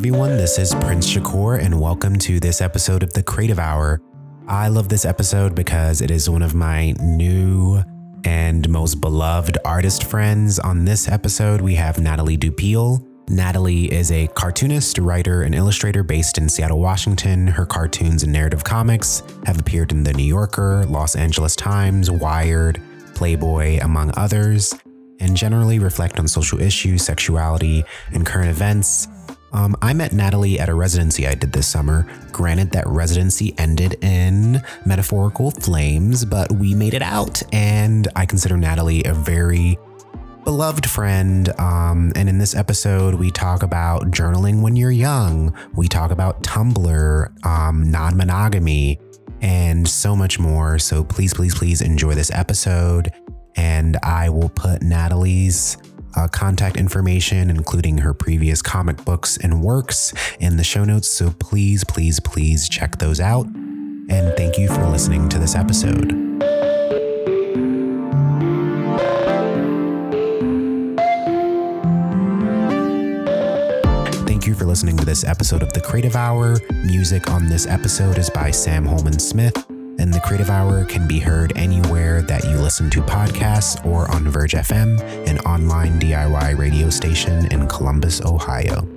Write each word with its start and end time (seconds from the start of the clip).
everyone. 0.00 0.38
This 0.38 0.58
is 0.58 0.74
Prince 0.76 1.12
Shakur, 1.12 1.62
and 1.62 1.78
welcome 1.78 2.16
to 2.20 2.40
this 2.40 2.62
episode 2.62 3.02
of 3.02 3.12
the 3.12 3.22
Creative 3.22 3.58
Hour. 3.58 4.00
I 4.48 4.68
love 4.68 4.88
this 4.88 5.04
episode 5.04 5.54
because 5.54 6.00
it 6.00 6.10
is 6.10 6.30
one 6.30 6.40
of 6.40 6.54
my 6.54 6.92
new 7.02 7.82
and 8.24 8.66
most 8.70 9.02
beloved 9.02 9.58
artist 9.62 10.04
friends. 10.04 10.58
On 10.58 10.86
this 10.86 11.06
episode, 11.06 11.60
we 11.60 11.74
have 11.74 12.00
Natalie 12.00 12.38
Dupille. 12.38 13.06
Natalie 13.28 13.92
is 13.92 14.10
a 14.10 14.26
cartoonist, 14.28 14.96
writer, 14.96 15.42
and 15.42 15.54
illustrator 15.54 16.02
based 16.02 16.38
in 16.38 16.48
Seattle, 16.48 16.80
Washington. 16.80 17.46
Her 17.46 17.66
cartoons 17.66 18.22
and 18.22 18.32
narrative 18.32 18.64
comics 18.64 19.22
have 19.44 19.60
appeared 19.60 19.92
in 19.92 20.02
The 20.02 20.14
New 20.14 20.22
Yorker, 20.22 20.86
Los 20.88 21.14
Angeles 21.14 21.54
Times, 21.54 22.10
Wired, 22.10 22.80
Playboy, 23.14 23.80
among 23.82 24.14
others, 24.16 24.72
and 25.18 25.36
generally 25.36 25.78
reflect 25.78 26.18
on 26.18 26.26
social 26.26 26.58
issues, 26.58 27.04
sexuality, 27.04 27.84
and 28.14 28.24
current 28.24 28.48
events. 28.48 29.06
Um, 29.52 29.76
I 29.82 29.92
met 29.92 30.12
Natalie 30.12 30.60
at 30.60 30.68
a 30.68 30.74
residency 30.74 31.26
I 31.26 31.34
did 31.34 31.52
this 31.52 31.66
summer. 31.66 32.06
Granted, 32.30 32.70
that 32.72 32.86
residency 32.86 33.54
ended 33.58 33.96
in 34.02 34.62
metaphorical 34.84 35.50
flames, 35.50 36.24
but 36.24 36.52
we 36.52 36.74
made 36.74 36.94
it 36.94 37.02
out, 37.02 37.42
and 37.52 38.08
I 38.14 38.26
consider 38.26 38.56
Natalie 38.56 39.02
a 39.04 39.14
very 39.14 39.78
beloved 40.44 40.88
friend. 40.88 41.48
Um, 41.60 42.12
and 42.16 42.28
in 42.28 42.38
this 42.38 42.54
episode, 42.54 43.14
we 43.14 43.30
talk 43.30 43.62
about 43.62 44.10
journaling 44.10 44.62
when 44.62 44.76
you're 44.76 44.90
young. 44.90 45.54
We 45.74 45.88
talk 45.88 46.10
about 46.10 46.42
Tumblr, 46.42 47.46
um, 47.46 47.90
non 47.90 48.16
monogamy, 48.16 48.98
and 49.40 49.86
so 49.86 50.14
much 50.16 50.38
more. 50.38 50.78
So 50.78 51.04
please, 51.04 51.34
please, 51.34 51.54
please 51.54 51.80
enjoy 51.80 52.14
this 52.14 52.30
episode. 52.30 53.12
And 53.56 53.96
I 54.02 54.30
will 54.30 54.48
put 54.48 54.82
Natalie's 54.82 55.76
uh, 56.16 56.28
contact 56.28 56.76
information, 56.76 57.50
including 57.50 57.98
her 57.98 58.14
previous 58.14 58.62
comic 58.62 59.04
books 59.04 59.36
and 59.36 59.62
works, 59.62 60.12
in 60.38 60.56
the 60.56 60.64
show 60.64 60.84
notes. 60.84 61.08
So 61.08 61.34
please, 61.38 61.84
please, 61.84 62.20
please 62.20 62.68
check 62.68 62.98
those 62.98 63.20
out. 63.20 63.46
And 63.46 64.36
thank 64.36 64.58
you 64.58 64.68
for 64.68 64.86
listening 64.86 65.28
to 65.28 65.38
this 65.38 65.54
episode. 65.54 66.30
Thank 74.26 74.46
you 74.46 74.54
for 74.54 74.64
listening 74.64 74.96
to 74.96 75.04
this 75.04 75.22
episode 75.22 75.62
of 75.62 75.72
The 75.74 75.80
Creative 75.80 76.16
Hour. 76.16 76.56
Music 76.84 77.30
on 77.30 77.46
this 77.46 77.66
episode 77.66 78.18
is 78.18 78.30
by 78.30 78.50
Sam 78.50 78.86
Holman 78.86 79.18
Smith, 79.18 79.54
and 80.00 80.14
The 80.14 80.20
Creative 80.20 80.48
Hour 80.48 80.86
can 80.86 81.06
be 81.06 81.18
heard 81.18 81.52
anywhere 81.56 82.22
that 82.22 82.42
you 82.44 82.56
listen 82.56 82.88
to 82.90 83.02
podcasts 83.02 83.84
or 83.84 84.10
on 84.10 84.26
Verge 84.28 84.54
FM, 84.54 84.98
an 85.28 85.38
online 85.40 86.00
DIY 86.00 86.56
radio 86.56 86.88
station 86.88 87.52
in 87.52 87.68
Columbus, 87.68 88.22
Ohio. 88.22 88.88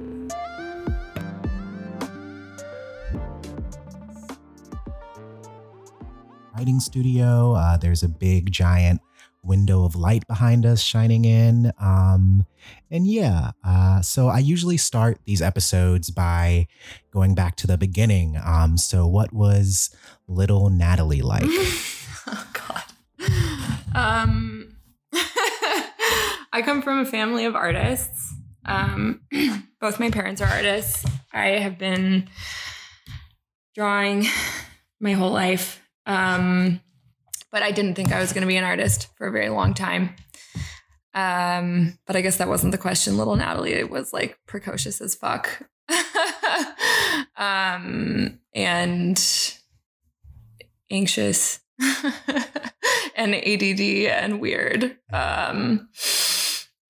Writing 6.56 6.80
studio. 6.80 7.54
Uh, 7.56 7.76
there's 7.76 8.04
a 8.04 8.10
big, 8.10 8.50
giant 8.50 9.02
window 9.44 9.84
of 9.84 9.98
light 9.98 10.26
behind 10.28 10.66
us 10.66 10.82
shining 10.82 11.26
in. 11.26 11.74
Um, 11.80 12.46
and 12.94 13.08
yeah, 13.08 13.54
uh, 13.66 14.02
so 14.04 14.28
I 14.28 14.38
usually 14.38 14.78
start 14.78 15.18
these 15.26 15.42
episodes 15.42 16.12
by 16.12 16.68
going 17.10 17.34
back 17.34 17.56
to 17.56 17.68
the 17.68 17.76
beginning. 17.76 18.38
Um, 18.46 18.78
so, 18.78 19.08
what 19.08 19.34
was 19.34 19.90
little 20.28 20.70
Natalie 20.70 21.24
like? 21.24 21.42
oh, 21.48 22.48
God. 22.54 22.84
Um, 23.96 24.76
I 26.54 26.62
come 26.64 26.84
from 26.84 27.00
a 27.00 27.06
family 27.06 27.46
of 27.46 27.56
artists. 27.56 28.32
Um, 28.64 29.22
both 29.82 30.00
my 30.00 30.12
parents 30.12 30.40
are 30.40 30.48
artists. 30.48 31.04
I 31.34 31.48
have 31.48 31.80
been 31.80 32.30
drawing 33.74 34.28
my 35.00 35.14
whole 35.14 35.32
life. 35.32 35.82
Um, 36.06 36.80
but 37.52 37.64
I 37.64 37.72
didn't 37.72 37.96
think 37.96 38.12
I 38.12 38.20
was 38.20 38.34
going 38.34 38.42
to 38.42 38.48
be 38.48 38.58
an 38.58 38.64
artist 38.64 39.08
for 39.18 39.26
a 39.26 39.32
very 39.32 39.50
long 39.50 39.74
time. 39.74 40.16
Um, 41.14 41.98
but 42.08 42.16
I 42.16 42.22
guess 42.22 42.38
that 42.38 42.48
wasn't 42.48 42.72
the 42.72 42.78
question. 42.78 43.18
Little 43.18 43.36
Natalie 43.36 43.74
it 43.74 43.90
was 43.90 44.14
like 44.14 44.40
precocious 44.48 45.00
as 45.02 45.16
fuck. 45.16 45.62
um, 47.38 48.40
and 48.54 49.56
anxious 50.90 51.60
and 53.16 53.36
ADD 53.36 53.82
and 53.82 54.42
weird. 54.42 54.98
Um, 55.12 55.90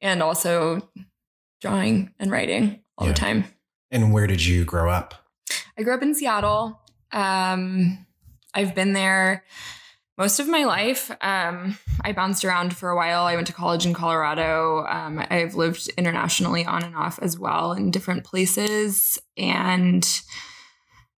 and 0.01 0.22
also 0.22 0.89
drawing 1.62 2.13
and 2.19 2.29
writing 2.31 2.81
all 2.97 3.07
yeah. 3.07 3.13
the 3.13 3.19
time. 3.19 3.45
And 3.91 4.13
where 4.13 4.28
did 4.28 4.45
you 4.45 4.66
grow 4.66 4.89
up? 4.89 5.16
I 5.78 5.83
grew 5.83 5.94
up 5.94 6.01
in 6.01 6.13
Seattle. 6.13 6.79
Um, 7.12 8.06
I've 8.53 8.75
been 8.75 8.94
there 8.94 9.44
most 10.18 10.40
of 10.40 10.47
my 10.47 10.63
life. 10.63 11.09
Um, 11.22 11.78
I 12.01 12.12
bounced 12.12 12.46
around 12.46 12.75
for 12.75 12.90
a 12.90 12.96
while. 12.96 13.24
I 13.24 13.35
went 13.35 13.47
to 13.47 13.53
college 13.53 13.85
in 13.85 13.94
Colorado. 13.94 14.85
Um, 14.85 15.24
I've 15.29 15.56
lived 15.56 15.90
internationally 15.97 16.66
on 16.66 16.84
and 16.84 16.96
off 16.96 17.19
as 17.22 17.40
well 17.40 17.74
in 17.74 17.91
different 17.91 18.24
places. 18.24 19.19
And 19.38 20.07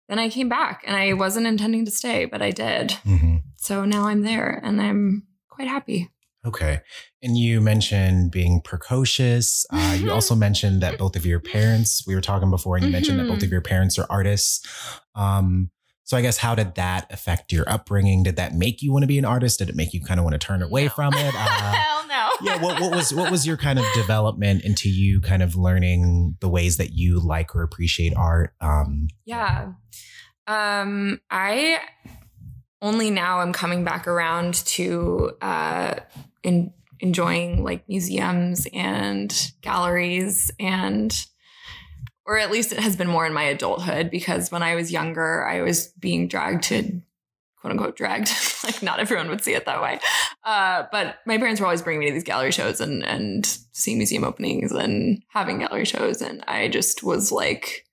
then 0.10 0.20
I 0.20 0.30
came 0.30 0.50
back 0.50 0.84
and 0.86 0.96
I 0.96 1.14
wasn't 1.14 1.48
intending 1.48 1.86
to 1.86 1.92
stay, 1.92 2.26
but 2.26 2.42
I 2.42 2.52
did. 2.52 2.90
Mm-hmm. 3.06 3.38
So 3.56 3.86
now 3.86 4.08
I'm 4.08 4.22
there 4.22 4.62
and 4.64 4.82
I'm 4.82 5.28
quite 5.50 5.68
happy. 5.68 6.10
Okay. 6.46 6.82
And 7.22 7.38
you 7.38 7.62
mentioned 7.62 8.32
being 8.32 8.62
precocious. 8.62 9.66
Uh, 9.72 9.98
you 9.98 10.12
also 10.12 10.36
mentioned 10.36 10.82
that 10.82 10.98
both 10.98 11.16
of 11.16 11.26
your 11.26 11.40
parents, 11.40 12.04
we 12.06 12.16
were 12.16 12.22
talking 12.22 12.50
before, 12.50 12.76
and 12.76 12.84
you 12.84 12.88
mm-hmm. 12.88 12.96
mentioned 12.96 13.20
that 13.20 13.28
both 13.28 13.38
of 13.38 13.44
mm-hmm. 13.44 13.54
your 13.54 13.62
parents 13.62 13.98
are 13.98 14.06
artists. 14.10 14.68
Um, 15.16 15.72
so 16.14 16.18
I 16.18 16.22
guess 16.22 16.38
how 16.38 16.54
did 16.54 16.76
that 16.76 17.12
affect 17.12 17.52
your 17.52 17.68
upbringing? 17.68 18.22
Did 18.22 18.36
that 18.36 18.54
make 18.54 18.84
you 18.84 18.94
want 18.94 19.02
to 19.02 19.08
be 19.08 19.18
an 19.18 19.26
artist? 19.26 19.58
Did 19.58 19.70
it 19.70 19.76
make 19.76 19.96
you 19.96 20.02
kind 20.04 20.20
of 20.20 20.24
want 20.24 20.36
to 20.36 20.38
turn 20.38 20.62
away 20.62 20.84
no. 20.84 20.90
from 20.90 21.16
it? 21.16 21.34
Uh, 21.44 21.74
Hell 21.74 22.08
no. 22.08 22.30
yeah. 22.44 22.62
What, 22.62 22.80
what, 22.80 22.96
was 22.96 23.12
what 23.12 23.32
was 23.32 23.48
your 23.48 23.58
kind 23.58 23.80
of 23.80 23.86
development 23.96 24.64
into 24.64 24.90
you 24.90 25.22
kind 25.22 25.42
of 25.42 25.56
learning 25.56 26.38
the 26.40 26.48
ways 26.48 26.78
that 26.78 26.92
you 26.92 27.20
like 27.20 27.56
or 27.56 27.64
appreciate 27.64 28.14
art? 28.16 28.54
Um, 28.62 29.08
yeah. 29.26 29.72
Um, 30.46 31.20
I 31.32 31.80
only 32.80 33.10
now 33.10 33.40
I'm 33.40 33.52
coming 33.52 33.84
back 33.84 34.08
around 34.08 34.54
to 34.54 35.32
uh, 35.42 35.96
in, 36.44 36.74
enjoying 37.00 37.64
like 37.64 37.90
museums 37.90 38.68
and 38.72 39.52
galleries 39.62 40.52
and 40.60 41.26
or 42.26 42.38
at 42.38 42.52
least 42.52 42.72
it 42.72 42.80
has 42.80 42.96
been 42.96 43.08
more 43.08 43.26
in 43.26 43.34
my 43.34 43.44
adulthood 43.44 44.10
because 44.10 44.52
when 44.52 44.64
I 44.64 44.76
was 44.76 44.92
younger, 44.92 45.46
I 45.46 45.62
was 45.62 45.88
being 46.00 46.28
dragged 46.28 46.64
to 46.66 47.02
quote 47.58 47.72
unquote 47.72 47.96
dragged. 47.96 48.30
like 48.64 48.82
not 48.84 49.00
everyone 49.00 49.30
would 49.30 49.44
see 49.44 49.54
it 49.54 49.66
that 49.66 49.82
way. 49.82 50.00
Uh, 50.44 50.84
but 50.92 51.18
my 51.26 51.38
parents 51.38 51.60
were 51.60 51.66
always 51.66 51.82
bringing 51.82 52.02
me 52.02 52.08
to 52.08 52.14
these 52.14 52.24
gallery 52.24 52.52
shows 52.52 52.82
and 52.82 53.04
and 53.04 53.58
seeing 53.72 53.98
museum 53.98 54.24
openings 54.24 54.72
and 54.72 55.24
having 55.30 55.60
gallery 55.60 55.86
shows. 55.86 56.22
And 56.22 56.44
I 56.48 56.68
just 56.68 57.04
was 57.04 57.32
like, 57.32 57.86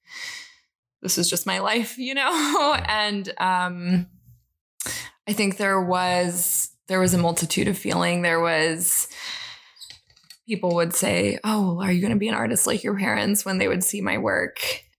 this 1.02 1.18
is 1.18 1.30
just 1.30 1.46
my 1.46 1.58
life, 1.58 1.98
you 1.98 2.14
know? 2.14 2.76
and 2.88 3.32
um 3.38 4.06
I 5.28 5.32
think 5.32 5.56
there 5.56 5.80
was 5.80 6.70
there 6.88 7.00
was 7.00 7.14
a 7.14 7.18
multitude 7.18 7.68
of 7.68 7.78
feeling. 7.78 8.22
There 8.22 8.40
was 8.40 9.06
people 10.50 10.74
would 10.74 10.92
say, 10.92 11.38
"Oh, 11.44 11.80
are 11.80 11.92
you 11.92 12.00
going 12.00 12.12
to 12.12 12.18
be 12.18 12.26
an 12.26 12.34
artist 12.34 12.66
like 12.66 12.82
your 12.82 12.98
parents?" 12.98 13.44
when 13.44 13.58
they 13.58 13.68
would 13.68 13.84
see 13.84 14.00
my 14.00 14.18
work. 14.18 14.58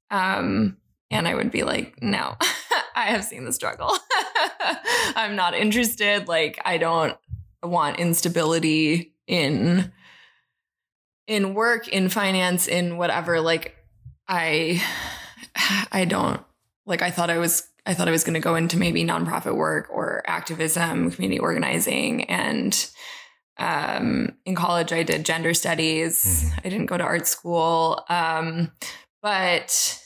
Um, 0.10 0.78
and 1.12 1.28
I 1.28 1.36
would 1.36 1.52
be 1.52 1.64
like, 1.64 2.02
"No, 2.02 2.38
I 2.96 3.08
have 3.08 3.26
seen 3.26 3.44
the 3.44 3.52
struggle. 3.52 3.92
I'm 5.16 5.36
not 5.36 5.54
interested. 5.54 6.30
Like, 6.30 6.62
I 6.64 6.78
don't 6.78 7.18
want 7.62 8.00
instability 8.00 9.14
in 9.28 9.92
in 11.28 11.54
work, 11.54 11.90
in 11.90 12.08
finance, 12.08 12.70
in 12.70 12.98
whatever. 12.98 13.42
Like, 13.42 13.76
I 14.30 14.82
I 15.92 16.06
don't 16.06 16.42
like. 16.86 17.02
I 17.02 17.12
thought 17.12 17.30
I 17.30 17.38
was." 17.38 17.68
I 17.84 17.96
thought 17.96 18.08
I 18.08 18.12
was 18.12 18.24
going 18.24 18.36
to 18.36 18.40
go 18.40 18.54
into 18.54 18.78
maybe 18.78 19.04
nonprofit 19.04 19.56
work 19.56 19.88
or 19.90 20.22
activism, 20.28 21.10
community 21.10 21.40
organizing, 21.40 22.26
and 22.26 22.92
um, 23.62 24.36
in 24.44 24.56
college, 24.56 24.92
I 24.92 25.04
did 25.04 25.24
gender 25.24 25.54
studies. 25.54 26.24
Mm-hmm. 26.26 26.60
I 26.66 26.70
didn't 26.70 26.86
go 26.88 26.98
to 26.98 27.04
art 27.04 27.28
school. 27.28 28.04
Um, 28.10 28.72
but 29.22 30.02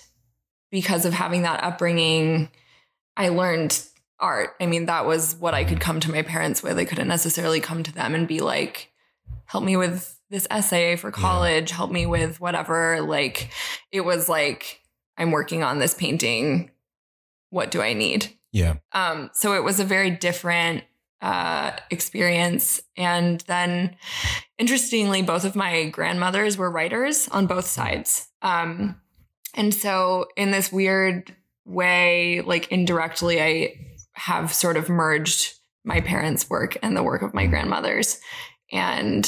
because 0.71 1.05
of 1.05 1.13
having 1.13 1.43
that 1.43 1.63
upbringing, 1.63 2.49
I 3.15 3.29
learned 3.29 3.81
art. 4.19 4.55
I 4.59 4.65
mean, 4.65 4.87
that 4.87 5.05
was 5.05 5.35
what 5.35 5.53
I 5.53 5.63
could 5.63 5.79
come 5.79 6.01
to 6.01 6.11
my 6.11 6.21
parents 6.21 6.61
with. 6.61 6.77
I 6.77 6.83
couldn't 6.83 7.07
necessarily 7.07 7.61
come 7.61 7.81
to 7.83 7.93
them 7.93 8.13
and 8.13 8.27
be 8.27 8.41
like, 8.41 8.91
help 9.45 9.63
me 9.63 9.77
with 9.77 10.19
this 10.29 10.47
essay 10.51 10.97
for 10.97 11.11
college, 11.11 11.71
yeah. 11.71 11.77
help 11.77 11.91
me 11.91 12.05
with 12.05 12.41
whatever. 12.41 12.99
Like, 13.01 13.51
it 13.91 14.01
was 14.01 14.27
like, 14.27 14.81
I'm 15.17 15.31
working 15.31 15.63
on 15.63 15.79
this 15.79 15.93
painting. 15.93 16.71
What 17.51 17.71
do 17.71 17.81
I 17.81 17.93
need? 17.93 18.33
Yeah. 18.51 18.75
Um, 18.91 19.29
so 19.33 19.53
it 19.53 19.63
was 19.63 19.79
a 19.79 19.85
very 19.85 20.11
different 20.11 20.83
uh, 21.21 21.71
experience. 21.89 22.81
And 22.97 23.41
then, 23.41 23.95
interestingly, 24.57 25.21
both 25.21 25.45
of 25.45 25.55
my 25.55 25.89
grandmothers 25.89 26.57
were 26.57 26.69
writers 26.71 27.27
on 27.29 27.47
both 27.47 27.65
sides. 27.65 28.27
Um, 28.41 29.01
And 29.57 29.73
so, 29.73 30.27
in 30.35 30.51
this 30.51 30.71
weird 30.71 31.33
way, 31.65 32.41
like 32.41 32.67
indirectly, 32.71 33.41
I 33.41 33.73
have 34.13 34.53
sort 34.53 34.75
of 34.77 34.89
merged 34.89 35.53
my 35.85 36.01
parents' 36.01 36.49
work 36.49 36.77
and 36.83 36.95
the 36.95 37.03
work 37.03 37.21
of 37.21 37.33
my 37.33 37.47
grandmothers. 37.47 38.19
And 38.71 39.25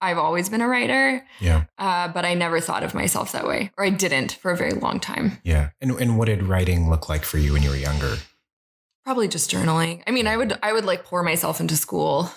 I've 0.00 0.18
always 0.18 0.48
been 0.48 0.60
a 0.60 0.68
writer, 0.68 1.24
Yeah. 1.40 1.64
uh, 1.78 2.08
but 2.08 2.24
I 2.24 2.34
never 2.34 2.60
thought 2.60 2.82
of 2.82 2.94
myself 2.94 3.32
that 3.32 3.46
way, 3.46 3.70
or 3.78 3.84
I 3.84 3.90
didn't 3.90 4.32
for 4.32 4.50
a 4.50 4.56
very 4.56 4.72
long 4.72 5.00
time. 5.00 5.38
Yeah. 5.44 5.70
And 5.80 5.92
and 6.00 6.16
what 6.18 6.26
did 6.26 6.42
writing 6.44 6.88
look 6.90 7.08
like 7.08 7.24
for 7.24 7.38
you 7.38 7.52
when 7.52 7.62
you 7.62 7.70
were 7.70 7.76
younger? 7.76 8.16
Probably 9.04 9.26
just 9.28 9.50
journaling. 9.50 10.02
I 10.06 10.10
mean, 10.12 10.26
I 10.26 10.36
would 10.36 10.58
I 10.62 10.72
would 10.72 10.84
like 10.84 11.04
pour 11.04 11.22
myself 11.22 11.60
into 11.60 11.76
school 11.76 12.30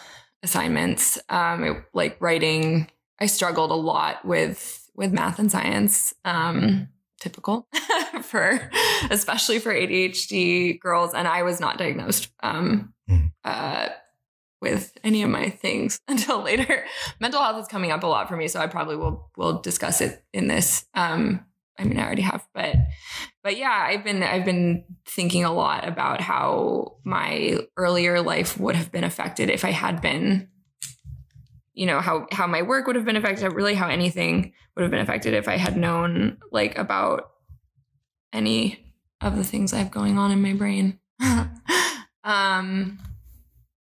assignments, 0.44 1.18
um, 1.30 1.64
it- 1.64 1.84
like 1.94 2.18
writing. 2.20 2.90
I 3.20 3.28
struggled 3.28 3.72
a 3.72 3.76
lot 3.76 4.26
with 4.26 4.90
with 4.96 5.12
math 5.14 5.40
and 5.40 5.52
science. 5.52 6.14
Um, 6.26 6.90
typical 7.20 7.68
for 8.24 8.70
especially 9.10 9.60
for 9.60 9.72
ADHD 9.74 10.80
girls, 10.80 11.14
and 11.14 11.28
I 11.28 11.44
was 11.44 11.60
not 11.60 11.78
diagnosed 11.78 12.30
um, 12.44 12.94
Mhm. 13.10 13.32
uh, 13.44 13.90
with 14.62 14.98
any 15.04 15.22
of 15.22 15.30
my 15.30 15.50
things 15.52 16.00
until 16.08 16.42
later. 16.42 16.86
Mental 17.20 17.42
health 17.42 17.62
is 17.62 17.68
coming 17.68 17.92
up 17.92 18.04
a 18.04 18.08
lot 18.08 18.28
for 18.28 18.36
me, 18.36 18.48
so 18.48 18.60
I 18.60 18.68
probably 18.68 18.96
will 18.96 19.30
will 19.38 19.62
discuss 19.62 20.02
it 20.02 20.24
in 20.34 20.48
this. 20.48 20.86
Um, 20.96 21.46
I 21.78 21.84
mean, 21.84 22.00
I 22.00 22.06
already 22.06 22.22
have, 22.22 22.48
but 22.54 22.76
but 23.44 23.58
yeah, 23.58 23.86
I've 23.88 24.04
been 24.04 24.24
I've 24.24 24.46
been 24.46 24.86
thinking 25.06 25.44
a 25.44 25.54
lot 25.54 25.88
about 25.88 26.22
how 26.22 26.98
my 27.04 27.60
earlier 27.78 28.22
life 28.22 28.60
would 28.60 28.76
have 28.76 28.92
been 28.92 29.04
affected 29.04 29.50
if 29.50 29.66
I 29.66 29.72
had 29.72 30.02
been, 30.02 30.48
you 31.74 31.86
know, 31.86 32.00
how 32.00 32.28
how 32.32 32.48
my 32.48 32.62
work 32.62 32.88
would 32.88 32.96
have 32.96 33.06
been 33.06 33.18
affected, 33.18 33.52
really 33.52 33.76
how 33.76 33.88
anything 33.88 34.54
would 34.76 34.84
have 34.84 34.92
been 34.92 35.02
affected 35.02 35.34
if 35.34 35.48
I 35.48 35.58
had 35.58 35.76
known 35.76 36.38
like 36.52 36.78
about 36.78 37.32
any 38.32 38.94
of 39.22 39.36
the 39.36 39.44
things 39.44 39.74
I 39.74 39.80
have 39.80 39.92
going 39.92 40.18
on 40.18 40.32
in 40.32 40.42
my 40.42 40.54
brain. 40.54 41.00
um 42.24 43.00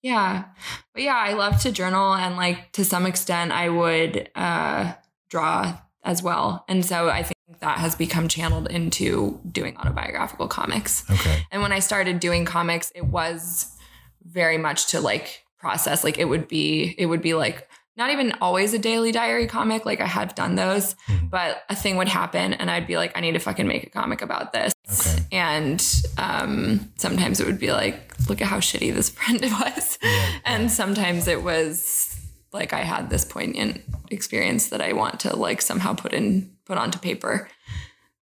yeah. 0.01 0.45
But 0.93 1.03
yeah, 1.03 1.15
I 1.17 1.33
love 1.33 1.59
to 1.61 1.71
journal 1.71 2.13
and 2.13 2.35
like 2.35 2.71
to 2.73 2.85
some 2.85 3.05
extent 3.05 3.51
I 3.51 3.69
would 3.69 4.29
uh 4.35 4.93
draw 5.29 5.79
as 6.03 6.21
well. 6.21 6.63
And 6.67 6.85
so 6.85 7.09
I 7.09 7.23
think 7.23 7.34
that 7.65 7.79
has 7.79 7.95
become 7.95 8.27
channeled 8.27 8.67
into 8.69 9.39
doing 9.51 9.75
autobiographical 9.77 10.47
comics. 10.47 11.03
Okay. 11.09 11.45
And 11.51 11.61
when 11.61 11.71
I 11.71 11.79
started 11.79 12.19
doing 12.19 12.45
comics, 12.45 12.91
it 12.95 13.05
was 13.05 13.75
very 14.23 14.57
much 14.57 14.87
to 14.91 15.01
like 15.01 15.43
process. 15.59 16.03
Like 16.03 16.17
it 16.17 16.25
would 16.25 16.47
be, 16.47 16.95
it 16.97 17.05
would 17.07 17.21
be 17.21 17.33
like 17.33 17.67
not 17.97 18.09
even 18.11 18.33
always 18.41 18.73
a 18.73 18.79
daily 18.79 19.11
diary 19.11 19.47
comic. 19.47 19.85
Like 19.85 20.01
I 20.01 20.05
have 20.05 20.35
done 20.35 20.55
those, 20.55 20.95
Mhm. 21.07 21.29
but 21.29 21.63
a 21.69 21.75
thing 21.75 21.95
would 21.97 22.07
happen 22.09 22.53
and 22.53 22.69
I'd 22.69 22.87
be 22.87 22.97
like, 22.97 23.17
I 23.17 23.21
need 23.21 23.31
to 23.33 23.39
fucking 23.39 23.65
make 23.67 23.83
a 23.87 23.89
comic 23.89 24.21
about 24.21 24.51
this. 24.53 24.73
Okay. 24.99 25.25
And 25.31 25.83
um, 26.17 26.91
sometimes 26.97 27.39
it 27.39 27.47
would 27.47 27.59
be 27.59 27.71
like, 27.71 28.13
look 28.29 28.41
at 28.41 28.47
how 28.47 28.59
shitty 28.59 28.93
this 28.93 29.09
friend 29.17 29.41
was. 29.41 29.97
Yeah. 30.03 30.29
And 30.45 30.71
sometimes 30.71 31.27
it 31.27 31.41
was 31.43 32.11
like 32.53 32.73
I 32.73 32.81
had 32.81 33.09
this 33.09 33.25
poignant 33.25 33.81
experience 34.11 34.69
that 34.69 34.81
I 34.81 34.93
want 34.93 35.19
to 35.21 35.35
like 35.35 35.61
somehow 35.61 35.93
put 35.93 36.13
in 36.13 36.54
put 36.65 36.77
onto 36.77 36.99
paper. 36.99 37.49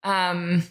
Um 0.03 0.63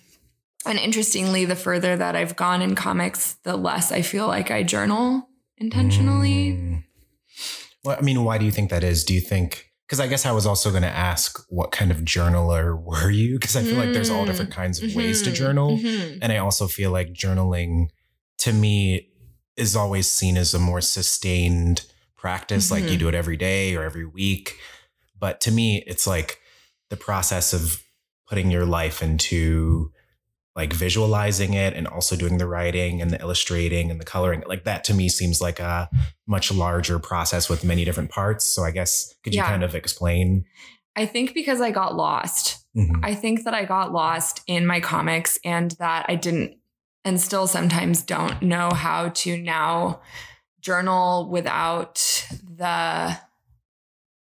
and 0.64 0.78
interestingly, 0.78 1.44
the 1.44 1.56
further 1.56 1.96
that 1.96 2.14
I've 2.14 2.36
gone 2.36 2.62
in 2.62 2.76
comics, 2.76 3.34
the 3.42 3.56
less 3.56 3.90
I 3.90 4.02
feel 4.02 4.28
like 4.28 4.50
I 4.52 4.62
journal 4.62 5.28
intentionally. 5.58 6.52
Mm. 6.52 6.84
Well, 7.84 7.96
I 7.98 8.02
mean, 8.02 8.22
why 8.24 8.38
do 8.38 8.44
you 8.44 8.52
think 8.52 8.70
that 8.70 8.84
is? 8.84 9.02
Do 9.04 9.12
you 9.14 9.20
think 9.20 9.68
because 9.88 9.98
I 10.00 10.06
guess 10.06 10.24
I 10.24 10.32
was 10.32 10.46
also 10.46 10.70
going 10.70 10.82
to 10.84 10.88
ask 10.88 11.44
what 11.50 11.70
kind 11.72 11.90
of 11.90 11.98
journaler 11.98 12.80
were 12.88 13.10
you? 13.10 13.38
Because 13.38 13.56
I 13.56 13.62
feel 13.62 13.76
like 13.76 13.92
there's 13.92 14.08
all 14.10 14.22
Mm. 14.24 14.26
different 14.28 14.50
kinds 14.52 14.80
of 14.82 14.94
ways 14.94 15.20
to 15.22 15.30
Mhm. 15.30 15.34
journal. 15.34 15.78
Mhm. 15.78 16.18
And 16.22 16.32
I 16.32 16.38
also 16.38 16.66
feel 16.68 16.90
like 16.92 17.12
journaling 17.12 17.88
to 18.38 18.52
me 18.52 19.08
is 19.56 19.74
always 19.76 20.10
seen 20.10 20.36
as 20.36 20.54
a 20.54 20.58
more 20.58 20.80
sustained 20.80 21.82
practice. 22.16 22.70
Like 22.70 22.84
you 22.84 22.96
Mhm. 22.96 23.00
do 23.00 23.08
it 23.08 23.14
every 23.14 23.36
day 23.36 23.74
or 23.76 23.82
every 23.82 24.06
week. 24.06 24.56
But 25.18 25.40
to 25.42 25.50
me, 25.50 25.82
it's 25.86 26.06
like 26.06 26.38
the 26.92 26.96
process 26.98 27.54
of 27.54 27.82
putting 28.28 28.50
your 28.50 28.66
life 28.66 29.02
into 29.02 29.90
like 30.54 30.74
visualizing 30.74 31.54
it 31.54 31.72
and 31.72 31.88
also 31.88 32.14
doing 32.14 32.36
the 32.36 32.46
writing 32.46 33.00
and 33.00 33.10
the 33.10 33.18
illustrating 33.18 33.90
and 33.90 33.98
the 33.98 34.04
coloring. 34.04 34.42
Like 34.46 34.64
that 34.64 34.84
to 34.84 34.94
me 34.94 35.08
seems 35.08 35.40
like 35.40 35.58
a 35.58 35.88
much 36.26 36.52
larger 36.52 36.98
process 36.98 37.48
with 37.48 37.64
many 37.64 37.86
different 37.86 38.10
parts. 38.10 38.44
So 38.54 38.62
I 38.62 38.70
guess 38.70 39.14
could 39.24 39.32
you 39.34 39.40
Yeah. 39.40 39.48
kind 39.48 39.64
of 39.64 39.74
explain? 39.74 40.44
I 40.94 41.06
think 41.06 41.32
because 41.32 41.62
I 41.62 41.70
got 41.70 41.96
lost 41.96 42.58
Mhm. 42.76 43.00
I 43.02 43.14
think 43.14 43.44
that 43.44 43.54
I 43.54 43.64
got 43.64 43.92
lost 43.92 44.42
in 44.46 44.66
my 44.66 44.80
comics 44.80 45.38
and 45.44 45.70
that 45.72 46.04
I 46.08 46.14
didn't 46.14 46.58
and 47.04 47.18
still 47.20 47.46
sometimes 47.46 48.02
don't 48.02 48.42
know 48.42 48.70
how 48.70 49.08
to 49.22 49.36
now 49.36 50.00
journal 50.60 51.28
without 51.30 51.96
the 52.42 53.18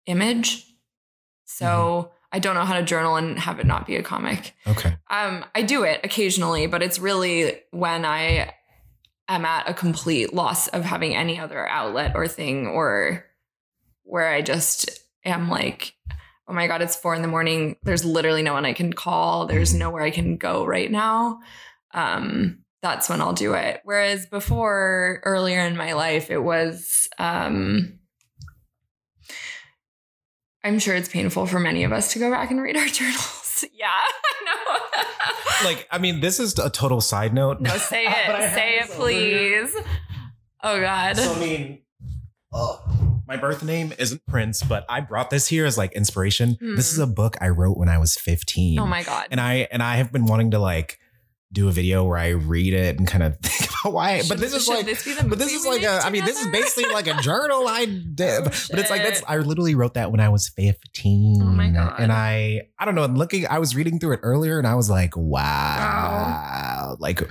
image. 0.06 0.66
So 1.44 2.10
I 2.32 2.38
don't 2.38 2.54
know 2.54 2.64
how 2.64 2.74
to 2.74 2.82
journal 2.82 3.16
and 3.16 3.38
have 3.38 3.60
it 3.60 3.66
not 3.66 3.86
be 3.86 3.96
a 3.96 4.02
comic. 4.02 4.54
Okay. 4.66 4.96
Um, 5.10 5.44
I 5.54 5.62
do 5.62 5.82
it 5.84 6.00
occasionally, 6.02 6.66
but 6.66 6.82
it's 6.82 6.98
really 6.98 7.60
when 7.70 8.04
I 8.04 8.54
am 9.28 9.44
at 9.44 9.68
a 9.68 9.74
complete 9.74 10.32
loss 10.32 10.68
of 10.68 10.84
having 10.84 11.14
any 11.14 11.38
other 11.38 11.68
outlet 11.68 12.12
or 12.14 12.26
thing, 12.26 12.66
or 12.66 13.24
where 14.04 14.28
I 14.28 14.42
just 14.42 14.90
am 15.24 15.48
like, 15.48 15.94
oh 16.48 16.52
my 16.54 16.66
God, 16.66 16.82
it's 16.82 16.96
four 16.96 17.14
in 17.14 17.22
the 17.22 17.28
morning. 17.28 17.76
There's 17.82 18.04
literally 18.04 18.42
no 18.42 18.52
one 18.54 18.64
I 18.66 18.72
can 18.72 18.92
call. 18.92 19.46
There's 19.46 19.74
Mhm. 19.74 19.78
nowhere 19.78 20.02
I 20.02 20.10
can 20.10 20.36
go 20.38 20.64
right 20.66 20.90
now. 20.90 21.38
Um, 21.94 22.58
that's 22.82 23.08
when 23.08 23.20
I'll 23.20 23.32
do 23.32 23.54
it. 23.54 23.80
Whereas 23.84 24.26
before, 24.26 25.20
earlier 25.24 25.60
in 25.60 25.76
my 25.76 25.92
life, 25.92 26.30
it 26.30 26.38
was, 26.42 27.08
um, 27.18 28.00
I'm 30.64 30.78
sure 30.78 30.94
it's 30.94 31.08
painful 31.08 31.46
for 31.46 31.58
many 31.58 31.84
of 31.84 31.92
us 31.92 32.12
to 32.12 32.18
go 32.18 32.30
back 32.30 32.50
and 32.50 32.60
read 32.60 32.76
our 32.76 32.86
journals. 32.88 33.64
yeah, 33.72 33.88
I 33.90 34.44
know. 34.44 34.78
Like, 35.64 35.86
I 35.92 35.98
mean, 35.98 36.18
this 36.18 36.40
is 36.40 36.58
a 36.58 36.70
total 36.70 37.00
side 37.00 37.32
note. 37.32 37.60
no, 37.60 37.76
say 37.76 38.04
But 38.26 38.34
I 38.34 38.44
it. 38.46 38.54
Say 38.54 38.78
it, 38.78 38.88
this 38.88 38.98
over 38.98 39.08
here. 39.08 39.66
please. 39.66 39.76
Oh 40.64 40.80
God. 40.80 41.16
So 41.16 41.32
I 41.32 41.38
mean, 41.38 41.82
oh, 42.52 42.82
my 43.28 43.36
birth 43.36 43.62
name 43.62 43.92
isn't 43.96 44.26
Prince, 44.26 44.64
but 44.64 44.84
I 44.88 45.00
brought 45.00 45.30
this 45.30 45.46
here 45.46 45.64
as 45.64 45.78
like 45.78 45.92
inspiration. 45.92 46.56
This 46.60 46.90
hmm. 46.90 46.94
is 46.94 46.98
a 46.98 47.06
book 47.06 47.36
I 47.40 47.50
wrote 47.50 47.76
when 47.76 47.88
I 47.88 47.98
was 47.98 48.16
15. 48.16 48.80
oh 48.80 48.86
my 48.86 49.04
God. 49.04 49.28
And 49.30 49.40
I 49.40 49.68
and 49.70 49.84
I 49.84 49.96
have 49.96 50.10
been 50.10 50.26
wanting 50.26 50.50
to 50.50 50.58
like 50.58 50.98
do 51.52 51.68
a 51.68 51.72
video 51.72 52.04
where 52.04 52.16
I 52.18 52.28
read 52.30 52.72
it 52.72 52.98
and 52.98 53.06
kind 53.06 53.22
of 53.22 53.38
think 53.42 53.70
about 53.82 53.92
why. 53.92 54.22
but 54.28 54.38
this 54.38 54.54
is 54.54 54.66
like 54.68 54.86
this 54.86 55.06
but 55.26 55.38
this 55.38 55.52
is 55.52 55.66
like 55.66 55.82
a 55.82 56.00
I 56.04 56.10
mean 56.10 56.24
this 56.24 56.40
is 56.40 56.46
basically 56.48 56.90
like 56.92 57.06
a 57.06 57.14
journal 57.20 57.66
I 57.68 57.84
did. 57.86 58.42
Oh, 58.52 58.66
but 58.70 58.78
it's 58.78 58.90
like 58.90 59.02
that's. 59.02 59.22
I 59.28 59.36
literally 59.38 59.74
wrote 59.74 59.94
that 59.94 60.10
when 60.10 60.20
I 60.20 60.28
was 60.30 60.48
15. 60.56 61.42
Oh 61.42 61.46
my 61.46 61.68
God. 61.70 61.96
And 61.98 62.10
I 62.12 62.62
I 62.78 62.84
don't 62.84 62.94
know, 62.94 63.04
and 63.04 63.18
looking 63.18 63.46
I 63.48 63.58
was 63.58 63.74
reading 63.76 63.98
through 63.98 64.14
it 64.14 64.20
earlier 64.22 64.58
and 64.58 64.66
I 64.66 64.74
was 64.74 64.88
like, 64.88 65.14
wow. 65.16 66.96
Like 66.98 67.22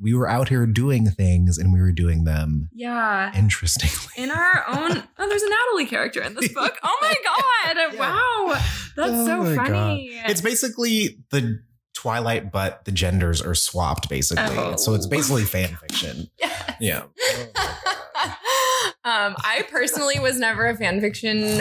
we 0.00 0.14
were 0.14 0.28
out 0.28 0.48
here 0.48 0.66
doing 0.66 1.06
things 1.10 1.58
and 1.58 1.72
we 1.72 1.80
were 1.80 1.92
doing 1.92 2.24
them 2.24 2.68
Yeah. 2.72 3.32
interestingly. 3.36 4.12
In 4.16 4.30
our 4.30 4.64
own. 4.68 5.02
Oh, 5.22 5.28
there's 5.28 5.42
a 5.42 5.50
Natalie 5.50 5.84
character 5.86 6.22
in 6.22 6.34
this 6.34 6.50
book. 6.54 6.78
Oh 6.82 6.98
my 7.02 7.14
God. 7.24 7.76
Yeah. 7.94 8.00
Wow. 8.00 8.54
That's 8.96 9.12
Oh 9.12 9.26
so 9.26 9.42
my 9.42 9.54
God. 9.56 9.66
funny. 9.68 10.08
It's 10.26 10.40
basically 10.40 11.18
the 11.30 11.60
Twilight, 11.94 12.50
but 12.52 12.84
the 12.84 12.92
genders 12.92 13.42
are 13.42 13.54
swapped 13.54 14.08
basically. 14.08 14.56
Oh. 14.56 14.76
So 14.76 14.94
it's 14.94 15.06
basically 15.06 15.44
fan 15.44 15.76
fiction. 15.76 16.30
Yes. 16.38 16.74
Yeah. 16.80 17.02
um, 19.04 19.34
I 19.44 19.66
personally 19.70 20.18
was 20.18 20.38
never 20.38 20.66
a 20.66 20.76
fan 20.76 21.00
fiction 21.00 21.60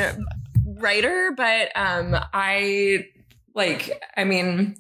writer, 0.66 1.34
but 1.36 1.72
um, 1.76 2.16
I 2.34 3.08
like. 3.54 3.92
I 4.16 4.24
mean, 4.24 4.76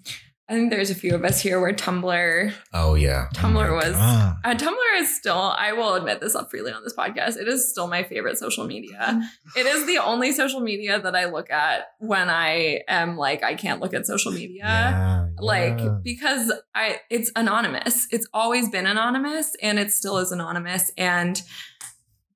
I 0.49 0.53
think 0.53 0.71
there's 0.71 0.89
a 0.89 0.95
few 0.95 1.13
of 1.13 1.23
us 1.23 1.39
here 1.39 1.61
where 1.61 1.73
Tumblr. 1.73 2.53
Oh 2.73 2.95
yeah. 2.95 3.27
Tumblr 3.35 3.69
Oh 3.69 3.75
was- 3.75 3.95
Uh, 3.95 4.33
Tumblr 4.55 4.99
is 4.99 5.15
still. 5.15 5.37
I 5.37 5.73
will 5.73 5.93
admit 5.93 6.21
this 6.21 6.33
up 6.33 6.49
freely 6.49 6.71
on 6.71 6.83
this 6.83 6.95
podcast. 6.95 7.37
It 7.37 7.47
is 7.47 7.69
still 7.69 7.87
my 7.87 8.01
favorite 8.03 8.39
social 8.39 8.65
media. 8.65 9.21
It 9.55 9.67
is 9.67 9.85
the 9.85 9.99
only 9.99 10.31
social 10.31 10.59
media 10.59 10.99
that 10.99 11.15
I 11.15 11.25
look 11.25 11.51
at 11.51 11.89
when 11.99 12.29
I 12.31 12.81
am 12.87 13.15
like 13.15 13.43
I 13.43 13.53
can't 13.53 13.79
look 13.79 13.93
at 13.93 14.07
social 14.07 14.31
media 14.31 14.63
Yeah, 14.65 15.27
like 15.37 15.77
yeah. 15.79 15.97
because 16.03 16.51
i 16.73 16.99
it's 17.09 17.31
anonymous 17.35 18.07
it's 18.11 18.27
always 18.33 18.69
been 18.69 18.85
anonymous 18.87 19.55
and 19.61 19.77
it 19.79 19.91
still 19.91 20.17
is 20.17 20.31
anonymous 20.31 20.91
and 20.97 21.41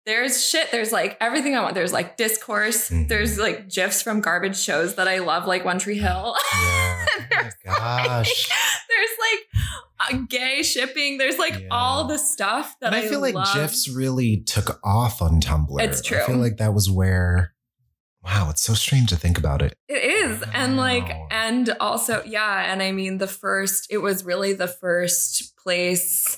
there's 0.05 0.45
shit 0.45 0.69
there's 0.71 0.91
like 0.91 1.15
everything 1.21 1.55
i 1.55 1.61
want 1.61 1.75
there's 1.75 1.93
like 1.93 2.17
discourse 2.17 2.89
Mhm. 2.89 3.07
there's 3.07 3.37
like 3.39 3.69
gifs 3.69 4.01
from 4.01 4.19
garbage 4.21 4.57
shows 4.59 4.95
that 4.95 5.07
i 5.07 5.19
love 5.19 5.47
like 5.47 5.63
one 5.65 5.79
tree 5.79 5.97
hill 5.97 6.35
Yeah. 6.53 7.05
Oh 7.65 7.69
my 7.69 8.03
gosh. 8.05 8.49
there's 8.89 9.09
like 9.21 10.19
uh, 10.21 10.25
gay 10.29 10.63
shipping 10.63 11.17
There's 11.17 11.37
like 11.37 11.53
Yeah. 11.61 11.67
all 11.71 12.05
the 12.05 12.17
stuff 12.17 12.75
that 12.81 12.87
And 12.93 12.95
I 12.95 13.07
feel 13.07 13.21
like 13.21 13.35
love. 13.35 13.53
GIFs 13.55 13.87
really 13.89 14.37
took 14.45 14.79
off 14.83 15.21
on 15.21 15.39
Tumblr. 15.39 15.79
It's 15.81 16.01
true. 16.01 16.19
I 16.21 16.25
feel 16.25 16.37
like 16.37 16.57
that 16.57 16.73
was 16.73 16.89
where 16.91 17.53
Wow, 18.23 18.49
it's 18.49 18.61
so 18.61 18.73
strange 18.73 19.09
to 19.09 19.15
think 19.15 19.37
about 19.37 19.61
it. 19.61 19.75
It 19.87 20.03
is. 20.03 20.43
And 20.53 20.75
like, 20.77 21.09
and 21.31 21.69
also, 21.79 22.21
yeah. 22.25 22.71
And 22.71 22.81
I 22.81 22.91
mean, 22.91 23.17
the 23.17 23.27
first, 23.27 23.87
it 23.89 23.97
was 23.99 24.23
really 24.25 24.53
the 24.53 24.67
first 24.67 25.55
place, 25.57 26.37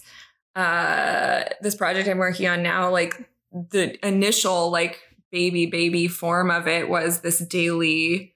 uh, 0.56 1.44
this 1.62 1.76
project 1.76 2.08
I'm 2.08 2.18
working 2.18 2.48
on 2.48 2.62
now, 2.64 2.90
like 2.92 3.28
the 3.72 3.98
initial, 4.06 4.70
like, 4.70 5.00
baby, 5.32 5.66
baby 5.66 6.08
form 6.08 6.52
of 6.52 6.68
it 6.68 6.90
was 6.90 7.22
this 7.22 7.40
daily 7.40 8.36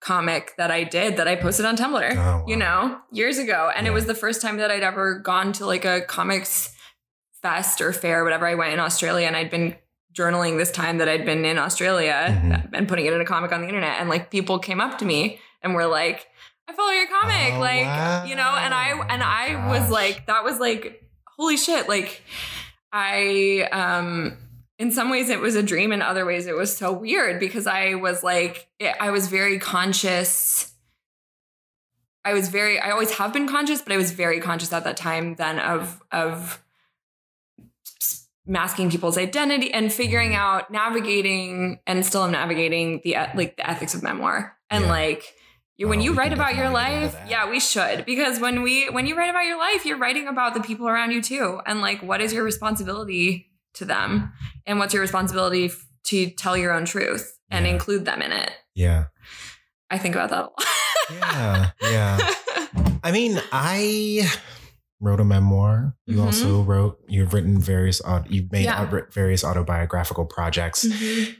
comic 0.00 0.54
that 0.58 0.70
I 0.70 0.84
did 0.84 1.16
that 1.16 1.26
I 1.26 1.34
posted 1.36 1.66
on 1.66 1.76
Tumblr, 1.76 2.12
Oh, 2.12 2.16
wow. 2.16 2.44
you 2.46 2.56
know, 2.56 2.98
years 3.12 3.38
ago. 3.38 3.70
And 3.74 3.86
it 3.86 3.90
was 3.90 4.06
the 4.06 4.14
first 4.14 4.40
time 4.40 4.58
that 4.58 4.70
I'd 4.70 4.82
ever 4.82 5.18
gone 5.18 5.52
to 5.54 5.66
like 5.66 5.84
a 5.84 6.02
comics 6.02 6.72
fest 7.42 7.80
or 7.80 7.92
fair, 7.92 8.22
whatever. 8.24 8.46
I 8.46 8.54
went 8.54 8.72
in 8.72 8.78
Australia 8.80 9.26
and 9.26 9.36
I'd 9.36 9.50
been 9.50 9.74
journaling 10.14 10.56
this 10.58 10.70
time 10.70 10.98
that 10.98 11.08
I'd 11.08 11.24
been 11.24 11.44
in 11.44 11.58
Australia 11.58 12.40
Mhm. 12.42 12.70
and 12.72 12.88
putting 12.88 13.06
it 13.06 13.12
in 13.12 13.20
a 13.20 13.24
comic 13.24 13.52
on 13.52 13.60
the 13.62 13.68
internet. 13.68 14.00
And 14.00 14.08
like 14.08 14.30
people 14.30 14.58
came 14.58 14.80
up 14.80 14.98
to 14.98 15.04
me 15.04 15.40
and 15.62 15.74
were 15.74 15.86
like, 15.86 16.26
I 16.68 16.72
follow 16.72 16.90
your 16.92 17.06
comic. 17.08 17.54
Oh, 17.54 17.60
like, 17.60 18.28
you 18.28 18.34
know, 18.36 18.48
and 18.56 18.72
I 18.74 18.90
and 19.10 19.22
I 19.22 19.68
was 19.70 19.90
like, 19.90 20.26
that 20.26 20.44
was 20.44 20.58
like, 20.60 21.02
holy 21.36 21.56
shit. 21.56 21.88
Like 21.88 22.22
I 22.92 23.68
um 23.72 24.36
in 24.78 24.90
some 24.92 25.10
ways 25.10 25.28
it 25.28 25.40
was 25.40 25.56
a 25.56 25.62
dream, 25.62 25.92
in 25.92 26.02
other 26.02 26.24
ways 26.24 26.46
it 26.46 26.54
was 26.54 26.76
so 26.76 26.92
weird 26.92 27.40
because 27.40 27.66
I 27.66 27.94
was 27.94 28.22
like, 28.22 28.68
I 29.00 29.10
was 29.10 29.26
very 29.28 29.58
conscious. 29.58 30.72
I 32.24 32.32
was 32.34 32.48
very, 32.48 32.78
I 32.78 32.90
always 32.90 33.12
have 33.12 33.32
been 33.32 33.48
conscious, 33.48 33.80
but 33.82 33.92
I 33.92 33.96
was 33.96 34.12
very 34.12 34.40
conscious 34.40 34.72
at 34.72 34.84
that 34.84 34.96
time 34.96 35.34
then 35.36 35.58
of 35.58 36.02
of 36.12 36.62
masking 38.46 38.90
people's 38.90 39.18
identity 39.18 39.72
and 39.72 39.92
figuring 39.92 40.34
out 40.34 40.70
navigating 40.70 41.80
and 41.86 42.04
still 42.04 42.24
am 42.24 42.30
navigating 42.32 43.00
the 43.04 43.14
like 43.34 43.56
the 43.56 43.68
ethics 43.68 43.94
of 43.94 44.02
memoir. 44.02 44.56
And 44.70 44.84
Yeah. 44.84 44.90
like 44.90 45.34
you, 45.76 45.86
when 45.86 46.00
Oh, 46.00 46.02
you 46.02 46.14
write 46.14 46.32
about 46.32 46.54
your 46.56 46.70
definitely 46.70 46.84
get 46.84 47.02
into 47.04 47.16
life 47.18 47.30
yeah 47.30 47.50
we 47.50 47.60
should. 47.60 48.04
Because 48.06 48.40
when 48.40 48.62
we 48.62 48.88
when 48.90 49.06
you 49.06 49.16
write 49.16 49.30
about 49.30 49.44
your 49.44 49.58
life 49.58 49.84
you're 49.84 49.98
writing 49.98 50.28
about 50.28 50.54
the 50.54 50.60
people 50.60 50.88
around 50.88 51.10
you 51.10 51.20
too. 51.22 51.60
And 51.66 51.80
like 51.82 52.02
what 52.02 52.20
is 52.22 52.32
your 52.32 52.42
responsibility 52.42 53.47
to 53.78 53.84
them 53.84 54.32
and 54.66 54.78
what's 54.78 54.92
your 54.94 55.00
responsibility 55.02 55.66
f- 55.66 55.86
to 56.04 56.30
tell 56.30 56.56
your 56.56 56.72
own 56.72 56.84
truth 56.84 57.38
and 57.50 57.64
Yeah. 57.66 57.72
include 57.72 58.04
them 58.04 58.22
in 58.22 58.32
it 58.32 58.50
Yeah. 58.74 59.04
i 59.90 59.98
think 59.98 60.14
about 60.14 60.30
that 60.30 60.40
a 60.40 60.42
lot 60.42 60.64
Yeah. 61.10 61.70
Yeah. 61.82 62.34
I 63.02 63.12
mean, 63.12 63.40
I 63.50 64.28
wrote 65.00 65.20
a 65.20 65.24
memoir. 65.24 65.94
You 66.06 66.18
Mhm. 66.18 66.24
also 66.26 66.60
wrote. 66.62 66.98
You've 67.08 67.32
written 67.32 67.58
various. 67.58 68.02
You've 68.28 68.52
made 68.52 68.64
Yeah. 68.64 68.90
various 69.10 69.42
autobiographical 69.42 70.26
projects, 70.26 70.84
Mhm. 70.84 71.34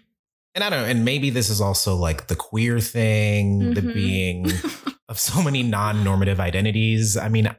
and 0.55 0.65
I 0.65 0.71
don't 0.71 0.81
know. 0.83 0.89
And 0.89 1.05
maybe 1.05 1.29
this 1.29 1.51
is 1.51 1.61
also 1.61 1.97
like 1.97 2.29
the 2.29 2.37
queer 2.37 2.81
thing, 2.81 3.75
the 3.75 3.83
Mhm. 3.83 3.93
being 3.95 4.47
of 5.11 5.19
so 5.19 5.43
many 5.43 5.63
non-normative 5.63 6.41
identities. 6.41 7.17
I 7.19 7.29
mean, 7.29 7.55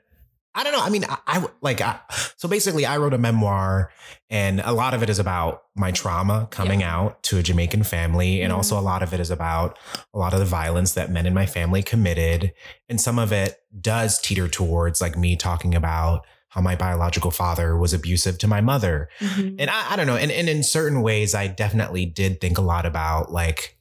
I 0.59 0.63
don't 0.63 0.73
know. 0.73 0.81
I 0.81 0.89
mean, 0.89 1.05
I, 1.07 1.17
I 1.25 1.45
like 1.61 1.79
I, 1.79 1.99
so 2.35 2.49
basically, 2.49 2.85
I 2.85 2.97
wrote 2.97 3.13
a 3.13 3.17
memoir, 3.17 3.91
and 4.29 4.59
a 4.65 4.73
lot 4.73 4.93
of 4.93 5.01
it 5.03 5.09
is 5.09 5.17
about 5.17 5.63
my 5.75 5.91
trauma 5.91 6.47
coming 6.51 6.83
out 6.83 7.23
to 7.23 7.37
a 7.37 7.43
Jamaican 7.43 7.83
family, 7.83 8.41
and 8.41 8.51
Mhm. 8.51 8.57
also 8.57 8.77
a 8.77 8.81
lot 8.81 9.01
of 9.01 9.13
it 9.13 9.21
is 9.21 9.31
about 9.31 9.79
a 10.13 10.17
lot 10.19 10.33
of 10.33 10.39
the 10.39 10.45
violence 10.45 10.91
that 10.93 11.09
men 11.09 11.25
in 11.25 11.33
my 11.33 11.45
family 11.45 11.81
committed, 11.81 12.51
and 12.89 12.99
some 12.99 13.17
of 13.17 13.31
it 13.31 13.57
does 13.79 14.19
teeter 14.19 14.49
towards 14.49 14.99
like 14.99 15.17
me 15.17 15.37
talking 15.37 15.73
about 15.75 16.25
how 16.49 16.59
my 16.61 16.75
biological 16.75 17.31
father 17.31 17.77
was 17.77 17.93
abusive 17.93 18.37
to 18.39 18.47
my 18.47 18.59
mother, 18.59 19.07
Mhm. 19.21 19.55
and 19.59 19.69
I, 19.69 19.93
I 19.93 19.95
don't 19.95 20.07
know. 20.07 20.17
And, 20.17 20.31
and 20.31 20.49
in 20.49 20.61
certain 20.63 21.01
ways, 21.01 21.33
I 21.33 21.47
definitely 21.47 22.05
did 22.05 22.41
think 22.41 22.57
a 22.57 22.61
lot 22.61 22.85
about 22.85 23.31
like 23.31 23.77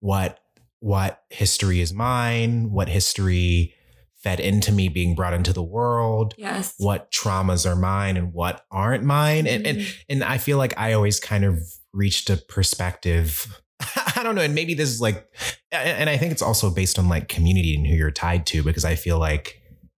what 0.00 0.38
what 0.80 1.22
history 1.30 1.80
is 1.80 1.92
mine, 1.92 2.70
what 2.72 2.88
history 2.88 3.74
fed 4.22 4.38
into 4.40 4.70
me 4.72 4.88
being 4.88 5.14
brought 5.14 5.32
into 5.32 5.52
the 5.52 5.62
world, 5.62 6.34
yes 6.36 6.74
what 6.78 7.10
traumas 7.10 7.64
are 7.70 7.76
mine 7.76 8.16
and 8.16 8.32
what 8.32 8.64
aren't 8.70 9.04
mine. 9.04 9.46
And 9.46 9.66
and 9.66 9.78
Mhm. 9.78 9.94
and 10.08 10.24
I 10.24 10.38
feel 10.38 10.58
like 10.58 10.74
I 10.78 10.92
always 10.92 11.18
kind 11.20 11.44
of 11.44 11.58
reached 11.92 12.30
a 12.30 12.36
perspective. 12.36 13.60
I 14.16 14.22
don't 14.22 14.34
know. 14.34 14.42
And 14.42 14.54
maybe 14.54 14.74
this 14.74 14.90
is 14.90 15.00
like, 15.00 15.26
and 15.72 15.88
and 15.88 16.10
I 16.10 16.16
think 16.16 16.32
it's 16.32 16.42
also 16.42 16.70
based 16.70 16.98
on 16.98 17.08
like 17.08 17.28
community 17.28 17.74
and 17.74 17.86
who 17.86 17.94
you're 17.94 18.10
tied 18.10 18.46
to, 18.46 18.62
because 18.62 18.84
I 18.84 18.94
feel 18.94 19.18
like 19.18 19.56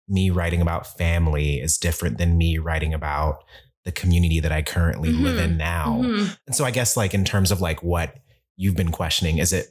me 0.09 0.31
writing 0.31 0.61
about 0.61 0.87
family 0.99 1.61
is 1.61 1.79
different 1.79 2.19
than 2.19 2.37
me 2.39 2.59
writing 2.59 2.95
about 2.95 3.45
the 3.85 3.93
community 3.93 4.39
that 4.41 4.53
I 4.53 4.63
currently 4.63 5.11
live 5.13 5.39
in 5.39 5.57
now. 5.57 6.01
Mhm. 6.05 6.37
And 6.47 6.55
so 6.55 6.65
I 6.65 6.71
guess 6.71 6.97
like 6.97 7.15
in 7.15 7.25
terms 7.25 7.51
of 7.51 7.61
like 7.61 7.83
what 7.83 8.15
you've 8.57 8.77
been 8.77 8.93
questioning, 8.93 9.39
is 9.39 9.53
it 9.53 9.67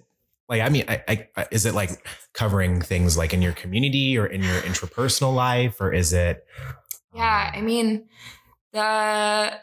like, 0.52 0.62
I 0.62 0.68
mean, 0.68 0.84
I, 0.90 1.28
I, 1.38 1.48
is 1.50 1.66
it 1.66 1.74
like 1.74 2.06
covering 2.34 2.82
things 2.82 3.18
like 3.18 3.34
in 3.34 3.42
your 3.42 3.54
community 3.54 4.18
or 4.18 4.26
in 4.26 4.44
your 4.44 4.60
intrapersonal 4.62 5.34
life, 5.34 5.80
or 5.80 5.94
is 5.94 6.12
it? 6.12 6.46
Yeah, 7.16 7.52
um, 7.54 7.58
I 7.58 7.62
mean, 7.62 8.10
the 8.74 9.54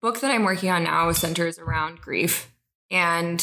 book 0.00 0.20
that 0.20 0.30
I'm 0.30 0.44
working 0.44 0.70
on 0.70 0.84
now 0.84 1.12
centers 1.12 1.58
around 1.58 2.00
grief. 2.00 2.50
And 2.90 3.42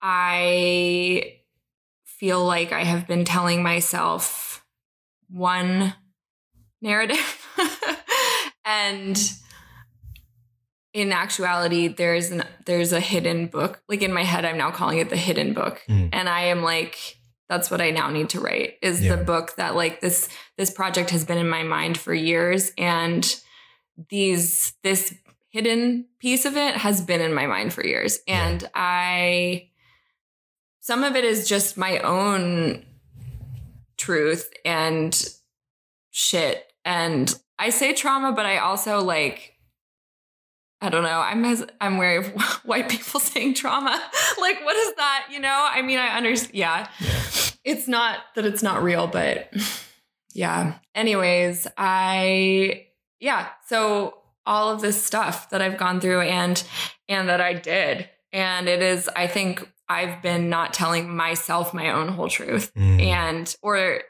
I 0.00 1.40
feel 2.04 2.44
like 2.44 2.70
I 2.70 2.84
have 2.84 3.08
been 3.08 3.24
telling 3.24 3.64
myself 3.64 4.64
one 5.28 5.94
narrative. 6.80 7.48
and 8.64 9.20
in 10.92 11.12
actuality, 11.12 11.88
there's 11.88 12.30
an 12.30 12.44
there's 12.66 12.92
a 12.92 13.00
hidden 13.00 13.46
book. 13.46 13.82
Like 13.88 14.02
in 14.02 14.12
my 14.12 14.24
head, 14.24 14.44
I'm 14.44 14.58
now 14.58 14.70
calling 14.70 14.98
it 14.98 15.10
the 15.10 15.16
hidden 15.16 15.54
book. 15.54 15.82
Mm. 15.88 16.10
And 16.12 16.28
I 16.28 16.42
am 16.46 16.62
like, 16.62 17.16
that's 17.48 17.70
what 17.70 17.80
I 17.80 17.90
now 17.90 18.10
need 18.10 18.30
to 18.30 18.40
write 18.40 18.74
is 18.82 19.02
Yeah. 19.02 19.16
the 19.16 19.24
book 19.24 19.56
that 19.56 19.74
like 19.74 20.00
this 20.00 20.28
this 20.56 20.70
project 20.70 21.10
has 21.10 21.24
been 21.24 21.38
in 21.38 21.48
my 21.48 21.62
mind 21.62 21.98
for 21.98 22.12
years. 22.14 22.72
And 22.76 23.24
these 24.08 24.72
this 24.82 25.14
hidden 25.50 26.06
piece 26.20 26.44
of 26.44 26.56
it 26.56 26.76
has 26.76 27.00
been 27.00 27.20
in 27.20 27.34
my 27.34 27.46
mind 27.46 27.72
for 27.72 27.84
years. 27.86 28.18
Yeah. 28.26 28.48
And 28.48 28.70
I 28.74 29.70
some 30.80 31.04
of 31.04 31.14
it 31.14 31.24
is 31.24 31.48
just 31.48 31.76
my 31.76 31.98
own 32.00 32.84
truth 33.96 34.50
and 34.64 35.34
shit. 36.10 36.64
And 36.84 37.32
I 37.58 37.70
say 37.70 37.92
trauma, 37.92 38.32
but 38.32 38.46
I 38.46 38.58
also 38.58 39.00
like 39.02 39.49
I 40.82 40.88
don't 40.88 41.02
know. 41.02 41.20
I'm 41.20 41.44
as, 41.44 41.64
I'm 41.80 41.98
wary 41.98 42.16
of 42.16 42.28
white 42.64 42.88
people 42.88 43.20
saying 43.20 43.54
trauma. 43.54 43.90
like, 44.40 44.64
what 44.64 44.76
is 44.76 44.94
that? 44.96 45.26
You 45.30 45.40
know? 45.40 45.68
I 45.70 45.82
mean, 45.82 45.98
I 45.98 46.16
understand. 46.16 46.54
Yeah, 46.56 46.88
Yeah. 47.00 47.20
it's 47.64 47.86
not 47.88 48.18
that 48.34 48.46
it's 48.46 48.62
not 48.62 48.82
real, 48.82 49.06
but 49.06 49.52
yeah. 50.32 50.74
Anyways, 50.94 51.66
I 51.76 52.86
yeah. 53.20 53.48
So 53.66 54.14
all 54.46 54.70
of 54.70 54.80
this 54.80 55.02
stuff 55.04 55.50
that 55.50 55.60
I've 55.60 55.76
gone 55.76 56.00
through 56.00 56.22
and 56.22 56.62
and 57.08 57.28
that 57.28 57.40
I 57.40 57.54
did, 57.54 58.08
and 58.32 58.68
it 58.68 58.80
is. 58.82 59.08
I 59.14 59.26
think 59.26 59.68
I've 59.88 60.22
been 60.22 60.48
not 60.48 60.72
telling 60.72 61.14
myself 61.14 61.74
my 61.74 61.90
own 61.90 62.08
whole 62.08 62.28
truth, 62.28 62.72
Mm. 62.74 63.02
and 63.02 63.56
or 63.62 64.00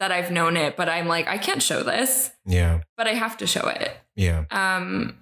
that 0.00 0.10
I've 0.10 0.32
known 0.32 0.56
it, 0.56 0.76
but 0.76 0.88
I'm 0.88 1.06
like, 1.06 1.28
I 1.28 1.38
can't 1.38 1.62
show 1.62 1.84
this, 1.84 2.32
yeah. 2.44 2.80
but 2.96 3.06
I 3.06 3.12
have 3.14 3.36
to 3.36 3.46
show 3.46 3.68
it. 3.68 3.96
Yeah. 4.16 4.46
Um, 4.50 5.18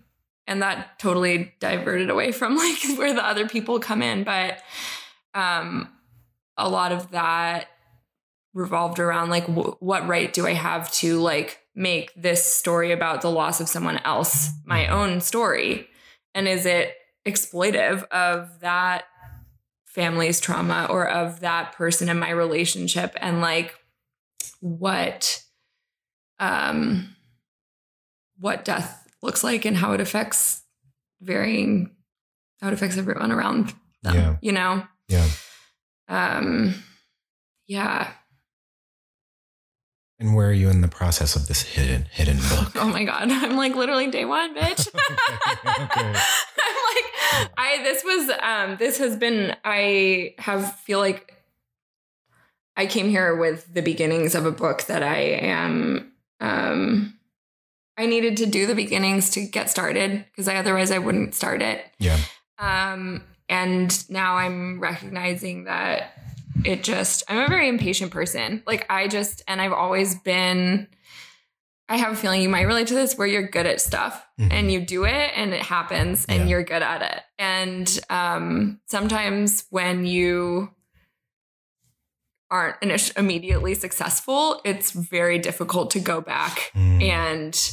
and 0.51 0.63
that 0.63 0.99
totally 0.99 1.55
diverted 1.61 2.11
away 2.11 2.33
from 2.33 2.57
like 2.57 2.99
where 2.99 3.15
the 3.15 3.25
other 3.25 3.49
people 3.49 3.79
come 3.79 4.03
in. 4.03 4.25
But 4.25 4.59
um, 5.33 5.89
a 6.59 6.69
lot 6.69 6.91
of 6.91 7.13
that 7.13 7.69
revolved 8.53 8.99
around 8.99 9.31
like, 9.31 9.47
w- 9.47 9.77
what 9.79 10.09
right 10.09 10.33
do 10.33 10.49
I 10.49 10.55
have 10.55 10.91
to 10.95 11.21
like 11.21 11.61
make 11.77 12.13
this 12.21 12.45
story 12.45 12.91
about 12.91 13.23
the 13.23 13.31
loss 13.31 13.61
of 13.61 13.69
someone 13.69 13.99
else 13.99 14.51
my 14.67 14.89
own 14.89 15.21
story? 15.21 15.89
And 16.35 16.49
is 16.49 16.67
it 16.67 16.97
exploitive 17.25 18.03
of 18.09 18.59
that 18.59 19.05
family's 19.87 20.41
trauma 20.41 20.89
or 20.91 21.09
of 21.09 21.41
that 21.41 21.75
person 21.75 22.09
in 22.09 22.19
my 22.19 22.31
relationship? 22.31 23.15
And 23.19 23.41
like, 23.41 23.73
what, 24.59 25.45
um, 26.41 27.15
what 28.37 28.65
death 28.65 29.00
looks 29.23 29.43
like 29.45 29.65
and 29.65 29.77
how 29.77 29.93
it 29.93 30.01
affects 30.01 30.63
varying 31.21 31.95
how 32.61 32.69
it 32.69 32.75
affects 32.75 32.97
everyone 32.97 33.33
around 33.33 33.75
them 34.03 34.15
Yeah. 34.15 34.37
you 34.43 34.53
know 34.53 34.83
Yeah. 35.09 35.29
um 36.09 36.75
yeah 37.67 38.13
And 40.19 40.35
where 40.35 40.49
are 40.49 40.53
you 40.53 40.69
in 40.69 40.81
the 40.83 40.89
process 40.89 41.35
of 41.37 41.49
this 41.49 41.63
hidden 41.63 42.07
hidden 42.11 42.37
book? 42.39 42.73
oh 42.77 42.89
my 42.89 43.05
god 43.05 43.31
i'm 43.31 43.57
like 43.57 43.75
literally 43.75 44.11
day 44.11 44.25
one 44.25 44.55
bitch 44.55 44.89
Okay, 44.95 45.83
okay. 45.85 45.91
i'm 45.97 46.79
like 46.95 47.51
i 47.57 47.81
this 47.83 48.03
was 48.05 48.31
um 48.43 48.77
this 48.79 48.99
has 48.99 49.17
been 49.17 49.55
i 49.65 50.35
have 50.39 50.75
feel 50.81 50.99
like 50.99 51.35
i 52.77 52.87
came 52.87 53.09
here 53.09 53.37
with 53.37 53.73
the 53.73 53.83
beginnings 53.83 54.35
of 54.35 54.47
a 54.47 54.53
book 54.53 54.83
that 54.85 55.03
i 55.03 55.17
am 55.19 56.13
um 56.41 57.15
i 58.01 58.07
needed 58.07 58.37
to 58.39 58.47
do 58.47 58.67
the 58.67 58.75
beginnings 58.75 59.31
to 59.31 59.41
get 59.47 59.69
started 59.71 60.25
because 60.31 60.49
i 60.49 60.57
otherwise 60.57 60.91
i 60.91 60.99
wouldn't 60.99 61.35
start 61.35 61.61
it 61.63 61.85
Yeah. 61.99 62.19
Um, 62.59 63.23
and 63.49 63.91
now 64.11 64.37
I'm 64.37 64.81
recognizing 64.81 65.65
that 65.65 66.13
it 66.65 66.85
just 66.85 67.23
I'm 67.29 67.39
a 67.39 67.49
very 67.49 67.69
impatient 67.69 68.13
person. 68.13 68.63
Like 68.67 68.85
I 68.91 69.09
just 69.09 69.43
and 69.49 69.61
I've 69.63 69.73
always 69.73 70.15
been 70.15 70.87
I 71.89 71.97
have 71.97 72.13
a 72.13 72.17
feeling 72.17 72.43
you 72.43 72.49
might 72.51 72.67
relate 72.69 72.87
to 72.89 72.95
this 72.95 73.17
where 73.19 73.27
you're 73.27 73.49
good 73.49 73.67
at 73.67 73.81
stuff 73.81 74.25
Mhm. 74.39 74.53
and 74.53 74.71
you 74.71 74.81
do 74.81 75.05
it 75.05 75.33
and 75.35 75.53
it 75.55 75.63
happens 75.63 76.27
and 76.29 76.41
Yeah. 76.43 76.47
you're 76.51 76.63
good 76.65 76.83
at 76.83 77.01
it. 77.03 77.23
And 77.39 78.01
um, 78.11 78.79
sometimes 78.87 79.65
when 79.71 80.05
you 80.07 80.71
aren't 82.51 82.77
immediately 83.17 83.75
successful, 83.75 84.61
it's 84.65 84.91
very 84.91 85.39
difficult 85.39 85.91
to 85.93 86.01
go 86.01 86.21
back 86.21 86.71
Mm, 86.75 87.03
and 87.03 87.71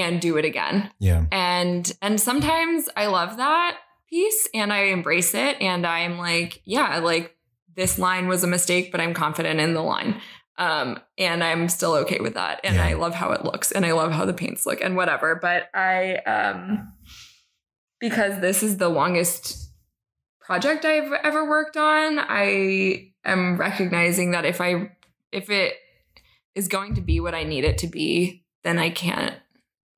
and 0.00 0.20
do 0.20 0.36
it 0.36 0.44
again. 0.44 0.90
yeah. 0.98 1.24
And 1.32 1.90
and 2.02 2.20
sometimes 2.20 2.88
I 2.96 3.06
love 3.06 3.36
that 3.36 3.78
piece 4.08 4.48
and 4.54 4.72
I 4.72 4.84
embrace 4.84 5.34
it 5.34 5.60
and 5.60 5.86
I'm 5.86 6.18
like, 6.18 6.62
yeah, 6.64 6.98
like 6.98 7.36
this 7.74 7.98
line 7.98 8.26
was 8.26 8.42
a 8.42 8.46
mistake, 8.46 8.90
but 8.90 9.00
I'm 9.00 9.14
confident 9.14 9.60
in 9.60 9.74
the 9.74 9.82
line. 9.82 10.20
Um, 10.56 10.98
and 11.16 11.44
I'm 11.44 11.68
still 11.68 11.94
okay 11.96 12.18
with 12.20 12.34
that. 12.34 12.60
And 12.64 12.74
Yeah. 12.76 12.86
I 12.86 12.94
love 12.94 13.14
how 13.14 13.30
it 13.32 13.44
looks 13.44 13.70
and 13.70 13.86
I 13.86 13.92
love 13.92 14.10
how 14.10 14.24
the 14.24 14.34
paints 14.34 14.66
look 14.66 14.80
and 14.80 14.96
whatever. 14.96 15.36
But 15.40 15.68
I 15.74 16.16
um 16.26 16.92
because 18.00 18.40
this 18.40 18.62
is 18.62 18.76
the 18.78 18.88
longest 18.88 19.70
project 20.40 20.84
I've 20.84 21.12
ever 21.24 21.48
worked 21.48 21.76
on, 21.76 22.18
I 22.18 23.12
am 23.24 23.56
recognizing 23.56 24.30
that 24.32 24.44
if 24.44 24.60
I 24.60 24.90
if 25.30 25.50
it 25.50 25.74
is 26.54 26.66
going 26.68 26.94
to 26.94 27.00
be 27.00 27.20
what 27.20 27.34
I 27.34 27.44
need 27.44 27.64
it 27.64 27.78
to 27.78 27.86
be, 27.86 28.44
then 28.64 28.78
I 28.78 28.90
can't 28.90 29.34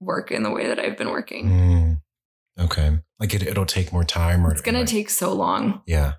work 0.01 0.31
in 0.31 0.43
the 0.43 0.51
way 0.51 0.67
that 0.67 0.79
I've 0.79 0.97
been 0.97 1.11
working. 1.11 1.49
Mm, 1.49 2.65
okay. 2.65 2.99
Like 3.19 3.35
it, 3.35 3.43
it'll 3.43 3.67
take 3.67 3.93
more 3.93 4.05
time 4.05 4.47
or 4.47 4.53
It's 4.53 4.63
going 4.63 4.85
to 4.85 4.91
take 4.91 5.11
so 5.11 5.33
long. 5.33 5.83
Yeah. 5.87 6.15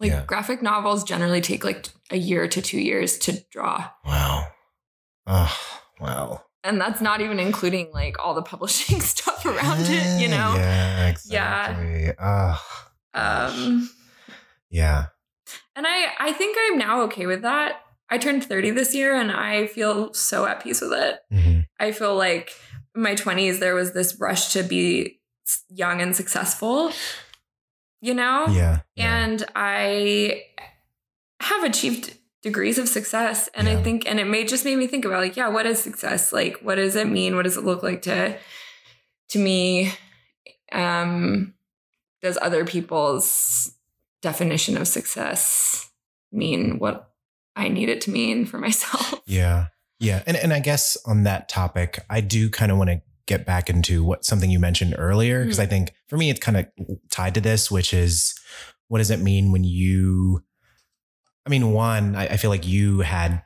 Like 0.00 0.10
Yeah. 0.10 0.24
graphic 0.26 0.62
novels 0.62 1.04
generally 1.04 1.40
take 1.42 1.62
like 1.64 1.86
a 2.10 2.16
year 2.16 2.48
to 2.48 2.62
2 2.62 2.80
years 2.80 3.18
to 3.18 3.44
draw. 3.50 3.90
Wow. 4.04 4.46
Oh, 5.26 5.56
wow. 6.00 6.44
And 6.64 6.80
that's 6.80 7.00
not 7.00 7.20
even 7.20 7.38
including 7.38 7.90
like 7.92 8.16
all 8.18 8.34
the 8.34 8.42
publishing 8.52 9.00
stuff 9.00 9.44
around 9.44 9.80
it, 9.88 10.20
you 10.20 10.28
know. 10.28 10.54
Yeah, 10.56 10.96
Yeah. 11.26 11.70
exactly. 11.70 12.12
Oh, 12.18 12.62
Um 13.14 13.90
yeah. 14.70 15.06
and 15.76 15.86
I 15.86 16.08
I 16.18 16.32
think 16.32 16.56
I'm 16.60 16.78
now 16.78 17.02
okay 17.02 17.26
with 17.26 17.42
that. 17.42 17.80
I 18.08 18.18
turned 18.18 18.44
30 18.44 18.70
this 18.72 18.94
year 18.94 19.14
and 19.14 19.30
I 19.30 19.66
feel 19.68 20.12
so 20.14 20.44
at 20.46 20.62
peace 20.62 20.80
with 20.80 20.92
it. 20.92 21.20
Mhm. 21.32 21.66
I 21.78 21.92
feel 21.92 22.16
like 22.16 22.50
my 22.94 23.14
20s 23.14 23.58
there 23.60 23.74
was 23.74 23.92
this 23.92 24.18
rush 24.20 24.52
to 24.52 24.62
be 24.62 25.20
young 25.68 26.00
and 26.00 26.14
successful, 26.14 26.92
you 28.00 28.14
know? 28.14 28.46
Yeah. 28.48 28.80
yeah. 28.94 29.16
And 29.24 29.44
I 29.54 30.44
have 31.40 31.64
achieved 31.64 32.16
degrees 32.42 32.78
of 32.78 32.88
success. 32.88 33.48
And 33.54 33.66
Yeah. 33.68 33.78
I 33.78 33.82
think, 33.82 34.08
and 34.08 34.18
it 34.20 34.26
may 34.26 34.44
just 34.44 34.64
made 34.64 34.76
me 34.76 34.86
think 34.86 35.04
about 35.04 35.20
like, 35.20 35.36
yeah, 35.36 35.48
what 35.48 35.66
is 35.66 35.82
success? 35.82 36.32
Like, 36.32 36.58
what 36.62 36.76
does 36.76 36.96
it 36.96 37.08
mean? 37.08 37.36
What 37.36 37.42
does 37.42 37.56
it 37.56 37.64
look 37.64 37.82
like 37.82 38.02
to, 38.02 38.36
to 39.30 39.38
me? 39.38 39.92
Um, 40.72 41.54
does 42.22 42.38
other 42.40 42.64
people's 42.64 43.72
definition 44.22 44.76
of 44.76 44.86
success 44.86 45.90
mean 46.32 46.78
what 46.78 47.10
I 47.56 47.68
need 47.68 47.88
it 47.88 48.00
to 48.02 48.10
mean 48.10 48.46
for 48.46 48.58
myself? 48.66 49.20
Yeah. 49.26 49.66
Yeah. 50.00 50.22
And 50.26 50.36
and 50.36 50.52
I 50.52 50.60
guess 50.60 50.96
on 51.06 51.22
that 51.24 51.48
topic, 51.48 52.00
I 52.10 52.20
do 52.20 52.50
kind 52.50 52.72
of 52.72 52.78
want 52.78 52.90
to 52.90 53.00
get 53.26 53.46
back 53.46 53.70
into 53.70 54.02
what 54.02 54.24
something 54.24 54.50
you 54.50 54.58
mentioned 54.58 54.94
earlier 54.98 55.44
because 55.44 55.58
Mhm. 55.58 55.62
I 55.62 55.66
think 55.66 55.94
for 56.08 56.16
me 56.16 56.30
it's 56.30 56.40
kind 56.40 56.56
of 56.56 56.66
tied 57.10 57.34
to 57.34 57.40
this, 57.40 57.70
which 57.70 57.94
is 57.94 58.34
what 58.88 58.98
does 58.98 59.10
it 59.10 59.20
mean 59.20 59.52
when 59.52 59.62
you 59.62 60.42
I 61.46 61.50
mean, 61.50 61.72
one, 61.72 62.16
I, 62.16 62.26
I 62.28 62.36
feel 62.36 62.50
like 62.50 62.66
you 62.66 63.00
had 63.00 63.42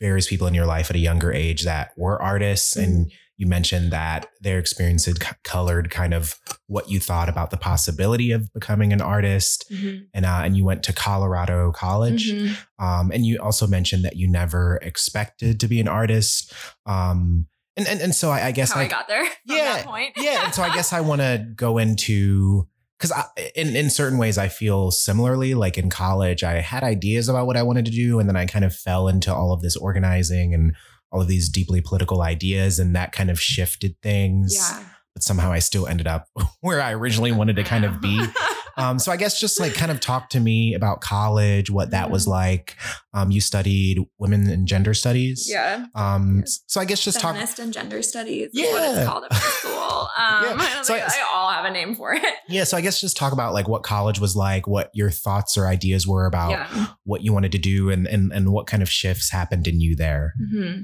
various 0.00 0.26
people 0.26 0.46
in 0.46 0.54
your 0.54 0.66
life 0.66 0.90
at 0.90 0.96
a 0.96 1.00
younger 1.00 1.32
age 1.32 1.62
that 1.62 1.92
were 1.96 2.20
artists 2.20 2.76
and 2.76 3.10
you 3.38 3.46
mentioned 3.46 3.90
that 3.92 4.26
their 4.40 4.58
experience 4.58 5.04
had 5.04 5.16
colored 5.44 5.90
kind 5.90 6.14
of 6.14 6.34
what 6.68 6.88
you 6.90 6.98
thought 6.98 7.28
about 7.28 7.50
the 7.50 7.56
possibility 7.56 8.32
of 8.32 8.50
becoming 8.54 8.92
an 8.92 9.00
artist 9.02 9.64
Mhm. 9.70 10.06
and 10.14 10.24
uh, 10.24 10.40
and 10.44 10.56
you 10.56 10.64
went 10.64 10.82
to 10.84 10.92
Colorado 10.92 11.70
College 11.72 12.32
Mhm. 12.32 12.56
um, 12.78 13.10
and 13.12 13.26
you 13.26 13.38
also 13.38 13.66
mentioned 13.66 14.04
that 14.04 14.16
you 14.16 14.28
never 14.30 14.78
expected 14.82 15.60
to 15.60 15.68
be 15.68 15.80
an 15.80 15.88
artist. 15.88 16.52
Um, 16.86 17.46
and, 17.76 17.86
and, 17.86 18.00
and 18.00 18.14
so 18.14 18.30
I, 18.30 18.46
I 18.46 18.52
guess 18.52 18.72
How 18.72 18.80
I 18.80 18.88
got 18.88 19.06
there. 19.06 19.24
Yeah, 19.44 19.74
That 19.76 19.84
point. 19.84 20.12
yeah. 20.16 20.44
And 20.46 20.54
so 20.54 20.62
I 20.62 20.72
guess 20.74 20.92
I 20.94 21.00
want 21.02 21.20
to 21.20 21.46
go 21.54 21.76
into, 21.76 22.66
cause 22.98 23.12
in, 23.54 23.76
in 23.76 23.90
certain 23.90 24.16
ways 24.18 24.38
I 24.38 24.48
feel 24.48 24.90
similarly, 24.90 25.52
like 25.54 25.76
in 25.76 25.90
college, 25.90 26.42
I 26.42 26.62
had 26.62 26.82
ideas 26.82 27.28
about 27.28 27.46
what 27.46 27.56
I 27.58 27.62
wanted 27.62 27.84
to 27.84 27.90
do. 27.90 28.18
And 28.18 28.28
then 28.30 28.36
I 28.36 28.46
kind 28.46 28.64
of 28.64 28.74
fell 28.74 29.08
into 29.08 29.30
all 29.34 29.52
of 29.52 29.60
this 29.60 29.76
organizing 29.76 30.54
and 30.54 30.74
all 31.16 31.22
of 31.22 31.28
these 31.28 31.48
deeply 31.48 31.80
political 31.80 32.20
ideas. 32.22 32.78
And 32.78 32.94
that 32.94 33.12
kind 33.12 33.30
of 33.30 33.40
shifted 33.40 33.96
things. 34.02 34.54
yeah. 34.54 34.84
But 35.14 35.22
somehow 35.22 35.50
I 35.50 35.60
still 35.60 35.86
ended 35.86 36.06
up 36.06 36.26
where 36.60 36.82
I 36.82 36.92
originally 36.92 37.32
wanted 37.32 37.56
to 37.56 37.64
kind 37.64 37.84
of 37.86 38.00
be. 38.02 38.22
Um, 38.78 38.98
so 38.98 39.10
I 39.10 39.16
guess 39.16 39.40
just 39.40 39.58
like 39.58 39.72
kind 39.72 39.90
of 39.90 40.00
talk 40.00 40.28
to 40.28 40.38
me 40.38 40.74
about 40.74 41.00
college, 41.00 41.70
what 41.70 41.92
that 41.92 42.10
was 42.10 42.28
like. 42.28 42.76
Um, 43.14 43.30
you 43.30 43.40
studied 43.40 44.00
women 44.18 44.50
and 44.50 44.68
gender 44.68 44.92
studies. 44.92 45.48
yeah. 45.50 45.86
Um, 45.94 46.42
so 46.44 46.78
I 46.78 46.84
guess 46.84 47.02
just 47.02 47.18
talk. 47.18 47.32
Feminist 47.32 47.58
and 47.58 47.72
gender 47.72 48.02
studies 48.02 48.50
is 48.52 48.70
what 48.70 48.82
Yeah. 48.82 48.96
it's 49.00 49.08
called 49.08 49.24
at 49.24 49.30
my 49.30 49.38
school. 49.38 49.72
Um, 50.18 50.44
Yeah. 50.44 50.56
I 50.58 50.82
So 50.82 50.94
I- 50.94 50.98
they 50.98 51.22
all 51.34 51.48
have 51.50 51.64
a 51.64 51.70
name 51.70 51.94
for 51.94 52.12
it. 52.12 52.22
Yeah. 52.50 52.64
So 52.64 52.76
I 52.76 52.82
guess 52.82 53.00
just 53.00 53.16
talk 53.16 53.32
about 53.32 53.54
like 53.54 53.66
what 53.66 53.82
college 53.82 54.20
was 54.20 54.36
like, 54.36 54.66
what 54.66 54.90
your 54.92 55.10
thoughts 55.10 55.56
or 55.56 55.66
ideas 55.66 56.06
were 56.06 56.26
about 56.26 56.50
Yeah. 56.50 56.88
what 57.04 57.22
you 57.22 57.32
wanted 57.32 57.52
to 57.52 57.58
do, 57.58 57.88
and 57.88 58.06
and 58.06 58.30
and 58.30 58.50
what 58.52 58.66
kind 58.66 58.82
of 58.82 58.90
shifts 58.90 59.30
happened 59.30 59.66
in 59.66 59.80
you 59.80 59.96
there. 59.96 60.34
hmm 60.52 60.82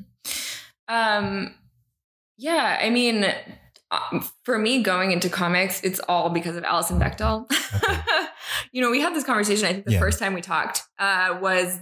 Um, 0.88 1.54
yeah, 2.36 2.78
I 2.80 2.90
mean, 2.90 3.24
um, 3.90 4.26
for 4.44 4.58
me 4.58 4.82
going 4.82 5.12
into 5.12 5.28
comics, 5.28 5.82
it's 5.82 6.00
all 6.08 6.30
because 6.30 6.56
of 6.56 6.64
Alison 6.64 6.98
Bechdel. 6.98 7.50
you 8.72 8.80
know, 8.82 8.90
we 8.90 9.00
had 9.00 9.14
this 9.14 9.24
conversation. 9.24 9.66
I 9.66 9.72
think 9.72 9.86
the 9.86 9.92
Yeah. 9.92 9.98
first 10.00 10.18
time 10.18 10.34
we 10.34 10.40
talked 10.40 10.82
uh, 10.98 11.38
was 11.40 11.78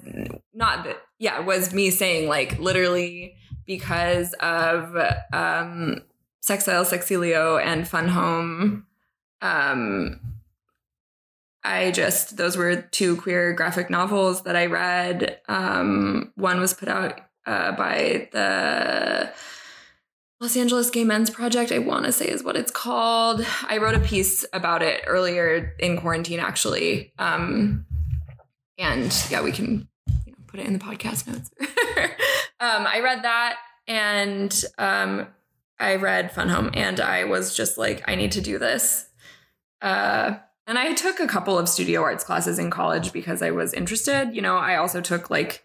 not 0.53 0.85
that. 0.85 0.99
Yeah, 1.19 1.41
was 1.41 1.73
me 1.73 1.91
saying 1.91 2.29
like 2.29 2.59
literally 2.59 3.37
because 3.67 4.33
of 4.41 4.97
um, 5.33 6.03
Sexile, 6.45 6.85
Sexilio, 6.85 7.63
and 7.63 7.87
Fun 7.87 8.09
Home. 8.09 8.87
Um, 9.43 10.21
I 11.63 11.91
just 11.91 12.37
those 12.37 12.57
were 12.57 12.77
two 12.77 13.17
queer 13.17 13.53
graphic 13.53 13.91
novels 13.91 14.43
that 14.45 14.57
I 14.57 14.67
read. 14.67 15.41
Um, 15.49 16.33
one 16.35 16.59
was 16.59 16.73
put 16.75 16.89
out 16.89 17.21
uh, 17.47 17.73
by 17.73 18.29
the 18.33 19.33
Los 20.41 20.57
Angeles 20.57 20.91
Gay 20.91 21.05
Men's 21.05 21.31
Project. 21.31 21.73
I 21.73 21.79
want 21.79 22.07
to 22.07 22.13
say 22.13 22.27
is 22.27 22.43
what 22.43 22.57
it's 22.57 22.71
called. 22.71 23.45
I 23.69 23.79
wrote 23.79 23.95
a 23.95 24.01
piece 24.01 24.45
about 24.53 24.83
it 24.83 25.03
earlier 25.07 25.75
in 25.79 25.99
quarantine, 25.99 26.41
actually. 26.41 27.13
Um, 27.19 27.85
and 28.79 29.15
yeah, 29.31 29.43
we 29.43 29.53
can 29.53 29.89
you 30.27 30.33
know, 30.33 30.39
put 30.47 30.61
it 30.61 30.67
in 30.67 30.73
the 30.73 30.79
podcast 30.79 31.27
notes. 31.27 31.51
um, 32.61 32.87
I 32.87 33.01
read 33.01 33.23
that, 33.25 33.59
and 33.87 34.65
um, 34.79 35.27
I 35.79 35.97
read 35.97 36.33
Fun 36.33 36.49
Home, 36.49 36.71
and 36.75 37.01
I 37.01 37.25
was 37.25 37.55
just 37.55 37.77
like, 37.77 38.03
I 38.09 38.15
need 38.15 38.33
to 38.33 38.41
do 38.41 38.59
this. 38.59 39.09
Uh, 39.83 40.39
and 40.67 40.79
I 40.79 40.95
took 40.95 41.21
a 41.21 41.27
couple 41.27 41.59
of 41.59 41.69
studio 41.69 42.03
arts 42.03 42.23
classes 42.23 42.59
in 42.59 42.71
college 42.71 43.13
because 43.13 43.43
I 43.43 43.51
was 43.51 43.75
interested. 43.75 44.31
You 44.33 44.41
know, 44.41 44.57
I 44.57 44.77
also 44.77 45.01
took 45.01 45.29
like 45.29 45.65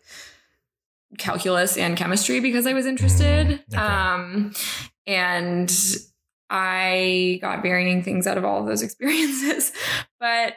calculus 1.17 1.77
and 1.77 1.95
chemistry 1.97 2.39
because 2.39 2.65
I 2.67 2.73
was 2.73 2.85
interested. 2.85 3.61
Mm, 3.71 3.73
okay. 3.73 3.77
Um, 3.77 4.53
and 5.07 5.71
I 6.49 7.39
got 7.41 7.61
varying 7.61 8.03
things 8.03 8.27
out 8.27 8.37
of 8.37 8.45
all 8.45 8.59
of 8.61 8.65
those 8.67 8.81
experiences. 8.87 9.71
But 10.19 10.55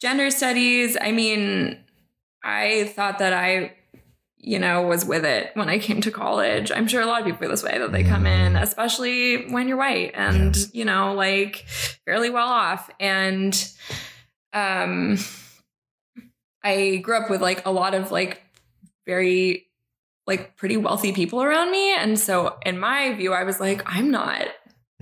gender 0.00 0.30
studies, 0.30 0.96
I 1.00 1.12
mean, 1.12 1.78
I 2.44 2.84
thought 2.94 3.18
that 3.18 3.32
I, 3.32 3.72
you 4.38 4.58
know, 4.58 4.82
was 4.82 5.04
with 5.04 5.24
it 5.24 5.50
when 5.54 5.68
I 5.68 5.78
came 5.78 6.00
to 6.02 6.10
college. 6.10 6.70
I'm 6.70 6.86
sure 6.86 7.00
a 7.00 7.06
lot 7.06 7.20
of 7.20 7.24
people 7.26 7.40
feel 7.40 7.48
this 7.50 7.64
way 7.64 7.78
that 7.78 7.92
they 7.92 8.04
come 8.04 8.26
in, 8.26 8.52
Mm. 8.52 8.62
especially 8.62 9.46
when 9.50 9.66
you're 9.68 9.76
white 9.78 10.12
and, 10.14 10.56
you 10.72 10.84
know, 10.84 11.14
like 11.14 11.64
fairly 12.04 12.30
well 12.30 12.48
off. 12.48 12.88
And 13.00 13.52
um 14.52 15.18
I 16.66 16.96
grew 16.96 17.16
up 17.16 17.30
with 17.30 17.40
like 17.40 17.64
a 17.66 17.70
lot 17.70 17.94
of 17.94 18.10
like 18.10 18.42
very 19.06 19.66
like 20.26 20.56
pretty 20.56 20.76
wealthy 20.76 21.12
people 21.12 21.42
around 21.42 21.70
me. 21.70 21.94
And 21.94 22.18
so 22.18 22.56
in 22.66 22.78
my 22.78 23.14
view, 23.14 23.32
I 23.32 23.44
was 23.44 23.60
like, 23.60 23.82
I'm 23.86 24.10
not 24.10 24.46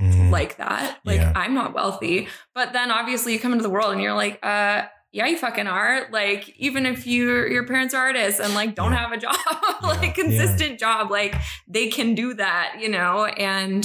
Mm, 0.01 0.31
like 0.33 0.57
that. 0.57 0.99
Like 1.05 1.21
Yeah. 1.21 1.33
I'm 1.37 1.55
not 1.55 1.73
wealthy. 1.73 2.27
But 2.53 2.73
then 2.73 2.91
obviously 2.91 3.33
you 3.33 3.39
come 3.39 3.53
into 3.53 3.63
the 3.63 3.71
world 3.71 3.93
and 3.93 4.03
you're 4.03 4.13
like, 4.13 4.41
uh, 4.43 4.83
yeah, 5.13 5.27
you 5.29 5.39
fucking 5.39 5.69
are. 5.69 6.09
Like, 6.11 6.49
even 6.59 6.85
if 6.85 7.07
you 7.07 7.47
your 7.47 7.65
parents 7.65 7.95
are 7.95 8.07
artists 8.07 8.41
and 8.41 8.55
like 8.55 8.75
don't 8.75 8.91
Yeah. 8.91 8.99
have 8.99 9.13
a 9.13 9.17
job, 9.17 9.37
Yeah. 9.47 9.89
like 9.89 10.15
consistent 10.17 10.81
job, 10.81 11.13
like 11.13 11.33
they 11.69 11.87
can 11.89 12.17
do 12.17 12.35
that, 12.35 12.79
you 12.81 12.89
know? 12.89 13.25
And 13.27 13.85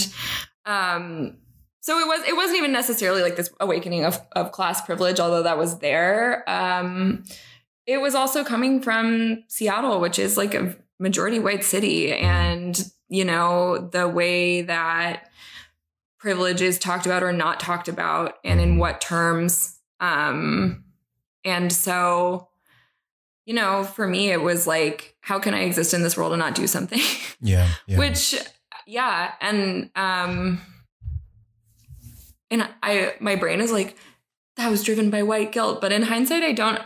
um 0.65 1.37
so 1.81 1.99
it 1.99 2.07
was 2.07 2.27
it 2.27 2.35
wasn't 2.35 2.57
even 2.57 2.71
necessarily 2.71 3.21
like 3.21 3.35
this 3.35 3.51
awakening 3.59 4.03
of 4.03 4.19
of 4.35 4.51
class 4.51 4.81
privilege, 4.81 5.19
although 5.19 5.43
that 5.43 5.59
was 5.59 5.77
there. 5.77 6.43
Um, 6.49 7.23
it 7.89 7.99
was 7.99 8.13
also 8.13 8.43
coming 8.43 8.81
from 8.81 9.43
Seattle, 9.47 9.99
which 9.99 10.19
is 10.19 10.37
like 10.37 10.53
a 10.53 10.75
majority 10.99 11.39
white 11.39 11.63
city, 11.63 12.13
and 12.13 12.79
you 13.07 13.25
know 13.25 13.89
the 13.91 14.07
way 14.07 14.61
that 14.61 15.31
privilege 16.19 16.61
is 16.61 16.77
talked 16.77 17.07
about 17.07 17.23
or 17.23 17.33
not 17.33 17.59
talked 17.59 17.87
about, 17.87 18.35
and 18.45 18.61
in 18.61 18.77
what 18.77 19.01
terms. 19.01 19.79
Um, 19.99 20.83
and 21.43 21.73
so, 21.73 22.49
you 23.45 23.55
know, 23.55 23.83
for 23.83 24.07
me, 24.07 24.31
it 24.31 24.41
was 24.41 24.67
like, 24.67 25.15
how 25.21 25.39
can 25.39 25.55
I 25.55 25.61
exist 25.61 25.95
in 25.95 26.03
this 26.03 26.15
world 26.15 26.31
and 26.31 26.39
not 26.39 26.55
do 26.55 26.67
something? 26.67 27.01
Yeah. 27.41 27.69
yeah. 27.87 27.97
Which, 27.97 28.35
yeah, 28.85 29.31
and 29.39 29.89
um 29.95 30.59
and 32.51 32.67
I 32.83 33.13
my 33.21 33.37
brain 33.37 33.61
is 33.61 33.71
like 33.71 33.95
that 34.57 34.69
was 34.69 34.83
driven 34.83 35.09
by 35.09 35.23
white 35.23 35.53
guilt, 35.53 35.79
but 35.79 35.93
in 35.93 36.01
hindsight 36.01 36.43
I 36.43 36.51
don't 36.51 36.81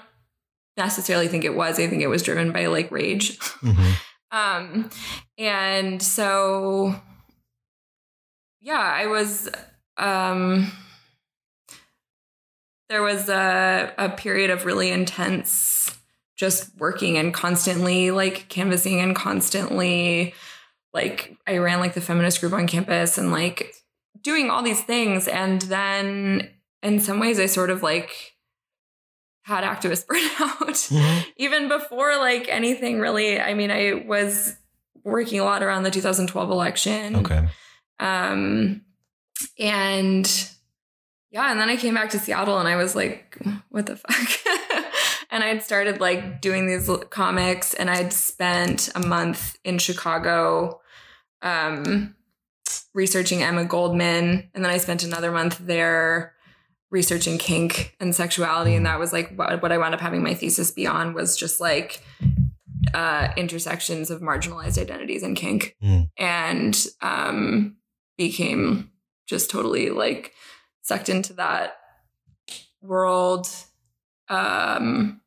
necessarily 0.78 1.28
think 1.28 1.44
it 1.44 1.56
was. 1.56 1.80
I 1.80 1.88
think 1.88 2.02
it 2.02 2.08
was 2.08 2.24
driven 2.24 2.52
by 2.52 2.68
like 2.68 2.92
rage. 2.92 3.40
Mhm. 3.40 3.94
Um 4.32 4.90
and 5.38 6.02
so 6.02 7.00
yeah, 8.62 8.80
I 8.80 9.06
was 9.06 9.48
um 9.98 10.72
there 12.90 13.04
was 13.04 13.30
a 13.30 13.94
a 14.00 14.10
period 14.10 14.50
of 14.50 14.66
really 14.66 14.90
intense 14.90 15.96
just 16.36 16.76
working 16.80 17.16
and 17.18 17.32
constantly 17.32 18.10
like 18.10 18.50
canvassing 18.50 19.00
and 19.00 19.16
constantly 19.16 20.34
like 20.94 21.38
I 21.46 21.58
ran 21.58 21.80
like 21.80 21.94
the 21.94 22.02
feminist 22.02 22.42
group 22.42 22.54
on 22.54 22.66
campus 22.66 23.20
and 23.20 23.32
like 23.32 23.74
doing 24.22 24.50
all 24.50 24.64
these 24.64 24.82
things. 24.82 25.28
And 25.28 25.62
then 25.64 26.50
in 26.82 27.00
some 27.00 27.20
ways, 27.20 27.40
I 27.40 27.46
sort 27.46 27.70
of 27.70 27.84
like 27.84 28.33
had 29.44 29.64
activist 29.64 30.06
burnout 30.08 30.90
Mhm. 30.90 31.26
even 31.38 31.68
before 31.70 32.18
like 32.18 32.48
anything 32.50 33.00
really. 33.00 33.40
I 33.40 33.54
mean, 33.54 33.72
I 33.72 34.04
was 34.08 34.56
working 35.04 35.40
a 35.40 35.44
lot 35.44 35.62
around 35.64 35.84
the 35.84 35.92
2012 35.92 36.50
election. 36.50 37.16
Okay. 37.18 37.48
Um, 38.00 38.82
and 39.60 40.50
yeah, 41.32 41.52
and 41.52 41.60
then 41.60 41.70
I 41.70 41.76
came 41.78 41.94
back 41.96 42.12
to 42.12 42.20
Seattle 42.20 42.60
and 42.60 42.68
I 42.68 42.76
was 42.76 42.96
like, 42.96 43.38
what 43.70 43.86
the 43.88 43.96
fuck? 43.98 44.86
and 45.32 45.44
I'd 45.44 45.64
started 45.64 46.00
like 46.00 46.42
doing 46.42 46.68
these 46.68 46.90
comics 47.10 47.74
and 47.74 47.90
I'd 47.90 48.14
spent 48.14 48.90
a 48.96 49.00
month 49.00 49.58
in 49.64 49.78
Chicago 49.80 50.80
um, 51.42 52.16
researching 52.94 53.42
Emma 53.44 53.66
Goldman. 53.66 54.50
And 54.54 54.64
then 54.64 54.72
I 54.72 54.78
spent 54.78 55.04
another 55.04 55.32
month 55.32 55.58
there 55.60 56.34
researching 56.94 57.40
kink 57.40 57.96
and 58.00 58.16
sexuality. 58.16 58.76
And 58.76 58.86
that 58.86 59.00
was 59.00 59.12
like 59.12 59.36
what, 59.36 59.62
what 59.64 59.72
I 59.72 59.80
wound 59.80 59.96
up 59.96 60.00
having 60.00 60.22
my 60.24 60.36
thesis 60.36 60.70
be 60.70 60.86
on 60.86 61.16
was 61.16 61.36
just 61.36 61.60
like 61.60 62.04
uh, 62.94 63.30
intersections 63.36 64.12
of 64.12 64.22
marginalized 64.22 64.80
identities 64.80 65.24
and 65.24 65.36
kink. 65.36 65.76
Mm. 65.84 66.10
And 66.18 66.86
um, 67.02 67.78
became 68.16 68.92
just 69.28 69.50
totally 69.50 69.90
like 69.90 70.34
sucked 70.84 71.10
into 71.10 71.34
that 71.34 71.78
world. 72.82 73.48
Um, 74.30 75.22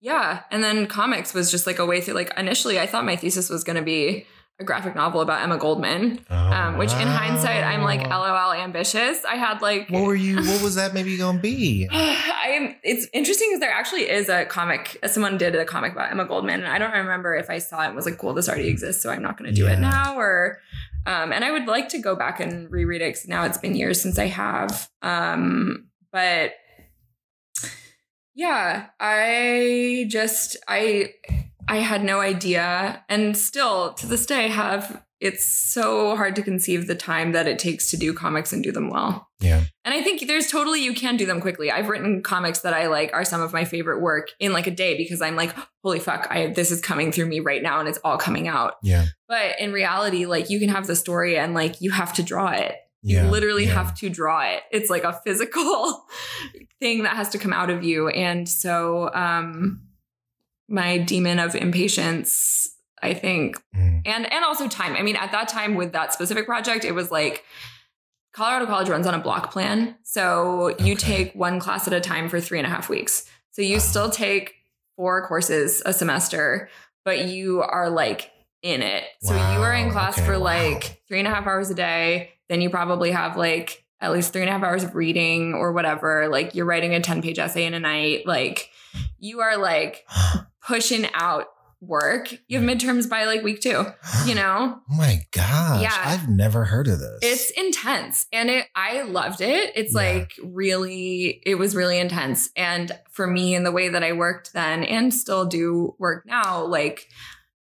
yeah. 0.00 0.42
And 0.50 0.62
then 0.62 0.86
comics 0.86 1.32
was 1.32 1.50
just 1.50 1.66
like 1.66 1.78
a 1.78 1.86
way 1.86 2.02
through, 2.02 2.14
like, 2.14 2.32
initially 2.36 2.78
I 2.78 2.86
thought 2.86 3.06
my 3.06 3.16
thesis 3.16 3.48
was 3.48 3.64
going 3.64 3.76
to 3.76 3.82
be 3.82 4.26
a 4.60 4.64
graphic 4.64 4.94
novel 4.94 5.20
about 5.20 5.42
Emma 5.42 5.58
Goldman, 5.58 6.20
um, 6.30 6.78
which 6.78 6.92
in 6.92 7.08
hindsight, 7.08 7.64
I'm 7.64 7.82
like, 7.82 8.02
Oh. 8.06 8.20
lol, 8.20 8.52
ambitious. 8.52 9.24
I 9.24 9.34
had 9.34 9.60
like, 9.60 9.88
What 9.90 10.04
were 10.04 10.14
you? 10.14 10.36
What 10.36 10.62
was 10.62 10.76
that 10.76 10.94
maybe 10.94 11.16
gonna 11.16 11.40
be? 11.40 11.88
I 11.92 12.76
it's 12.84 13.08
interesting 13.12 13.48
because 13.50 13.60
there 13.60 13.72
actually 13.72 14.08
is 14.08 14.28
a 14.28 14.44
comic. 14.44 14.96
Someone 15.06 15.38
did 15.38 15.56
a 15.56 15.64
comic 15.64 15.92
about 15.92 16.12
Emma 16.12 16.24
Goldman, 16.24 16.60
and 16.60 16.68
I 16.68 16.78
don't 16.78 16.92
remember 16.92 17.34
if 17.34 17.50
I 17.50 17.58
saw 17.58 17.82
it 17.82 17.86
and 17.86 17.96
was 17.96 18.04
like, 18.06 18.16
"Cool, 18.18 18.32
this 18.34 18.48
already 18.48 18.68
exists," 18.68 19.02
so 19.02 19.10
I'm 19.10 19.22
not 19.22 19.36
going 19.36 19.50
to 19.50 19.54
do 19.56 19.64
Yeah. 19.64 19.72
it 19.72 19.80
now. 19.80 20.16
Or, 20.16 20.60
um, 21.06 21.32
and 21.32 21.44
I 21.44 21.50
would 21.50 21.66
like 21.66 21.88
to 21.88 21.98
go 21.98 22.14
back 22.14 22.38
and 22.38 22.70
reread 22.70 23.02
it 23.02 23.14
because 23.14 23.26
now 23.26 23.44
it's 23.44 23.58
been 23.58 23.74
years 23.74 24.00
since 24.00 24.18
I 24.20 24.26
have. 24.26 24.88
Um, 25.02 25.88
but 26.12 26.52
yeah, 28.34 28.86
I 29.00 30.06
just 30.08 30.56
I 30.68 31.10
I 31.68 31.76
had 31.76 32.04
no 32.04 32.20
idea, 32.20 33.04
and 33.08 33.36
still 33.36 33.94
to 33.94 34.06
this 34.06 34.26
day 34.26 34.48
have. 34.48 35.02
It's 35.20 35.46
so 35.46 36.16
hard 36.16 36.36
to 36.36 36.42
conceive 36.42 36.86
the 36.86 36.94
time 36.94 37.32
that 37.32 37.46
it 37.46 37.58
takes 37.58 37.90
to 37.92 37.96
do 37.96 38.12
comics 38.12 38.52
and 38.52 38.62
do 38.62 38.70
them 38.70 38.90
well. 38.90 39.26
Yeah. 39.40 39.62
And 39.84 39.94
I 39.94 40.02
think 40.02 40.26
there's 40.26 40.50
totally 40.50 40.84
you 40.84 40.92
can 40.92 41.16
do 41.16 41.24
them 41.24 41.40
quickly. 41.40 41.70
I've 41.70 41.88
written 41.88 42.22
comics 42.22 42.58
that 42.60 42.74
I 42.74 42.88
like 42.88 43.10
are 43.14 43.24
some 43.24 43.40
of 43.40 43.52
my 43.52 43.64
favorite 43.64 44.02
work 44.02 44.28
in 44.38 44.52
like 44.52 44.66
a 44.66 44.70
day 44.70 44.98
because 44.98 45.22
I'm 45.22 45.36
like, 45.36 45.54
holy 45.82 45.98
fuck, 45.98 46.26
I 46.30 46.48
this 46.48 46.70
is 46.70 46.82
coming 46.82 47.10
through 47.10 47.26
me 47.26 47.40
right 47.40 47.62
now 47.62 47.78
and 47.78 47.88
it's 47.88 47.98
all 48.04 48.18
coming 48.18 48.48
out. 48.48 48.74
Yeah. 48.82 49.06
But 49.26 49.58
in 49.60 49.72
reality, 49.72 50.26
like 50.26 50.50
you 50.50 50.58
can 50.60 50.68
have 50.68 50.86
the 50.86 50.96
story 50.96 51.38
and 51.38 51.54
like 51.54 51.80
you 51.80 51.90
have 51.90 52.12
to 52.14 52.22
draw 52.22 52.50
it. 52.50 52.74
Yeah. 53.02 53.24
You 53.24 53.30
literally 53.30 53.64
yeah. 53.64 53.74
have 53.74 53.94
to 53.98 54.10
draw 54.10 54.40
it. 54.42 54.62
It's 54.70 54.90
like 54.90 55.04
a 55.04 55.18
physical 55.24 56.04
thing 56.80 57.04
that 57.04 57.16
has 57.16 57.30
to 57.30 57.38
come 57.38 57.52
out 57.52 57.70
of 57.70 57.84
you. 57.84 58.08
And 58.08 58.48
so 58.48 59.10
um 59.14 59.80
my 60.74 60.98
demon 60.98 61.38
of 61.38 61.54
impatience, 61.54 62.74
I 63.02 63.14
think, 63.14 63.56
Mm. 63.74 64.02
and 64.04 64.30
and 64.32 64.44
also 64.44 64.68
time. 64.68 64.94
I 64.96 65.02
mean, 65.02 65.16
at 65.16 65.32
that 65.32 65.48
time 65.48 65.74
with 65.74 65.92
that 65.92 66.12
specific 66.12 66.44
project, 66.46 66.84
it 66.84 66.92
was 66.92 67.10
like 67.10 67.44
Colorado 68.34 68.66
College 68.66 68.88
runs 68.88 69.06
on 69.06 69.14
a 69.14 69.18
block 69.18 69.52
plan. 69.52 69.96
So 70.02 70.74
you 70.80 70.94
Okay. 70.94 70.96
take 70.96 71.34
one 71.34 71.60
class 71.60 71.86
at 71.86 71.92
a 71.92 72.00
time 72.00 72.28
for 72.28 72.40
three 72.40 72.58
and 72.58 72.66
a 72.66 72.70
half 72.70 72.88
weeks. 72.88 73.24
So 73.52 73.62
you 73.62 73.74
Wow. 73.76 73.78
still 73.78 74.10
take 74.10 74.54
four 74.96 75.26
courses 75.26 75.82
a 75.86 75.92
semester, 75.92 76.68
but 77.04 77.26
you 77.26 77.62
are 77.62 77.88
like 77.90 78.30
in 78.62 78.82
it. 78.82 79.04
So 79.22 79.34
you 79.34 79.62
are 79.62 79.72
in 79.74 79.90
class 79.90 80.16
Okay. 80.18 80.26
for 80.26 80.32
Wow. 80.38 80.44
like 80.44 81.02
three 81.06 81.18
and 81.20 81.28
a 81.28 81.30
half 81.30 81.46
hours 81.46 81.70
a 81.70 81.74
day. 81.74 82.32
Then 82.48 82.60
you 82.60 82.70
probably 82.70 83.10
have 83.12 83.36
like 83.36 83.84
at 84.00 84.12
least 84.12 84.32
three 84.32 84.42
and 84.42 84.48
a 84.50 84.52
half 84.52 84.62
hours 84.64 84.82
of 84.82 84.94
reading 84.96 85.54
or 85.54 85.72
whatever. 85.72 86.28
Like 86.28 86.54
you're 86.54 86.66
writing 86.66 86.94
a 86.94 87.00
10 87.00 87.22
page 87.22 87.38
essay 87.38 87.64
in 87.66 87.74
a 87.74 87.80
night. 87.80 88.26
Like 88.26 88.68
you 89.18 89.40
are 89.40 89.56
like 89.56 90.04
pushing 90.66 91.06
out 91.14 91.46
work. 91.80 92.32
You 92.48 92.58
have 92.60 92.66
midterms 92.68 93.10
by 93.10 93.24
like 93.24 93.42
week 93.42 93.60
two, 93.60 93.84
you 94.24 94.34
know? 94.34 94.80
Oh 94.90 94.96
my 94.96 95.20
gosh. 95.32 95.82
Yeah. 95.82 96.02
I've 96.02 96.28
never 96.30 96.64
heard 96.64 96.88
of 96.88 96.98
this. 96.98 97.18
It's 97.20 97.50
intense 97.50 98.26
and 98.32 98.48
it 98.48 98.66
I 98.74 99.02
loved 99.02 99.42
it. 99.42 99.72
It's 99.76 99.92
Yeah. 99.94 100.00
like 100.00 100.32
really 100.42 101.42
it 101.44 101.56
was 101.56 101.76
really 101.76 101.98
intense 101.98 102.48
and 102.56 102.90
for 103.10 103.26
me 103.26 103.54
in 103.54 103.64
the 103.64 103.72
way 103.72 103.90
that 103.90 104.02
I 104.02 104.12
worked 104.12 104.54
then 104.54 104.82
and 104.84 105.12
still 105.12 105.44
do 105.44 105.94
work 105.98 106.24
now 106.26 106.64
like 106.64 107.06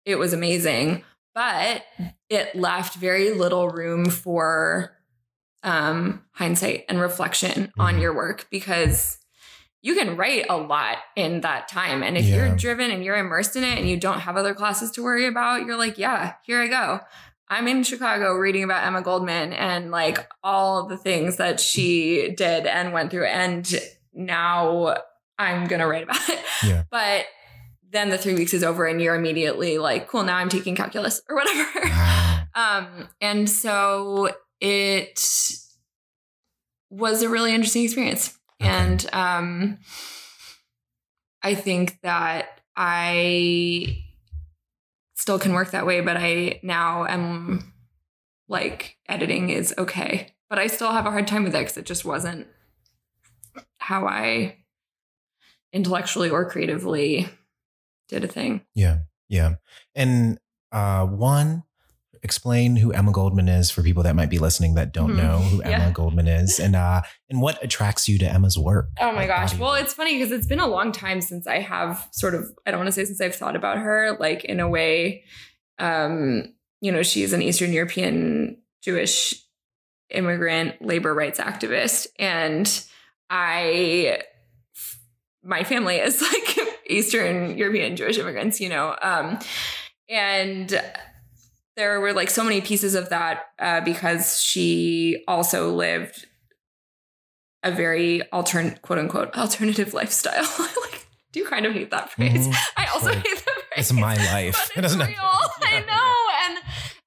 it 0.05 0.17
was 0.17 0.33
amazing, 0.33 1.03
but 1.35 1.83
it 2.29 2.55
left 2.55 2.95
very 2.95 3.33
little 3.35 3.69
room 3.71 4.05
for 4.07 4.97
um 5.65 6.23
hindsight 6.33 6.85
and 6.88 7.01
reflection 7.01 7.73
on 7.79 7.97
Mhm. 7.97 8.01
your 8.03 8.15
work 8.15 8.47
because 8.51 9.19
you 9.83 9.95
can 9.95 10.16
write 10.16 10.47
a 10.49 10.57
lot 10.57 10.99
in 11.16 11.40
that 11.42 11.68
time 11.68 12.03
and 12.03 12.16
if 12.16 12.25
Yeah. 12.25 12.37
you're 12.47 12.57
driven 12.57 12.90
and 12.90 13.05
you're 13.05 13.16
immersed 13.16 13.57
in 13.57 13.64
it 13.64 13.79
and 13.79 13.88
you 13.88 13.97
don't 13.99 14.21
have 14.21 14.37
other 14.37 14.55
classes 14.55 14.90
to 14.92 15.03
worry 15.03 15.27
about, 15.27 15.66
you're 15.66 15.77
like, 15.77 15.99
yeah, 15.99 16.35
here 16.45 16.61
I 16.62 16.68
go. 16.68 17.01
I'm 17.49 17.68
in 17.68 17.83
Chicago 17.83 18.33
reading 18.35 18.62
about 18.64 18.85
Emma 18.85 19.03
Goldman 19.03 19.53
and 19.53 19.90
like 19.90 20.27
all 20.42 20.87
the 20.87 20.97
things 20.97 21.37
that 21.37 21.61
she 21.61 22.33
did 22.35 22.66
and 22.66 22.92
went 22.95 23.11
through. 23.11 23.27
And 23.27 23.68
now 24.14 24.97
I'm 25.38 25.66
going 25.66 25.81
to 25.81 25.87
write 25.87 26.05
about 26.05 26.29
it. 26.31 26.40
Yeah. 26.64 26.85
But 26.90 27.27
then 27.90 28.09
the 28.09 28.16
three 28.16 28.35
weeks 28.35 28.55
is 28.55 28.62
over 28.64 28.87
and 28.87 29.03
you're 29.03 29.14
immediately 29.16 29.77
like, 29.79 30.07
cool, 30.09 30.23
now 30.23 30.37
I'm 30.37 30.49
taking 30.49 30.75
calculus 30.77 31.21
or 31.29 31.37
whatever. 31.37 31.90
Um, 32.55 33.09
and 33.23 33.49
so 33.49 34.29
it 34.61 35.18
was 36.90 37.23
a 37.23 37.29
really 37.31 37.55
interesting 37.55 37.85
experience. 37.85 38.38
Okay. 38.62 38.70
And 38.70 39.07
um, 39.12 39.79
I 41.42 41.55
think 41.55 42.01
that 42.03 42.61
I 42.77 44.05
still 45.14 45.38
can 45.38 45.53
work 45.53 45.72
that 45.72 45.87
way, 45.87 46.01
but 46.01 46.16
I 46.16 46.61
now 46.62 47.05
am 47.07 47.72
like 48.48 48.96
editing 49.09 49.51
is 49.51 49.75
okay. 49.77 50.35
But 50.48 50.59
I 50.59 50.66
still 50.66 50.92
have 50.92 51.07
a 51.07 51.11
hard 51.11 51.27
time 51.27 51.44
with 51.44 51.55
it 51.55 51.59
because 51.59 51.77
it 51.77 51.87
just 51.87 52.05
wasn't 52.05 52.46
how 53.79 54.07
I 54.07 54.59
intellectually 55.72 56.31
or 56.31 56.48
creatively 56.48 57.29
did 58.09 58.25
a 58.25 58.29
thing. 58.29 58.62
Yeah. 58.75 59.01
Yeah. 59.29 59.55
And 59.94 60.38
uh 60.70 61.07
one, 61.07 61.64
explain 62.25 62.77
who 62.77 62.93
Emma 62.93 63.11
Goldman 63.13 63.49
is 63.49 63.71
for 63.71 63.83
people 63.83 64.03
that 64.05 64.15
might 64.15 64.31
be 64.31 64.39
listening 64.39 64.75
that 64.75 64.93
don't 64.93 65.11
Mhm. 65.13 65.17
know 65.17 65.39
who 65.41 65.61
Yeah. 65.63 65.81
Emma 65.83 65.93
Goldman 65.93 66.29
is 66.29 66.61
and 66.61 66.77
uh 66.77 67.03
and 67.29 67.41
what 67.41 67.63
attracts 67.65 68.09
you 68.09 68.17
to 68.19 68.27
Emma's 68.27 68.57
work. 68.57 68.91
Oh 69.01 69.11
my 69.13 69.27
gosh. 69.27 69.57
Well, 69.59 69.75
it's 69.75 69.93
funny 69.95 70.17
because 70.19 70.31
it's 70.33 70.47
been 70.47 70.61
a 70.61 70.67
long 70.69 70.93
time 70.93 71.21
since 71.21 71.47
I 71.47 71.59
have 71.59 72.07
sort 72.13 72.35
of, 72.35 72.51
I 72.67 72.71
don't 72.71 72.79
want 72.79 72.89
to 72.89 72.93
say 72.93 73.05
since 73.05 73.21
I've 73.21 73.35
thought 73.35 73.57
about 73.57 73.79
her, 73.79 74.17
like 74.21 74.45
in 74.45 74.61
a 74.61 74.69
way, 74.69 75.25
um, 75.79 76.55
you 76.81 76.93
know, 76.93 77.03
she's 77.03 77.33
an 77.33 77.43
Eastern 77.43 77.73
European 77.73 78.59
Jewish 78.83 79.35
immigrant 80.11 80.81
labor 80.85 81.15
rights 81.15 81.41
activist. 81.41 82.07
And 82.19 82.69
I, 83.31 84.23
my 85.43 85.65
family 85.65 85.97
is 85.97 86.21
like 86.33 86.59
Eastern 86.89 87.57
European 87.59 87.97
Jewish 87.97 88.19
immigrants, 88.19 88.61
you 88.61 88.69
know. 88.69 88.95
Um, 89.03 89.39
and 90.09 90.81
there 91.77 92.01
were 92.01 92.13
like 92.13 92.31
so 92.31 92.45
many 92.45 92.61
pieces 92.61 92.95
of 92.95 93.09
that 93.11 93.45
uh, 93.59 93.81
because 93.81 94.41
she 94.43 95.25
also 95.27 95.73
lived 95.73 96.27
a 97.63 97.71
very 97.73 98.23
alternate 98.31 98.83
quote 98.83 98.99
unquote 98.99 99.37
alternative 99.39 99.95
lifestyle. 99.95 100.35
I 100.59 100.75
like 100.83 101.07
do 101.33 101.45
kind 101.47 101.65
of 101.65 101.73
hate 101.73 101.91
that 101.91 102.11
phrase. 102.11 102.49
Mhm. 102.49 102.55
I 102.77 102.87
also 102.87 103.07
Like, 103.07 103.27
hate 103.27 103.37
that 103.45 103.45
phrase. 103.45 103.79
It's 103.79 103.93
my 103.93 104.15
life. 104.33 104.71
But 104.75 104.79
It 104.79 104.83
doesn't 104.83 105.01
real. 105.01 105.17
I 105.19 105.81
know. 105.87 106.51
And 106.51 106.59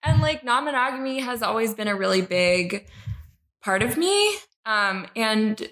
and 0.04 0.22
like 0.22 0.44
non-monogamy 0.44 1.20
has 1.20 1.42
always 1.44 1.74
been 1.74 1.88
a 1.88 1.96
really 1.96 2.22
big 2.22 2.88
part 3.64 3.84
of 3.84 3.98
me. 3.98 4.36
Um, 4.66 5.08
and 5.16 5.68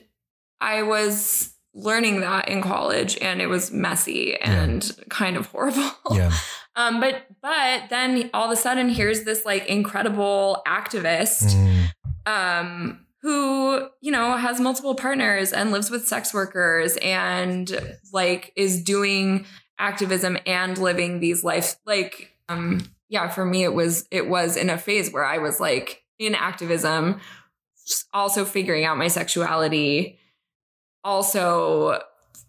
I 0.62 0.84
was 0.84 1.54
learning 1.74 2.22
that 2.22 2.48
in 2.50 2.62
college 2.62 3.18
and 3.20 3.42
it 3.42 3.48
was 3.48 3.72
messy 3.72 4.36
and 4.36 4.92
kind 5.10 5.36
of 5.38 5.48
horrible. 5.48 5.92
Yeah. 6.12 6.32
Um, 6.76 7.00
but 7.00 7.28
but 7.42 7.90
then 7.90 8.30
all 8.34 8.46
of 8.46 8.52
a 8.52 8.56
sudden 8.56 8.90
here's 8.90 9.24
this 9.26 9.46
like 9.46 9.66
incredible 9.68 10.62
activist 10.68 11.54
Mm, 11.54 11.90
um, 12.26 13.06
who 13.22 13.88
you 14.02 14.12
know 14.12 14.36
has 14.38 14.60
multiple 14.60 14.96
partners 14.96 15.54
and 15.54 15.72
lives 15.72 15.90
with 15.90 16.08
sex 16.08 16.34
workers 16.34 16.98
and 17.02 17.98
like 18.12 18.52
is 18.56 18.84
doing 18.84 19.46
activism 19.80 20.38
and 20.46 20.78
living 20.78 21.20
these 21.20 21.44
life 21.44 21.78
like 21.86 22.32
um 22.50 22.80
yeah 23.10 23.28
for 23.30 23.46
me 23.46 23.64
it 23.64 23.74
was 23.74 24.08
it 24.12 24.28
was 24.28 24.56
in 24.58 24.70
a 24.70 24.78
phase 24.78 25.12
where 25.12 25.26
i 25.26 25.38
was 25.38 25.60
like 25.60 26.04
in 26.20 26.36
activism 26.36 27.20
also 28.14 28.46
figuring 28.46 28.86
out 28.86 28.98
my 28.98 29.08
sexuality 29.08 30.20
also 31.04 32.00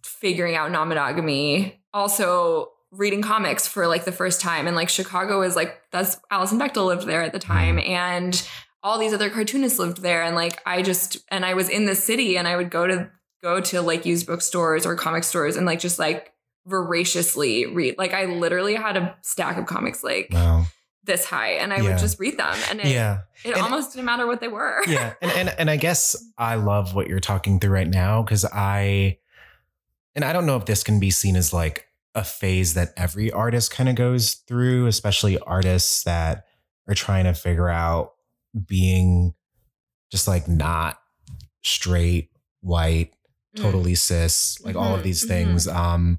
figuring 0.02 0.54
out 0.54 0.70
non-monogamy 0.70 1.80
also 1.92 2.70
reading 2.96 3.22
comics 3.22 3.66
for 3.66 3.86
like 3.86 4.04
the 4.04 4.12
first 4.12 4.40
time 4.40 4.66
and 4.66 4.76
like 4.76 4.88
chicago 4.88 5.42
is 5.42 5.56
like 5.56 5.80
that's 5.90 6.18
alison 6.30 6.58
bechdel 6.58 6.86
lived 6.86 7.06
there 7.06 7.22
at 7.22 7.32
the 7.32 7.38
time 7.38 7.76
mm-hmm. 7.76 7.90
and 7.90 8.48
all 8.82 8.98
these 8.98 9.12
other 9.14 9.30
cartoonists 9.30 9.78
lived 9.78 10.02
there 10.02 10.22
and 10.22 10.36
like 10.36 10.60
i 10.66 10.82
just 10.82 11.18
and 11.28 11.44
i 11.44 11.54
was 11.54 11.68
in 11.68 11.86
the 11.86 11.94
city 11.94 12.36
and 12.36 12.46
i 12.46 12.56
would 12.56 12.70
go 12.70 12.86
to 12.86 13.10
go 13.42 13.60
to 13.60 13.82
like 13.82 14.06
used 14.06 14.26
bookstores 14.26 14.86
or 14.86 14.94
comic 14.94 15.24
stores 15.24 15.56
and 15.56 15.66
like 15.66 15.80
just 15.80 15.98
like 15.98 16.32
voraciously 16.66 17.66
read 17.66 17.96
like 17.98 18.12
i 18.12 18.24
literally 18.26 18.74
had 18.74 18.96
a 18.96 19.16
stack 19.22 19.56
of 19.56 19.66
comics 19.66 20.02
like 20.04 20.28
wow. 20.30 20.64
this 21.04 21.24
high 21.24 21.52
and 21.52 21.72
i 21.72 21.76
Yeah. 21.76 21.82
would 21.90 21.98
just 21.98 22.18
read 22.20 22.38
them 22.38 22.56
and 22.70 22.80
it, 22.80 22.86
Yeah. 22.86 23.20
it 23.44 23.52
And- 23.52 23.62
almost 23.62 23.92
didn't 23.92 24.04
matter 24.06 24.26
what 24.26 24.40
they 24.40 24.48
were 24.48 24.82
yeah 24.86 25.14
and, 25.22 25.30
and 25.32 25.48
and 25.58 25.70
i 25.70 25.76
guess 25.76 26.16
i 26.38 26.54
love 26.56 26.94
what 26.94 27.06
you're 27.08 27.20
talking 27.20 27.58
through 27.60 27.70
right 27.70 27.88
now 27.88 28.22
because 28.22 28.44
i 28.44 29.18
and 30.14 30.24
i 30.24 30.32
don't 30.32 30.46
know 30.46 30.56
if 30.56 30.64
this 30.66 30.82
can 30.84 31.00
be 31.00 31.10
seen 31.10 31.36
as 31.36 31.52
like 31.52 31.86
a 32.14 32.22
phase 32.24 32.74
that 32.74 32.92
every 32.96 33.30
artist 33.32 33.70
kind 33.72 33.88
of 33.88 33.94
goes 33.96 34.34
through 34.46 34.86
especially 34.86 35.38
artists 35.40 36.04
that 36.04 36.44
are 36.88 36.94
trying 36.94 37.24
to 37.24 37.34
figure 37.34 37.68
out 37.68 38.12
being 38.66 39.34
just 40.12 40.28
like 40.28 40.46
not 40.48 40.98
straight 41.62 42.30
white 42.60 43.10
Mm. 43.56 43.62
totally 43.62 43.94
cis 43.94 44.60
like 44.64 44.74
all 44.74 44.94
of 44.96 45.00
Mhm, 45.00 45.04
these 45.04 45.24
mhm. 45.24 45.28
things 45.28 45.68
um 45.68 46.18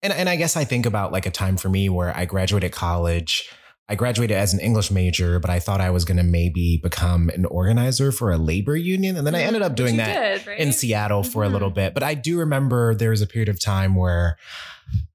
and 0.00 0.12
and 0.12 0.28
i 0.28 0.36
guess 0.36 0.56
i 0.56 0.64
think 0.64 0.86
about 0.86 1.10
like 1.10 1.26
a 1.26 1.30
time 1.32 1.56
for 1.56 1.68
me 1.68 1.88
where 1.88 2.16
i 2.16 2.24
graduated 2.24 2.70
college 2.70 3.50
I 3.90 3.94
graduated 3.94 4.36
as 4.36 4.52
an 4.52 4.60
English 4.60 4.90
major, 4.90 5.38
but 5.40 5.50
I 5.50 5.60
thought 5.60 5.80
I 5.80 5.88
was 5.90 6.04
going 6.04 6.18
to 6.18 6.22
maybe 6.22 6.78
become 6.82 7.30
an 7.30 7.46
organizer 7.46 8.12
for 8.12 8.30
a 8.30 8.36
labor 8.36 8.76
union. 8.76 9.16
And 9.16 9.26
then 9.26 9.34
I 9.34 9.42
ended 9.42 9.62
up 9.62 9.74
doing 9.76 9.96
that 9.96 10.12
did, 10.38 10.46
right? 10.46 10.58
in 10.58 10.72
Seattle 10.72 11.22
for 11.22 11.42
a 11.42 11.48
Mhm. 11.48 11.52
little 11.52 11.70
bit. 11.70 11.94
But 11.94 12.02
I 12.02 12.12
do 12.14 12.38
remember 12.38 12.94
there 12.94 13.10
was 13.10 13.22
a 13.22 13.26
period 13.26 13.48
of 13.48 13.58
time 13.58 13.94
where 13.94 14.36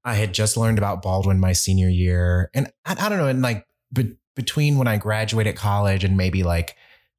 I 0.04 0.14
had 0.14 0.34
just 0.34 0.56
learned 0.56 0.78
about 0.78 1.02
Baldwin 1.02 1.38
my 1.38 1.52
senior 1.52 1.88
year. 1.88 2.50
And 2.52 2.68
I, 2.84 2.96
I 2.98 3.08
don't 3.08 3.18
know, 3.18 3.28
and 3.28 3.42
like 3.42 3.64
be- 3.92 4.16
between 4.34 4.76
when 4.76 4.88
I 4.88 4.96
graduated 4.96 5.54
college 5.54 6.02
and 6.02 6.16
maybe 6.16 6.42
like 6.42 6.74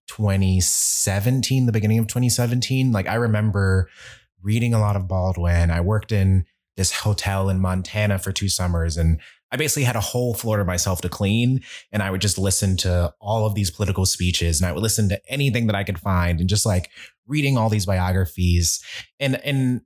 2017, 0.07 1.65
the 1.65 1.71
beginning 1.71 1.99
of 1.99 2.07
2017, 2.07 2.91
like 2.91 3.07
I 3.07 3.15
remember 3.15 3.89
reading 4.41 4.73
a 4.73 4.79
lot 4.79 4.95
of 4.95 5.07
Baldwin. 5.07 5.71
I 5.71 5.81
worked 5.81 6.11
in 6.11 6.45
this 6.77 6.91
hotel 6.91 7.49
in 7.49 7.59
Montana 7.61 8.19
for 8.19 8.31
two 8.31 8.49
summers 8.49 8.97
and 8.97 9.19
I 9.51 9.57
basically 9.57 9.83
had 9.83 9.95
a 9.95 10.01
whole 10.01 10.33
floor 10.33 10.57
to 10.57 10.65
myself 10.65 11.01
to 11.01 11.09
clean. 11.09 11.61
And 11.91 12.01
I 12.01 12.11
would 12.11 12.21
just 12.21 12.37
listen 12.37 12.77
to 12.77 13.13
all 13.19 13.45
of 13.45 13.55
these 13.55 13.71
political 13.71 14.05
speeches 14.05 14.59
and 14.59 14.67
I 14.67 14.71
would 14.71 14.83
listen 14.83 15.09
to 15.09 15.21
anything 15.29 15.67
that 15.67 15.75
I 15.75 15.83
could 15.83 15.99
find 15.99 16.39
and 16.39 16.49
just 16.49 16.65
like 16.65 16.89
reading 17.27 17.57
all 17.57 17.69
these 17.69 17.85
biographies. 17.85 18.83
And, 19.19 19.39
and, 19.45 19.81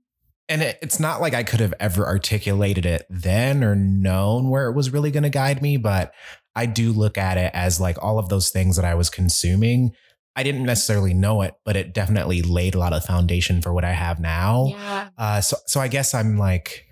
and 0.48 0.64
it, 0.64 0.80
it's 0.82 1.00
not 1.00 1.22
like 1.22 1.34
I 1.34 1.44
could 1.44 1.60
have 1.60 1.74
ever 1.80 2.08
articulated 2.08 2.86
it 2.86 3.06
then 3.10 3.64
or 3.64 3.76
known 3.76 4.50
where 4.50 4.68
it 4.68 4.76
was 4.76 4.92
really 4.92 5.12
going 5.12 5.24
to 5.24 5.30
guide 5.30 5.62
me, 5.62 5.78
but 5.78 6.14
I 6.56 6.66
do 6.66 6.92
look 6.92 7.18
at 7.18 7.38
it 7.38 7.52
as 7.54 7.80
like 7.80 8.02
all 8.02 8.18
of 8.18 8.30
those 8.30 8.50
things 8.50 8.76
that 8.76 8.86
I 8.86 8.96
was 8.96 9.10
consuming. 9.10 9.92
I 10.36 10.44
didn't 10.44 10.66
necessarily 10.66 11.14
know 11.14 11.42
it, 11.42 11.54
but 11.66 11.76
it 11.76 11.94
definitely 11.94 12.42
laid 12.42 12.74
a 12.74 12.80
lot 12.80 12.94
of 12.94 13.06
foundation 13.06 13.62
for 13.62 13.74
what 13.74 13.86
I 13.86 13.92
have 13.92 14.20
now. 14.20 14.68
yeah 14.70 15.10
Uh, 15.18 15.42
so, 15.42 15.58
so 15.66 15.80
I 15.80 15.88
guess 15.88 16.14
I'm 16.14 16.38
like, 16.38 16.86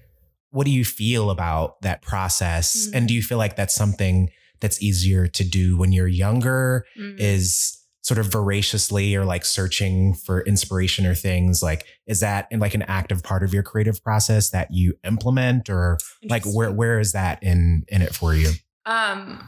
what 0.52 0.66
do 0.66 0.72
you 0.72 0.86
feel 0.86 1.30
about 1.30 1.82
that 1.82 2.02
process? 2.02 2.88
Mm. 2.88 2.96
And 2.96 3.08
do 3.08 3.14
you 3.14 3.22
feel 3.22 3.38
like 3.38 3.56
that's 3.56 3.76
something 3.76 4.30
that's 4.60 4.82
easier 4.82 5.28
to 5.28 5.44
do 5.44 5.78
when 5.78 5.92
you're 5.92 6.08
younger? 6.08 6.86
Mm. 6.98 7.20
Is 7.20 7.74
sort 8.02 8.20
of 8.20 8.28
voraciously 8.28 9.16
or 9.16 9.26
like 9.26 9.44
searching 9.44 10.14
for 10.14 10.40
inspiration 10.44 11.06
or 11.06 11.14
things 11.14 11.62
like 11.62 11.86
is 12.06 12.22
that 12.22 12.48
in 12.52 12.58
like 12.58 12.74
an 12.74 12.84
active 12.84 13.22
part 13.22 13.44
of 13.44 13.54
your 13.54 13.62
creative 13.62 14.02
process 14.02 14.52
that 14.52 14.70
you 14.72 14.98
implement 15.04 15.70
or 15.70 15.98
like 16.30 16.46
where 16.46 16.72
where 16.72 17.02
is 17.02 17.12
that 17.12 17.44
in 17.44 17.84
in 17.90 18.02
it 18.02 18.16
for 18.16 18.34
you? 18.34 18.50
Um, 18.86 19.46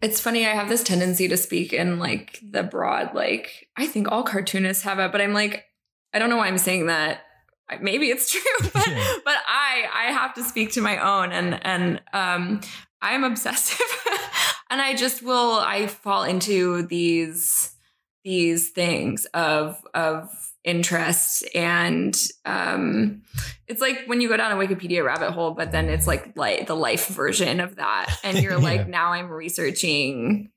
it's 0.00 0.20
funny. 0.20 0.46
I 0.46 0.54
have 0.54 0.70
this 0.70 0.82
tendency 0.82 1.28
to 1.28 1.36
speak 1.36 1.74
in 1.74 1.98
like 1.98 2.40
the 2.42 2.62
broad, 2.62 3.14
like 3.14 3.68
I 3.76 3.86
think 3.86 4.10
all 4.10 4.22
cartoonists 4.22 4.84
have 4.84 4.98
it, 4.98 5.12
but 5.12 5.20
I'm 5.20 5.34
like, 5.34 5.66
I 6.14 6.18
don't 6.18 6.30
know 6.30 6.38
why 6.38 6.46
I'm 6.46 6.58
saying 6.58 6.86
that. 6.86 7.20
Maybe 7.80 8.10
it's 8.10 8.30
true, 8.30 8.40
but 8.72 8.86
Yeah. 8.88 9.14
but 9.24 9.36
I 9.46 9.84
I 9.92 10.12
have 10.12 10.34
to 10.34 10.44
speak 10.44 10.72
to 10.72 10.80
my 10.80 10.98
own, 10.98 11.32
and 11.32 11.64
and 11.64 12.00
um, 12.12 12.60
I'm 13.02 13.24
obsessive, 13.24 13.80
and 14.70 14.80
I 14.80 14.94
just 14.94 15.22
will 15.22 15.54
I 15.54 15.86
fall 15.86 16.24
into 16.24 16.82
these 16.82 17.74
these 18.24 18.70
things 18.70 19.24
of 19.34 19.80
of 19.94 20.28
interest 20.62 21.42
and 21.54 22.22
um 22.44 23.22
it's 23.66 23.80
like 23.80 24.02
when 24.04 24.20
you 24.20 24.28
go 24.28 24.36
down 24.36 24.52
a 24.52 24.56
wikipedia 24.62 25.02
rabbit 25.02 25.30
hole 25.30 25.52
but 25.52 25.72
then 25.72 25.88
it's 25.88 26.06
like 26.06 26.36
like 26.36 26.66
the 26.66 26.76
life 26.76 27.06
version 27.06 27.60
of 27.60 27.76
that 27.76 28.14
and 28.22 28.36
you're 28.42 28.52
Yeah. 28.52 28.58
like 28.58 28.86
now 28.86 29.12
i'm 29.14 29.30
researching 29.30 30.50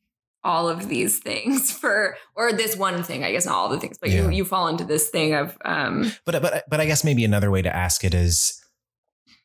all 0.43 0.67
of 0.69 0.89
these 0.89 1.19
things 1.19 1.71
for 1.81 2.17
or 2.35 2.51
this 2.53 2.75
one 2.75 3.01
thing 3.03 3.23
i 3.23 3.31
guess 3.31 3.45
not 3.45 3.55
all 3.55 3.69
the 3.69 3.79
things 3.79 3.97
but 3.97 4.09
Yeah. 4.09 4.23
you 4.25 4.29
you 4.31 4.45
fall 4.45 4.67
into 4.67 4.83
this 4.83 5.09
thing 5.09 5.33
of 5.33 5.57
um 5.65 6.11
But 6.25 6.41
but 6.41 6.63
but 6.69 6.79
I 6.81 6.85
guess 6.85 7.03
maybe 7.03 7.23
another 7.25 7.49
way 7.51 7.61
to 7.61 7.73
ask 7.75 8.03
it 8.03 8.13
is 8.13 8.61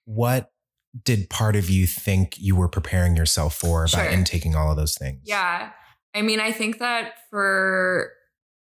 what 0.04 0.50
did 1.04 1.28
part 1.30 1.54
of 1.54 1.68
you 1.70 1.86
think 1.86 2.36
you 2.38 2.56
were 2.56 2.68
preparing 2.68 3.14
yourself 3.16 3.54
for 3.54 3.84
by 3.84 3.88
Sure. 4.04 4.04
intaking 4.08 4.56
all 4.56 4.70
of 4.70 4.76
those 4.76 4.96
things? 4.96 5.20
yeah 5.24 5.70
i 6.14 6.22
mean 6.22 6.40
i 6.40 6.50
think 6.50 6.78
that 6.78 7.12
for 7.30 8.12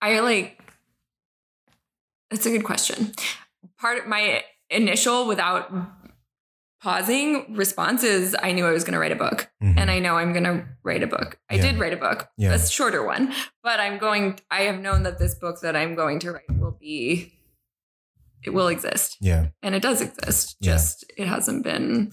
i 0.01 0.19
like 0.19 0.59
that's 2.31 2.45
a 2.45 2.49
good 2.49 2.63
question 2.63 3.13
part 3.77 3.97
of 3.99 4.07
my 4.07 4.43
initial 4.69 5.27
without 5.27 5.71
pausing 6.83 7.55
responses 7.55 8.35
i 8.43 8.51
knew 8.51 8.65
i 8.65 8.71
was 8.71 8.83
going 8.83 8.91
to 8.93 8.99
write 8.99 9.11
a 9.13 9.15
book 9.15 9.49
Mhm. 9.63 9.77
and 9.79 9.89
I 9.89 9.99
know 9.99 10.17
I'm 10.17 10.33
going 10.33 10.43
to 10.43 10.65
write 10.83 11.03
a 11.03 11.07
book. 11.07 11.39
I 11.49 11.55
Yeah. 11.55 11.61
did 11.61 11.79
write 11.79 11.93
a 11.93 11.97
book, 12.07 12.27
Yeah. 12.37 12.53
a 12.53 12.59
shorter 12.59 13.01
one, 13.05 13.33
but 13.63 13.79
I'm 13.79 13.97
going, 13.97 14.39
I 14.51 14.63
have 14.63 14.77
known 14.79 15.03
that 15.03 15.17
this 15.19 15.35
book 15.35 15.61
that 15.61 15.73
I'm 15.73 15.95
going 15.95 16.19
to 16.19 16.33
write 16.33 16.51
will 16.59 16.77
be, 16.87 17.39
it 18.43 18.49
will 18.49 18.67
exist. 18.67 19.15
yeah. 19.21 19.47
And 19.61 19.73
it 19.73 19.81
does 19.81 20.01
exist. 20.01 20.57
Yeah. 20.59 20.73
Just, 20.73 21.05
it 21.17 21.27
hasn't 21.29 21.63
been 21.63 22.11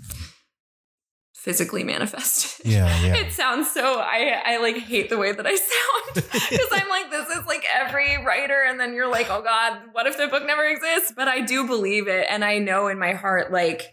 physically 1.35 1.83
manifested. 1.85 2.67
Yeah. 2.67 2.87
Yeah. 3.03 3.15
It 3.23 3.33
sounds 3.33 3.71
so, 3.73 3.99
I, 3.99 4.41
I 4.45 4.57
like 4.59 4.77
hate 4.77 5.09
the 5.11 5.19
way 5.19 5.33
that 5.33 5.47
I 5.47 5.57
sound 5.57 6.15
because 6.15 6.69
I'm 6.71 6.89
like, 6.89 7.11
this 7.11 7.29
is 7.37 7.47
like 7.47 7.65
every 7.75 8.23
writer. 8.25 8.63
And 8.69 8.79
then 8.79 8.93
you're 8.95 9.11
like, 9.11 9.29
oh 9.31 9.43
God, 9.43 9.81
what 9.93 10.07
if 10.07 10.17
the 10.17 10.29
book 10.29 10.47
never 10.47 10.65
exists? 10.65 11.13
But 11.17 11.27
I 11.29 11.41
do 11.41 11.67
believe 11.67 12.07
it. 12.09 12.27
And 12.29 12.45
I 12.45 12.59
know 12.59 12.87
in 12.89 12.99
my 12.99 13.15
heart, 13.15 13.51
like, 13.51 13.93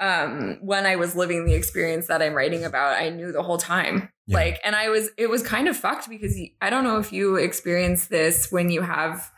um, 0.00 0.58
when 0.62 0.86
I 0.86 0.96
was 0.96 1.14
living 1.14 1.44
the 1.44 1.54
experience 1.54 2.06
that 2.08 2.22
I'm 2.22 2.34
writing 2.34 2.64
about, 2.64 3.00
I 3.00 3.10
knew 3.10 3.32
the 3.32 3.42
whole 3.42 3.58
time. 3.58 4.08
Yeah. 4.26 4.36
Like, 4.36 4.60
and 4.64 4.74
I 4.74 4.88
was, 4.88 5.10
it 5.18 5.28
was 5.28 5.42
kind 5.42 5.68
of 5.68 5.76
fucked 5.76 6.08
because 6.08 6.38
I 6.60 6.70
don't 6.70 6.84
know 6.84 6.98
if 6.98 7.12
you 7.12 7.36
experience 7.36 8.06
this 8.06 8.50
when 8.50 8.70
you 8.70 8.80
have 8.82 9.30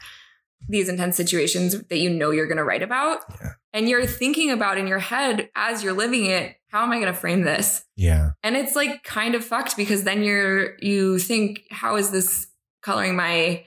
these 0.68 0.88
intense 0.88 1.16
situations 1.16 1.80
that 1.88 1.98
you 1.98 2.08
know 2.08 2.30
you're 2.30 2.46
going 2.46 2.58
to 2.58 2.64
write 2.64 2.82
about. 2.82 3.20
Yeah. 3.40 3.48
And 3.72 3.88
you're 3.88 4.06
thinking 4.06 4.50
about 4.50 4.78
in 4.78 4.86
your 4.86 5.00
head 5.00 5.50
as 5.56 5.82
you're 5.82 5.92
living 5.94 6.26
it, 6.26 6.54
how 6.68 6.84
am 6.84 6.92
I 6.92 7.00
going 7.00 7.12
to 7.12 7.18
frame 7.18 7.42
this? 7.42 7.84
yeah. 7.96 8.30
And 8.44 8.56
it's 8.56 8.76
like 8.76 9.02
kind 9.02 9.34
of 9.34 9.44
fucked 9.44 9.76
because 9.76 10.04
then 10.04 10.22
you're, 10.22 10.78
you 10.80 11.18
think, 11.18 11.62
how 11.70 11.96
is 11.96 12.10
this 12.12 12.46
coloring 12.82 13.16
my 13.16 13.64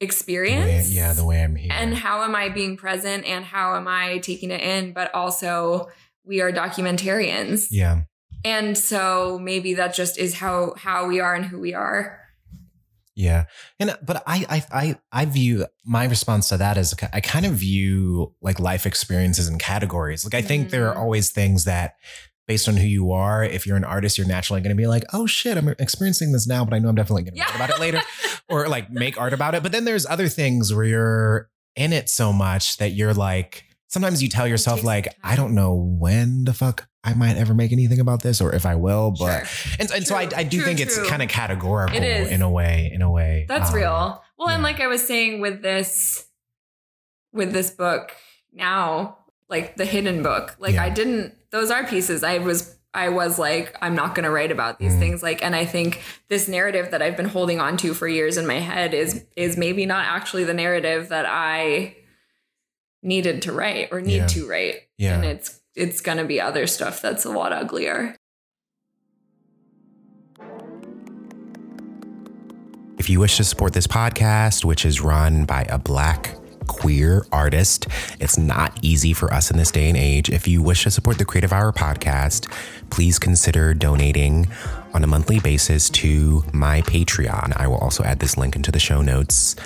The 0.00 0.06
experience. 0.06 0.90
yeah, 0.90 1.12
the 1.12 1.24
way 1.24 1.42
I'm 1.44 1.56
here. 1.56 1.72
and 1.72 1.94
how 1.94 2.22
am 2.22 2.34
I 2.34 2.48
being 2.48 2.76
present 2.76 3.24
and 3.26 3.44
how 3.44 3.76
am 3.76 3.86
I 3.86 4.18
taking 4.18 4.50
it 4.50 4.60
in? 4.62 4.92
But 4.92 5.14
also, 5.14 5.88
we 6.24 6.40
are 6.40 6.52
documentarians. 6.52 7.66
yeah. 7.70 8.02
And 8.44 8.76
so 8.78 9.38
maybe 9.38 9.74
that 9.74 9.94
just 9.94 10.16
is 10.18 10.34
how 10.34 10.74
how 10.78 11.06
we 11.06 11.20
are 11.20 11.34
and 11.34 11.44
who 11.44 11.58
we 11.60 11.74
are. 11.74 12.18
Yeah. 13.14 13.44
And 13.78 13.96
but 14.02 14.22
I 14.26 14.46
I 14.48 14.64
I 14.82 14.98
I 15.12 15.24
view 15.26 15.66
my 15.84 16.04
response 16.06 16.48
to 16.48 16.56
that 16.56 16.78
as 16.78 16.94
I 17.12 17.20
kind 17.20 17.44
of 17.44 17.52
view 17.52 18.34
like 18.40 18.58
life 18.58 18.86
experiences 18.86 19.46
and 19.48 19.60
categories. 19.60 20.24
Like 20.24 20.34
I 20.34 20.40
think 20.42 20.70
there 20.70 20.88
are 20.88 20.94
Mhm. 20.94 21.00
always 21.00 21.30
things 21.30 21.64
that 21.64 21.94
based 22.46 22.66
on 22.68 22.76
who 22.78 22.86
you 22.86 23.12
are, 23.12 23.44
if 23.44 23.66
you're 23.66 23.76
an 23.76 23.84
artist, 23.84 24.16
you're 24.16 24.26
naturally 24.26 24.60
going 24.60 24.74
to 24.74 24.80
be 24.80 24.86
like, 24.88 25.04
"Oh 25.12 25.26
shit, 25.26 25.56
I'm 25.56 25.68
experiencing 25.78 26.32
this 26.32 26.46
now, 26.48 26.64
but 26.64 26.72
I 26.74 26.78
know 26.78 26.88
I'm 26.88 26.94
definitely 26.96 27.24
going 27.24 27.34
to 27.34 27.38
Yeah. 27.38 27.44
write 27.46 27.56
about 27.56 27.70
it 27.70 27.78
later." 27.80 28.00
or 28.48 28.68
like 28.68 28.90
make 28.90 29.20
art 29.20 29.32
about 29.34 29.54
it. 29.54 29.62
But 29.62 29.72
then 29.72 29.84
there's 29.84 30.06
other 30.06 30.28
things 30.28 30.72
where 30.72 30.84
you're 30.84 31.50
in 31.76 31.92
it 31.92 32.08
so 32.08 32.32
much 32.32 32.78
that 32.78 32.92
you're 32.92 33.14
like 33.14 33.64
sometimes 33.90 34.22
you 34.22 34.28
tell 34.30 34.48
yourself 34.48 34.82
like, 34.82 35.06
"I 35.22 35.36
don't 35.36 35.54
know 35.54 35.74
when 35.74 36.44
the 36.44 36.54
fuck 36.54 36.88
I 37.04 37.12
might 37.14 37.36
ever 37.36 37.52
make 37.54 37.72
anything 37.72 38.00
about 38.00 38.22
this 38.22 38.40
or 38.40 38.54
if 38.54 38.64
I 38.64 38.74
will," 38.76 39.10
but 39.18 39.46
Sure. 39.46 39.76
and, 39.78 39.90
and 39.92 40.06
so 40.06 40.16
I, 40.16 40.28
I 40.34 40.42
do 40.44 40.58
true, 40.58 40.66
think 40.66 40.80
it's 40.80 40.96
kind 41.08 41.22
of 41.22 41.28
categorical 41.28 41.96
in 41.96 42.40
a 42.42 42.50
way, 42.50 42.90
in 42.94 43.02
a 43.02 43.10
way. 43.10 43.44
That's 43.48 43.70
Um, 43.70 43.76
real. 43.76 44.22
Well, 44.38 44.48
and 44.48 44.62
like 44.62 44.80
I 44.80 44.86
was 44.86 45.06
saying 45.06 45.40
with 45.40 45.60
this 45.62 46.24
with 47.32 47.52
this 47.52 47.70
book 47.70 48.12
now, 48.52 49.18
like 49.48 49.76
the 49.76 49.84
hidden 49.84 50.22
book, 50.22 50.56
like 50.58 50.74
Yeah. 50.74 50.84
I 50.84 50.88
didn't 50.90 51.34
those 51.50 51.70
are 51.70 51.84
pieces 51.86 52.22
I 52.22 52.38
was 52.38 52.76
I 52.92 53.08
was 53.08 53.38
like 53.38 53.76
I'm 53.80 53.94
not 53.94 54.14
going 54.14 54.24
to 54.24 54.30
write 54.30 54.50
about 54.50 54.78
these 54.78 54.94
Mm. 54.94 54.98
things 54.98 55.22
like 55.22 55.44
and 55.44 55.54
I 55.54 55.64
think 55.64 56.00
this 56.28 56.48
narrative 56.48 56.90
that 56.90 57.02
I've 57.02 57.16
been 57.16 57.28
holding 57.28 57.60
on 57.60 57.76
to 57.78 57.94
for 57.94 58.08
years 58.08 58.36
in 58.36 58.46
my 58.46 58.58
head 58.58 58.94
is 58.94 59.24
is 59.36 59.56
maybe 59.56 59.86
not 59.86 60.06
actually 60.06 60.44
the 60.44 60.54
narrative 60.54 61.08
that 61.10 61.26
I 61.26 61.94
needed 63.02 63.42
to 63.42 63.52
write 63.52 63.88
or 63.92 64.00
need 64.00 64.16
Yeah. 64.16 64.26
to 64.28 64.48
write. 64.48 64.82
Yeah. 64.98 65.14
And 65.16 65.24
it's 65.24 65.60
it's 65.76 66.00
going 66.00 66.18
to 66.18 66.24
be 66.24 66.40
other 66.40 66.66
stuff 66.66 67.00
that's 67.00 67.24
a 67.24 67.30
lot 67.30 67.52
uglier. 67.52 68.16
If 72.98 73.08
you 73.08 73.18
wish 73.20 73.36
to 73.38 73.44
support 73.44 73.72
this 73.72 73.86
podcast, 73.86 74.64
which 74.64 74.84
is 74.84 75.00
run 75.00 75.44
by 75.46 75.62
a 75.70 75.78
black 75.78 76.34
queer 76.66 77.24
artist, 77.32 77.86
it's 78.20 78.36
not 78.36 78.78
easy 78.82 79.14
for 79.14 79.32
us 79.32 79.50
in 79.50 79.56
this 79.56 79.70
day 79.70 79.88
and 79.88 79.96
age. 79.96 80.28
If 80.28 80.46
you 80.46 80.60
wish 80.62 80.82
to 80.84 80.90
support 80.90 81.16
the 81.18 81.24
Creative 81.24 81.52
Hour 81.52 81.72
podcast, 81.72 82.50
please 82.90 83.18
consider 83.18 83.72
donating 83.74 84.48
on 84.92 85.02
a 85.02 85.06
monthly 85.06 85.40
basis 85.40 85.88
to 85.90 86.44
my 86.52 86.82
Patreon. 86.82 87.56
I 87.56 87.66
will 87.68 87.78
also 87.78 88.04
add 88.04 88.18
this 88.18 88.36
link 88.36 88.54
into 88.54 88.70
the 88.70 88.78
show 88.78 89.00
notes. 89.00 89.56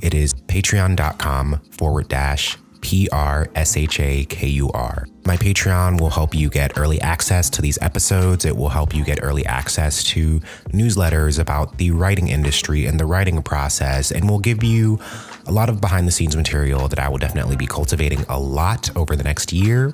It 0.00 0.14
is 0.14 0.32
patreon.com 0.34 1.60
forward 1.72 2.08
dash 2.08 2.56
P 2.84 3.08
R 3.10 3.48
S 3.54 3.78
H 3.78 3.98
A 3.98 4.26
K 4.26 4.46
U 4.46 4.70
R. 4.72 5.06
My 5.24 5.38
Patreon 5.38 5.98
will 5.98 6.10
help 6.10 6.34
you 6.34 6.50
get 6.50 6.76
early 6.76 7.00
access 7.00 7.48
to 7.48 7.62
these 7.62 7.78
episodes. 7.80 8.44
It 8.44 8.54
will 8.54 8.68
help 8.68 8.94
you 8.94 9.02
get 9.02 9.20
early 9.22 9.44
access 9.46 10.04
to 10.04 10.38
newsletters 10.68 11.38
about 11.38 11.78
the 11.78 11.92
writing 11.92 12.28
industry 12.28 12.84
and 12.84 13.00
the 13.00 13.06
writing 13.06 13.42
process, 13.42 14.12
and 14.12 14.28
will 14.28 14.38
give 14.38 14.62
you 14.62 15.00
a 15.46 15.52
lot 15.52 15.70
of 15.70 15.80
behind 15.80 16.06
the 16.06 16.12
scenes 16.12 16.36
material 16.36 16.86
that 16.88 16.98
I 16.98 17.08
will 17.08 17.18
definitely 17.18 17.56
be 17.56 17.66
cultivating 17.66 18.22
a 18.28 18.38
lot 18.38 18.94
over 18.96 19.16
the 19.16 19.24
next 19.24 19.50
year 19.50 19.92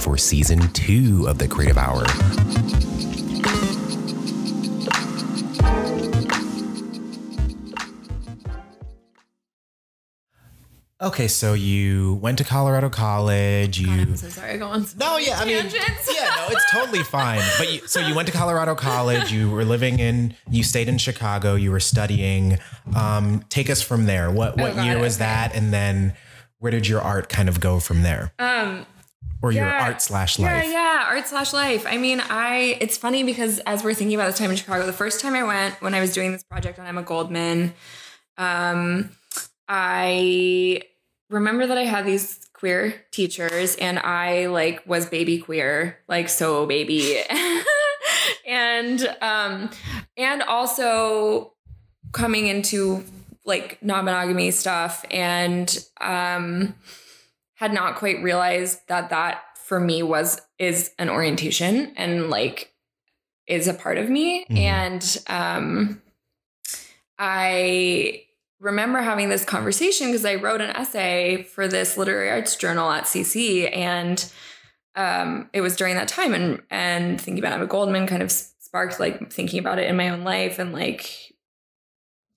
for 0.00 0.18
season 0.18 0.66
two 0.72 1.26
of 1.28 1.38
the 1.38 1.46
Creative 1.46 1.78
Hour. 1.78 3.11
Okay, 11.02 11.26
so 11.26 11.52
you 11.54 12.14
went 12.22 12.38
to 12.38 12.44
Colorado 12.44 12.88
College. 12.88 13.80
You 13.80 13.86
God, 13.86 13.98
I'm 13.98 14.16
so 14.16 14.28
sorry. 14.28 14.52
I 14.52 14.56
go 14.56 14.66
on 14.68 14.86
no, 14.96 15.16
yeah, 15.16 15.38
I 15.40 15.44
mean, 15.44 15.58
tangents. 15.62 16.08
yeah, 16.14 16.32
no, 16.36 16.46
it's 16.50 16.70
totally 16.70 17.02
fine. 17.02 17.42
But 17.58 17.72
you, 17.72 17.88
so 17.88 17.98
you 17.98 18.14
went 18.14 18.28
to 18.28 18.32
Colorado 18.32 18.76
College. 18.76 19.32
You 19.32 19.50
were 19.50 19.64
living 19.64 19.98
in. 19.98 20.36
You 20.48 20.62
stayed 20.62 20.88
in 20.88 20.98
Chicago. 20.98 21.56
You 21.56 21.72
were 21.72 21.80
studying. 21.80 22.58
Um, 22.94 23.44
take 23.48 23.68
us 23.68 23.82
from 23.82 24.06
there. 24.06 24.30
What 24.30 24.56
what 24.56 24.72
Oh, 24.72 24.74
God, 24.76 24.84
year 24.86 24.98
was 25.00 25.16
okay. 25.16 25.24
that? 25.24 25.56
And 25.56 25.72
then 25.72 26.14
where 26.60 26.70
did 26.70 26.86
your 26.86 27.00
art 27.00 27.28
kind 27.28 27.48
of 27.48 27.58
go 27.58 27.80
from 27.80 28.02
there, 28.02 28.32
um 28.38 28.86
or 29.42 29.50
your 29.50 29.64
Yeah. 29.66 29.82
art 29.84 30.00
slash 30.00 30.38
Yeah, 30.38 30.54
life? 30.54 30.66
yeah, 30.70 31.04
art 31.08 31.26
slash 31.26 31.52
life. 31.52 31.84
I 31.84 31.96
mean, 31.98 32.20
I 32.20 32.78
it's 32.80 32.96
funny 32.96 33.24
because 33.24 33.58
as 33.60 33.82
we're 33.82 33.94
thinking 33.94 34.14
about 34.14 34.28
this 34.28 34.38
time 34.38 34.50
in 34.52 34.56
Chicago, 34.56 34.86
the 34.86 34.92
first 34.92 35.20
time 35.20 35.34
I 35.34 35.42
went 35.42 35.82
when 35.82 35.94
I 35.94 36.00
was 36.00 36.12
doing 36.14 36.30
this 36.30 36.44
project 36.44 36.78
on 36.78 36.86
Emma 36.86 37.02
Goldman, 37.02 37.74
um, 38.38 39.10
I 39.68 40.82
remember 41.32 41.66
that 41.66 41.78
I 41.78 41.84
had 41.84 42.06
these 42.06 42.38
queer 42.52 42.94
teachers 43.10 43.74
and 43.76 43.98
I 43.98 44.46
like 44.46 44.86
was 44.86 45.06
baby 45.06 45.38
queer, 45.38 45.98
like 46.06 46.28
so 46.28 46.66
baby. 46.66 47.18
and 48.46 49.00
um 49.20 49.70
and 50.16 50.42
also 50.42 51.54
coming 52.12 52.46
into 52.46 53.02
like 53.44 53.82
non-monogamy 53.82 54.50
stuff 54.52 55.04
and 55.10 55.84
um 56.00 56.74
had 57.54 57.72
not 57.72 57.96
quite 57.96 58.22
realized 58.22 58.78
that 58.88 59.10
that 59.10 59.42
for 59.56 59.80
me 59.80 60.02
was 60.02 60.40
is 60.58 60.90
an 60.98 61.08
orientation 61.08 61.92
and 61.96 62.30
like 62.30 62.72
is 63.46 63.66
a 63.68 63.74
part 63.74 63.98
of 63.98 64.08
me 64.10 64.44
Mhm. 64.50 64.56
and 64.58 65.22
um 65.28 66.02
i 67.18 68.22
remember 68.62 69.00
having 69.00 69.28
this 69.28 69.44
conversation 69.44 70.08
because 70.08 70.24
i 70.24 70.34
wrote 70.34 70.60
an 70.60 70.70
essay 70.70 71.42
for 71.42 71.68
this 71.68 71.96
literary 71.96 72.30
arts 72.30 72.56
journal 72.56 72.90
at 72.90 73.04
cc 73.04 73.74
and 73.76 74.32
um 74.96 75.50
it 75.52 75.60
was 75.60 75.76
during 75.76 75.94
that 75.94 76.08
time 76.08 76.32
and 76.32 76.62
and 76.70 77.20
thinking 77.20 77.42
about 77.42 77.52
emma 77.52 77.66
goldman 77.66 78.06
kind 78.06 78.22
of 78.22 78.30
sparked 78.30 78.98
like 78.98 79.32
thinking 79.32 79.58
about 79.58 79.78
it 79.78 79.88
in 79.88 79.96
my 79.96 80.08
own 80.08 80.24
life 80.24 80.58
and 80.58 80.72
like 80.72 81.32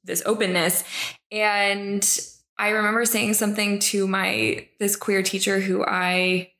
this 0.05 0.23
openness. 0.25 0.83
And 1.31 2.07
I 2.57 2.69
remember 2.69 3.05
saying 3.05 3.33
something 3.33 3.79
to 3.79 4.07
my 4.07 4.67
this 4.79 4.95
queer 4.95 5.23
teacher 5.23 5.59
who 5.59 5.83
I 5.83 6.51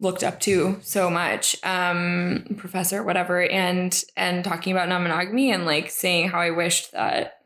looked 0.00 0.24
up 0.24 0.40
to 0.40 0.78
so 0.80 1.10
much, 1.10 1.56
um, 1.62 2.56
professor, 2.56 3.02
whatever, 3.02 3.42
and 3.42 4.02
and 4.16 4.44
talking 4.44 4.72
about 4.72 4.88
non-monogamy 4.88 5.52
and 5.52 5.66
like 5.66 5.90
saying 5.90 6.30
how 6.30 6.40
I 6.40 6.50
wished 6.50 6.92
that 6.92 7.39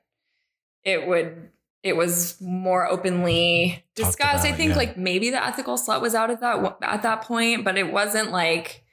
it 0.85 1.07
would 1.07 1.51
it 1.83 1.97
was 1.97 2.41
more 2.41 2.87
openly 2.91 3.85
discussed. 3.95 4.47
I 4.47 4.53
think 4.53 4.71
yeah. 4.71 4.77
like 4.77 4.97
maybe 4.97 5.31
the 5.31 5.45
ethical 5.45 5.77
slut 5.77 6.01
was 6.01 6.15
out 6.15 6.31
at 6.31 6.41
that 6.41 6.79
at 6.83 7.03
that 7.03 7.23
point, 7.23 7.65
but 7.65 7.77
it 7.77 7.93
wasn't 7.93 8.31
like 8.31 8.85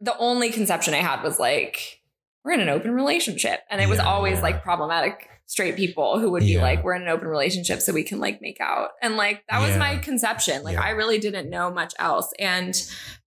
the 0.00 0.16
only 0.18 0.50
conception 0.50 0.94
I 0.94 0.98
had 0.98 1.22
was 1.22 1.38
like 1.40 2.00
we're 2.44 2.52
in 2.52 2.60
an 2.60 2.68
open 2.68 2.92
relationship, 2.92 3.60
and 3.68 3.80
it 3.80 3.88
was 3.88 3.98
always 3.98 4.36
yeah. 4.36 4.42
like 4.42 4.62
problematic 4.62 5.28
straight 5.48 5.76
people 5.76 6.20
who 6.20 6.30
would 6.30 6.42
be 6.42 6.52
Yeah. 6.52 6.62
like 6.62 6.84
we're 6.84 6.94
in 6.94 7.02
an 7.02 7.08
open 7.08 7.26
relationship 7.26 7.80
so 7.80 7.92
we 7.92 8.04
can 8.04 8.20
like 8.20 8.42
make 8.42 8.60
out 8.60 8.90
and 9.00 9.16
like 9.16 9.42
that 9.48 9.62
was 9.62 9.78
my 9.78 9.96
conception 9.96 10.62
like 10.62 10.74
Yeah. 10.74 10.82
i 10.82 10.90
really 10.90 11.18
didn't 11.18 11.48
know 11.48 11.70
much 11.70 11.94
else 11.98 12.34
and 12.38 12.74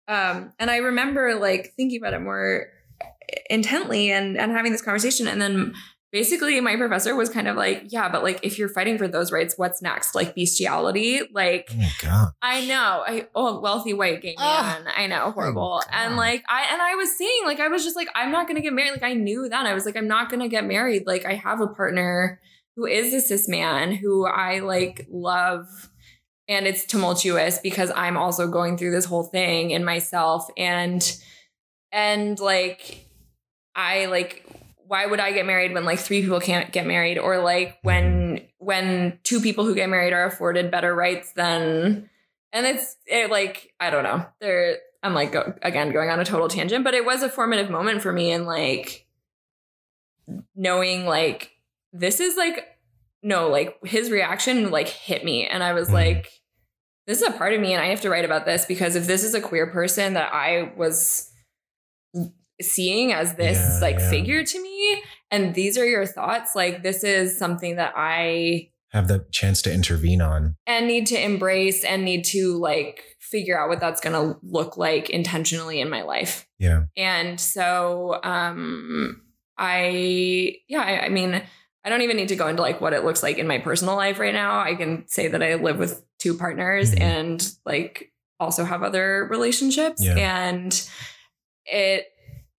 um 0.07 0.53
and 0.60 0.69
i 0.69 0.77
remember 0.77 1.34
like 1.34 1.73
thinking 1.75 1.99
about 1.99 2.13
it 2.13 2.19
more 2.21 2.67
intently 3.49 4.12
and 4.12 4.38
and 4.38 4.51
having 4.51 4.71
this 4.71 4.84
conversation 4.84 5.27
and 5.27 5.41
then 5.41 5.73
basically 6.12 6.60
my 6.62 6.76
professor 6.76 7.15
was 7.15 7.30
kind 7.30 7.47
of 7.47 7.56
like 7.56 7.84
yeah 7.88 8.10
but 8.10 8.24
like 8.24 8.39
if 8.43 8.60
you're 8.60 8.69
fighting 8.69 8.97
for 8.97 9.08
those 9.08 9.32
rights 9.32 9.58
what's 9.58 9.82
next 9.82 10.13
like 10.13 10.36
bestiality 10.36 11.21
like 11.34 11.71
Oh. 12.12 12.30
I 12.41 12.65
know. 12.65 13.04
I 13.06 13.28
oh 13.36 13.60
wealthy 13.60 13.93
white 13.93 14.21
gay 14.21 14.36
man. 14.38 14.86
I 14.95 15.08
know, 15.08 15.26
oh, 15.26 15.32
horrible. 15.32 15.82
God. 15.86 15.93
And 15.93 16.17
like 16.17 16.43
I 16.50 16.67
and 16.71 16.82
I 16.82 16.95
was 16.95 17.17
saying, 17.17 17.41
like 17.45 17.60
I 17.60 17.67
was 17.67 17.84
just 17.84 17.95
like, 17.95 18.09
I'm 18.16 18.32
not 18.32 18.47
gonna 18.47 18.62
get 18.62 18.74
married. 18.74 18.91
Like 18.91 19.03
I 19.03 19.14
knew 19.14 19.47
that. 19.49 19.66
I 19.66 19.74
was 19.74 19.86
like, 19.86 19.95
I'm 19.95 20.07
not 20.07 20.30
gonna 20.30 20.47
get 20.47 20.66
married. 20.66 21.05
Like 21.05 21.26
I 21.26 21.34
have 21.34 21.62
a 21.62 21.68
partner 21.68 22.39
who 22.76 22.86
is 22.86 23.14
a 23.14 23.22
cis 23.22 23.47
man 23.47 23.91
who 23.91 24.26
I 24.26 24.59
like 24.59 25.07
love. 25.09 25.68
And 26.47 26.68
it's 26.68 26.86
tumultuous 26.86 27.59
because 27.59 27.91
I'm 27.95 28.18
also 28.18 28.47
going 28.47 28.78
through 28.78 28.91
this 28.91 29.05
whole 29.05 29.24
thing 29.24 29.72
in 29.72 29.86
myself. 29.86 30.49
And 30.57 31.01
and 31.91 32.39
like 32.39 33.05
I 33.76 34.07
like 34.07 34.45
why 34.91 35.05
would 35.05 35.21
I 35.21 35.31
get 35.31 35.45
married 35.45 35.73
when 35.73 35.85
like 35.85 35.99
three 35.99 36.21
people 36.21 36.41
can't 36.41 36.69
get 36.73 36.85
married 36.85 37.17
or 37.17 37.37
like 37.37 37.77
when 37.81 38.41
when 38.57 39.19
two 39.23 39.39
people 39.39 39.63
who 39.63 39.73
get 39.73 39.87
married 39.87 40.11
are 40.11 40.25
afforded 40.25 40.69
better 40.69 40.93
rights 40.93 41.31
than 41.31 42.09
and 42.51 42.65
it's 42.65 42.97
it 43.05 43.31
like 43.31 43.73
I 43.79 43.89
don't 43.89 44.03
know. 44.03 44.25
There 44.41 44.79
I'm 45.01 45.13
like 45.13 45.31
go, 45.31 45.53
again 45.61 45.93
going 45.93 46.09
on 46.09 46.19
a 46.19 46.25
total 46.25 46.49
tangent, 46.49 46.83
but 46.83 46.93
it 46.93 47.05
was 47.05 47.23
a 47.23 47.29
formative 47.29 47.69
moment 47.69 48.01
for 48.01 48.11
me 48.11 48.33
and 48.33 48.45
like 48.45 49.07
knowing 50.57 51.05
like 51.05 51.51
this 51.93 52.19
is 52.19 52.35
like 52.35 52.67
no 53.23 53.47
like 53.47 53.77
his 53.85 54.11
reaction 54.11 54.71
like 54.71 54.89
hit 54.89 55.23
me 55.23 55.47
and 55.47 55.63
I 55.63 55.71
was 55.71 55.87
Mhm. 55.87 55.93
like 55.93 56.31
this 57.07 57.21
is 57.21 57.29
a 57.29 57.37
part 57.37 57.53
of 57.53 57.61
me 57.61 57.71
and 57.71 57.81
I 57.81 57.87
have 57.87 58.01
to 58.01 58.09
write 58.09 58.25
about 58.25 58.45
this 58.45 58.65
because 58.65 58.97
if 58.97 59.07
this 59.07 59.23
is 59.23 59.33
a 59.35 59.39
queer 59.39 59.67
person 59.67 60.15
that 60.15 60.33
I 60.33 60.73
was 60.75 61.30
seeing 62.62 63.12
as 63.14 63.36
this 63.36 63.57
Yeah, 63.57 63.80
like 63.82 63.99
yeah. 63.99 64.09
figure 64.09 64.43
to 64.43 64.62
me 64.62 65.03
and 65.32 65.53
these 65.55 65.78
are 65.78 65.86
your 65.86 66.05
thoughts, 66.05 66.55
like 66.55 66.84
this 66.84 67.03
is 67.03 67.38
something 67.38 67.76
that 67.78 67.93
I 67.95 68.70
Have 68.91 69.07
the 69.07 69.26
chance 69.32 69.62
to 69.64 69.74
intervene 69.74 70.22
on. 70.22 70.55
and 70.68 70.88
need 70.88 71.07
to 71.07 71.22
embrace 71.24 71.84
and 71.84 72.03
need 72.03 72.26
to 72.26 72.57
like 72.57 73.03
figure 73.20 73.57
out 73.59 73.70
what 73.70 73.80
that's 73.80 74.01
going 74.01 74.14
to 74.14 74.38
look 74.43 74.76
like 74.78 75.09
intentionally 75.09 75.80
in 75.80 75.89
my 75.89 76.01
life. 76.01 76.47
Yeah. 76.59 76.84
And 76.97 77.39
so 77.39 78.20
um 78.24 79.22
I 79.57 80.57
yeah, 80.68 80.82
I, 80.82 81.05
I 81.05 81.09
mean, 81.09 81.41
I 81.86 81.89
don't 81.89 82.01
even 82.01 82.18
need 82.18 82.28
to 82.30 82.36
go 82.36 82.47
into 82.47 82.62
like 82.62 82.82
what 82.82 82.93
it 82.93 83.03
looks 83.05 83.24
like 83.24 83.38
in 83.38 83.47
my 83.47 83.57
personal 83.59 83.95
life 83.95 84.20
right 84.20 84.34
now. 84.34 84.59
I 84.59 84.76
can 84.76 85.07
say 85.07 85.28
that 85.30 85.41
I 85.41 85.55
live 85.55 85.78
with 85.80 86.03
two 86.20 86.36
partners 86.38 86.93
Mhm. 86.93 87.01
and 87.01 87.51
like 87.66 88.12
also 88.39 88.64
have 88.66 88.84
other 88.84 89.28
relationships 89.30 90.03
Yeah. 90.03 90.16
and 90.18 90.89
it 91.66 92.07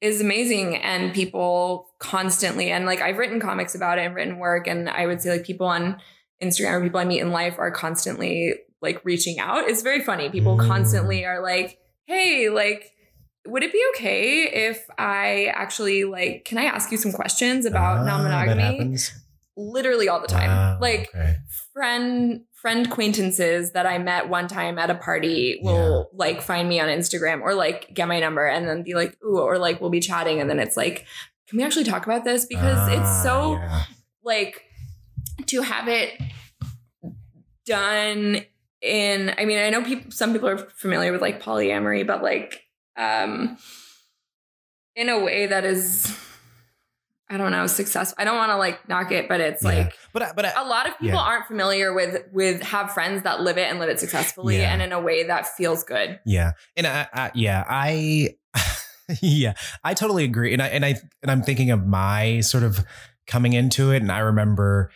is 0.03 0.21
amazing 0.21 0.77
and 0.77 1.15
people 1.15 1.89
constantly 2.01 2.71
and 2.71 2.85
like 2.85 3.01
I've 3.01 3.17
written 3.19 3.39
comics 3.41 3.75
about 3.75 3.99
it 3.99 4.03
and 4.05 4.15
written 4.15 4.39
work 4.39 4.67
and 4.67 4.91
I 4.91 5.07
would 5.07 5.23
say 5.23 5.31
like 5.31 5.45
people 5.47 5.67
on 5.69 5.97
Instagram 6.43 6.73
or 6.73 6.83
people 6.83 6.99
I 6.99 7.05
meet 7.05 7.21
in 7.21 7.31
life 7.31 7.55
are 7.59 7.71
constantly 7.71 8.55
like 8.83 9.01
reaching 9.05 9.39
out. 9.39 9.69
It's 9.69 9.81
very 9.83 10.01
funny. 10.03 10.29
People 10.29 10.57
Mm. 10.59 10.67
constantly 10.67 11.25
are 11.25 11.41
like, 11.41 11.79
"Hey, 12.07 12.49
like 12.49 12.91
would 13.47 13.63
it 13.63 13.73
be 13.73 13.83
okay 13.95 14.69
if 14.69 14.87
I 14.99 15.53
actually 15.55 16.03
like 16.03 16.45
can 16.45 16.59
I 16.59 16.65
ask 16.65 16.91
you 16.91 16.99
some 16.99 17.13
questions 17.13 17.65
about 17.65 17.99
Ah, 18.01 18.05
non-monogamy?" 18.05 18.97
Literally 19.57 20.09
all 20.09 20.21
the 20.21 20.27
time. 20.29 20.49
Wow, 20.49 20.79
like 20.81 21.11
okay. 21.15 21.37
friend 21.73 22.43
friend 22.55 22.87
acquaintances 22.87 23.73
that 23.73 23.87
I 23.87 23.99
met 23.99 24.29
one 24.29 24.47
time 24.49 24.79
at 24.79 24.89
a 24.89 24.95
party 24.95 25.59
will 25.63 26.09
like 26.15 26.41
find 26.41 26.69
me 26.69 26.79
on 26.81 26.89
Instagram 26.89 27.43
or 27.43 27.55
like 27.55 27.93
get 27.93 28.07
my 28.09 28.21
number 28.21 28.47
and 28.47 28.69
then 28.69 28.83
be 28.83 28.95
like, 28.95 29.17
ooh, 29.25 29.41
or 29.41 29.59
like 29.59 29.81
we'll 29.81 29.91
be 29.91 30.01
chatting 30.01 30.41
and 30.41 30.49
then 30.49 30.59
it's 30.61 30.77
like, 30.77 31.05
can 31.49 31.59
we 31.59 31.65
actually 31.65 31.85
talk 31.85 32.07
about 32.07 32.25
this? 32.25 32.47
Because 32.47 32.79
Ah, 32.79 32.93
it's 32.93 33.23
so 33.23 33.55
yeah. 33.55 33.83
like 34.23 34.65
to 35.47 35.63
have 35.63 35.89
it 35.89 36.19
done 37.67 38.45
in 38.81 39.35
I 39.37 39.45
mean, 39.45 39.59
I 39.59 39.71
know 39.71 39.83
people 39.83 40.11
some 40.11 40.33
people 40.33 40.49
are 40.49 40.59
familiar 40.59 41.13
with 41.13 41.21
like 41.21 41.43
polyamory, 41.43 42.07
but 42.07 42.23
like 42.23 42.63
um 42.97 43.59
in 44.95 45.09
a 45.09 45.19
way 45.19 45.47
that 45.47 45.65
is 45.65 46.17
I 47.33 47.39
don't 47.39 47.51
know, 47.51 47.67
successful. 47.67 48.15
I 48.19 48.25
don't 48.25 48.37
want 48.37 48.51
to 48.51 48.57
like 48.57 48.87
knock 48.89 49.11
it, 49.11 49.27
but 49.29 49.41
it's 49.41 49.63
Yeah. 49.65 49.71
like 49.71 49.95
But 50.13 50.37
but 50.37 50.45
a 50.57 50.65
lot 50.65 50.87
of 50.87 50.99
people 50.99 51.15
Yeah. 51.19 51.23
aren't 51.25 51.47
familiar 51.47 51.95
with 51.95 52.25
with 52.31 52.63
have 52.63 52.93
friends 52.93 53.23
that 53.23 53.41
live 53.41 53.57
it 53.57 53.71
and 53.71 53.79
live 53.79 53.89
it 53.89 53.99
successfully 53.99 54.59
Yeah. 54.59 54.73
and 54.73 54.83
in 54.83 54.93
a 54.93 55.01
way 55.01 55.25
that 55.27 55.47
feels 55.57 55.83
good. 55.83 56.21
Yeah, 56.27 56.53
and 56.77 56.87
I, 56.87 57.07
I 57.15 57.31
yeah, 57.35 57.65
I 57.67 58.35
yeah, 59.23 59.55
I 59.83 59.95
totally 59.95 60.25
agree, 60.25 60.53
and 60.53 60.61
I 60.63 60.67
and 60.69 60.85
I 60.85 60.97
and 61.23 61.31
I'm 61.31 61.43
thinking 61.43 61.71
of 61.71 61.87
my 61.87 62.41
sort 62.41 62.65
of 62.65 62.85
coming 63.27 63.55
into 63.55 63.93
it, 63.93 64.03
and 64.03 64.13
I 64.13 64.19
remember 64.19 64.91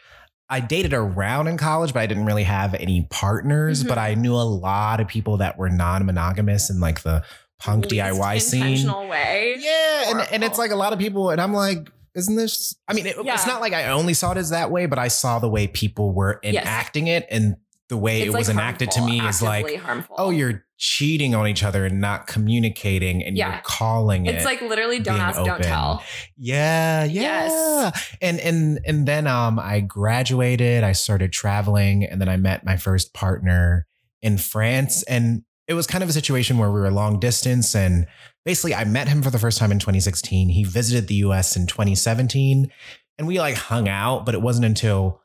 I 0.48 0.60
dated 0.60 0.92
around 0.92 1.48
in 1.48 1.56
college, 1.56 1.92
but 1.92 2.00
I 2.00 2.06
didn't 2.06 2.26
really 2.26 2.44
have 2.44 2.74
any 2.74 3.06
partners, 3.10 3.82
Mhm. 3.82 3.88
but 3.88 3.98
I 3.98 4.14
knew 4.14 4.34
a 4.34 4.44
lot 4.46 5.00
of 5.00 5.08
people 5.08 5.38
that 5.38 5.56
were 5.58 5.68
non-monogamous 5.70 6.70
in 6.70 6.80
like 6.80 7.00
the 7.02 7.24
punk 7.58 7.86
Least 7.90 7.94
DIY 7.94 8.38
scene. 8.38 9.08
way. 9.08 9.56
Yeah, 9.58 10.10
and 10.10 10.20
and 10.32 10.44
it's 10.44 10.58
like 10.58 10.70
a 10.70 10.76
lot 10.76 10.92
of 10.92 10.98
people, 10.98 11.30
and 11.30 11.40
I'm 11.40 11.54
like. 11.54 11.88
Isn't 12.16 12.34
this? 12.36 12.74
I 12.88 12.94
mean, 12.94 13.06
it, 13.06 13.16
Yeah. 13.22 13.34
it's 13.34 13.46
not 13.46 13.60
like 13.60 13.72
I 13.74 13.88
only 13.90 14.14
saw 14.14 14.32
it 14.32 14.38
as 14.38 14.50
that 14.50 14.70
way, 14.70 14.86
but 14.86 14.98
I 14.98 15.08
saw 15.08 15.38
the 15.38 15.48
way 15.48 15.66
people 15.68 16.12
were 16.14 16.40
Yes. 16.42 16.62
enacting 16.64 17.06
it, 17.08 17.26
and 17.30 17.56
the 17.88 17.96
way 17.96 18.22
It's, 18.22 18.28
it 18.28 18.32
like, 18.32 18.40
was 18.40 18.48
enacted 18.48 18.90
to 18.92 19.02
me 19.06 19.20
is 19.20 19.40
like, 19.42 19.76
harmful. 19.76 20.16
oh, 20.18 20.30
you're 20.30 20.64
cheating 20.78 21.34
on 21.34 21.46
each 21.46 21.62
other 21.62 21.86
and 21.86 22.00
not 22.00 22.26
communicating 22.26 23.22
and 23.22 23.36
Yeah. 23.36 23.52
you're 23.52 23.60
calling 23.64 24.26
it. 24.26 24.34
It's 24.34 24.44
like 24.44 24.60
literally 24.60 24.98
don't 24.98 25.20
ask, 25.20 25.36
don't 25.42 25.62
tell. 25.62 26.02
yeah, 26.36 27.04
yeah. 27.04 27.20
Yes. 27.22 28.14
And 28.20 28.40
and 28.40 28.80
and 28.84 29.06
then 29.06 29.26
um 29.26 29.58
I 29.58 29.80
graduated, 29.80 30.84
I 30.84 30.92
started 30.92 31.32
traveling, 31.32 32.04
and 32.04 32.20
then 32.20 32.28
I 32.28 32.36
met 32.36 32.64
my 32.64 32.76
first 32.76 33.14
partner 33.14 33.86
in 34.22 34.36
France. 34.38 35.02
And 35.04 35.42
it 35.68 35.74
was 35.74 35.86
kind 35.86 36.02
of 36.04 36.10
a 36.10 36.12
situation 36.12 36.58
where 36.58 36.70
we 36.72 36.80
were 36.80 36.90
long 36.90 37.20
distance. 37.20 37.74
And 37.74 38.06
basically 38.46 38.74
I 38.74 38.84
met 38.84 39.08
him 39.08 39.22
for 39.22 39.30
the 39.30 39.38
first 39.38 39.58
time 39.58 39.70
in 39.72 39.78
2016. 39.78 40.48
He 40.48 40.64
visited 40.64 41.08
the 41.08 41.16
US 41.16 41.54
in 41.56 41.66
2017 41.66 42.70
and 43.18 43.26
we 43.28 43.38
like 43.38 43.56
hung 43.56 43.88
out, 43.88 44.24
but 44.24 44.34
it 44.34 44.40
wasn't 44.40 44.64
until 44.64 45.20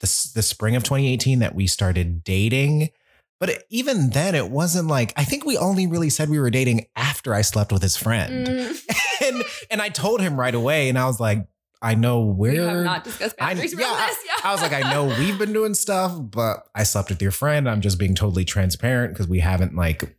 the, 0.00 0.30
the 0.34 0.42
spring 0.42 0.76
of 0.76 0.84
2018 0.84 1.40
that 1.40 1.54
we 1.56 1.66
started 1.66 2.22
dating. 2.22 2.90
But 3.40 3.64
even 3.70 4.10
then, 4.10 4.34
it 4.34 4.50
wasn't 4.50 4.88
like 4.88 5.12
I 5.16 5.24
think 5.24 5.44
we 5.44 5.58
only 5.58 5.86
really 5.86 6.08
said 6.10 6.28
we 6.30 6.38
were 6.38 6.50
dating 6.50 6.86
after 6.96 7.34
I 7.34 7.42
slept 7.42 7.70
with 7.72 7.82
his 7.82 7.96
friend, 7.96 8.46
Mm, 8.46 8.82
and 9.26 9.42
and 9.70 9.82
I 9.82 9.90
told 9.90 10.22
him 10.22 10.38
right 10.40 10.54
away, 10.54 10.88
and 10.88 10.98
I 10.98 11.04
was 11.06 11.20
like, 11.20 11.46
I 11.82 11.94
know 11.96 12.20
we 12.24 12.56
have 12.56 12.72
we're. 12.72 12.82
not 12.84 13.04
discussed 13.04 13.34
I- 13.38 13.48
boundaries 13.52 13.74
yeah, 13.78 13.86
around 13.92 14.08
this. 14.08 14.18
Yeah. 14.26 14.32
I 14.48 14.52
was 14.52 14.62
like, 14.62 14.72
I 14.72 14.90
know 14.90 15.04
we've 15.18 15.38
been 15.38 15.52
doing 15.52 15.74
stuff, 15.74 16.12
but 16.18 16.66
I 16.74 16.82
slept 16.84 17.10
with 17.10 17.20
your 17.20 17.30
friend. 17.30 17.68
I'm 17.68 17.82
just 17.82 17.98
being 17.98 18.14
totally 18.14 18.46
transparent 18.46 19.12
because 19.12 19.28
we 19.28 19.40
haven't 19.40 19.76
like 19.76 20.16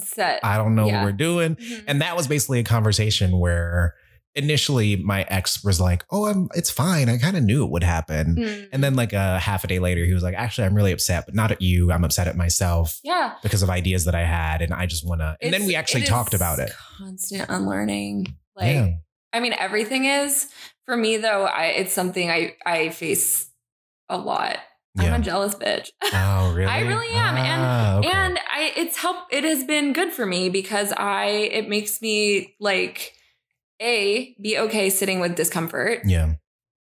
set. 0.00 0.40
I 0.44 0.56
don't 0.56 0.74
know 0.74 0.86
Yeah. 0.86 0.98
what 0.98 1.04
we're 1.06 1.12
doing, 1.12 1.56
Mhm. 1.56 1.84
and 1.86 2.00
that 2.02 2.16
was 2.16 2.26
basically 2.26 2.60
a 2.60 2.64
conversation 2.64 3.38
where 3.38 3.94
initially 4.34 4.96
my 4.96 5.22
ex 5.28 5.64
was 5.64 5.80
like, 5.80 6.04
"Oh, 6.10 6.26
I'm 6.26 6.48
it's 6.54 6.70
fine. 6.70 7.08
I 7.08 7.16
kind 7.16 7.36
of 7.38 7.42
knew 7.42 7.64
it 7.64 7.70
would 7.70 7.82
happen." 7.82 8.36
Mm. 8.36 8.68
And 8.72 8.84
then 8.84 8.94
like 8.94 9.12
a 9.14 9.38
half 9.38 9.64
a 9.64 9.66
day 9.66 9.78
later, 9.78 10.04
he 10.04 10.12
was 10.12 10.22
like, 10.22 10.34
"Actually, 10.34 10.66
I'm 10.66 10.74
really 10.74 10.92
upset, 10.92 11.24
but 11.24 11.34
not 11.34 11.50
at 11.52 11.62
you. 11.62 11.90
I'm 11.90 12.04
upset 12.04 12.28
at 12.28 12.36
myself 12.36 13.00
yeah. 13.02 13.32
because 13.42 13.62
of 13.62 13.70
ideas 13.70 14.04
that 14.04 14.14
I 14.14 14.24
had, 14.24 14.60
and 14.60 14.74
I 14.74 14.84
just 14.86 15.06
want 15.06 15.22
to." 15.22 15.36
And 15.40 15.54
then 15.54 15.64
we 15.64 15.74
actually 15.74 16.04
talked 16.04 16.34
about 16.34 16.58
it. 16.58 16.70
Constant 16.98 17.48
unlearning. 17.48 18.36
Like 18.54 18.74
yeah, 18.74 18.88
I 19.32 19.40
mean, 19.40 19.54
everything 19.54 20.04
is 20.04 20.48
for 20.84 20.96
me 20.96 21.16
though. 21.16 21.44
I 21.46 21.66
it's 21.66 21.94
something 21.94 22.30
I 22.30 22.54
I 22.66 22.90
face 22.90 23.48
a 24.10 24.18
lot. 24.18 24.58
I'm 24.98 25.20
a 25.20 25.24
jealous 25.24 25.54
bitch. 25.54 25.88
Oh, 26.12 26.52
really? 26.54 26.70
I 26.70 26.80
really 26.80 27.08
am, 27.10 27.36
and- 27.36 27.62
Ah, 27.62 27.96
okay. 27.98 28.08
And 28.10 28.38
I 28.38 28.72
it's 28.76 28.96
help 28.96 29.16
it 29.30 29.44
has 29.44 29.64
been 29.64 29.92
good 29.92 30.12
for 30.12 30.24
me 30.26 30.48
because 30.48 30.92
I 30.92 31.26
it 31.26 31.68
makes 31.68 32.00
me 32.00 32.54
like 32.60 33.12
a 33.80 34.34
be 34.40 34.58
okay 34.58 34.88
sitting 34.90 35.20
with 35.20 35.34
discomfort 35.34 36.00
yeah, 36.06 36.34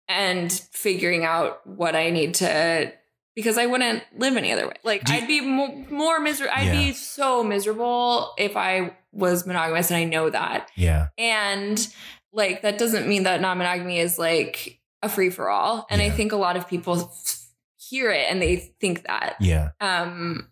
and 0.08 0.52
figuring 0.72 1.24
out 1.24 1.66
what 1.66 1.94
I 1.96 2.10
need 2.10 2.34
to 2.34 2.92
because 3.34 3.58
I 3.58 3.66
wouldn't 3.66 4.02
live 4.16 4.36
any 4.36 4.52
other 4.52 4.66
way. 4.66 4.74
Like 4.82 5.08
you- 5.08 5.14
I'd 5.14 5.26
be 5.26 5.40
more, 5.40 5.74
more 5.90 6.20
miserable. 6.20 6.52
I'd 6.56 6.72
be 6.72 6.92
so 6.92 7.42
miserable 7.44 8.32
if 8.38 8.56
I 8.56 8.96
was 9.12 9.46
monogamous 9.46 9.90
and 9.90 9.96
I 9.98 10.04
know 10.04 10.28
that. 10.30 10.68
yeah, 10.76 11.08
And 11.18 11.86
like 12.32 12.62
that 12.62 12.78
doesn't 12.78 13.06
mean 13.08 13.22
that 13.24 13.40
non-monogamy 13.40 13.98
is 13.98 14.18
like 14.18 14.80
a 15.02 15.08
free 15.08 15.30
for 15.30 15.48
all. 15.50 15.86
And 15.90 16.00
I 16.02 16.10
think 16.10 16.32
a 16.32 16.36
lot 16.36 16.56
of 16.56 16.66
people 16.68 17.12
hear 17.88 18.10
it 18.10 18.26
and 18.30 18.40
they 18.40 18.56
think 18.56 19.04
that. 19.06 19.36
yeah. 19.40 19.70
Um 19.80 20.48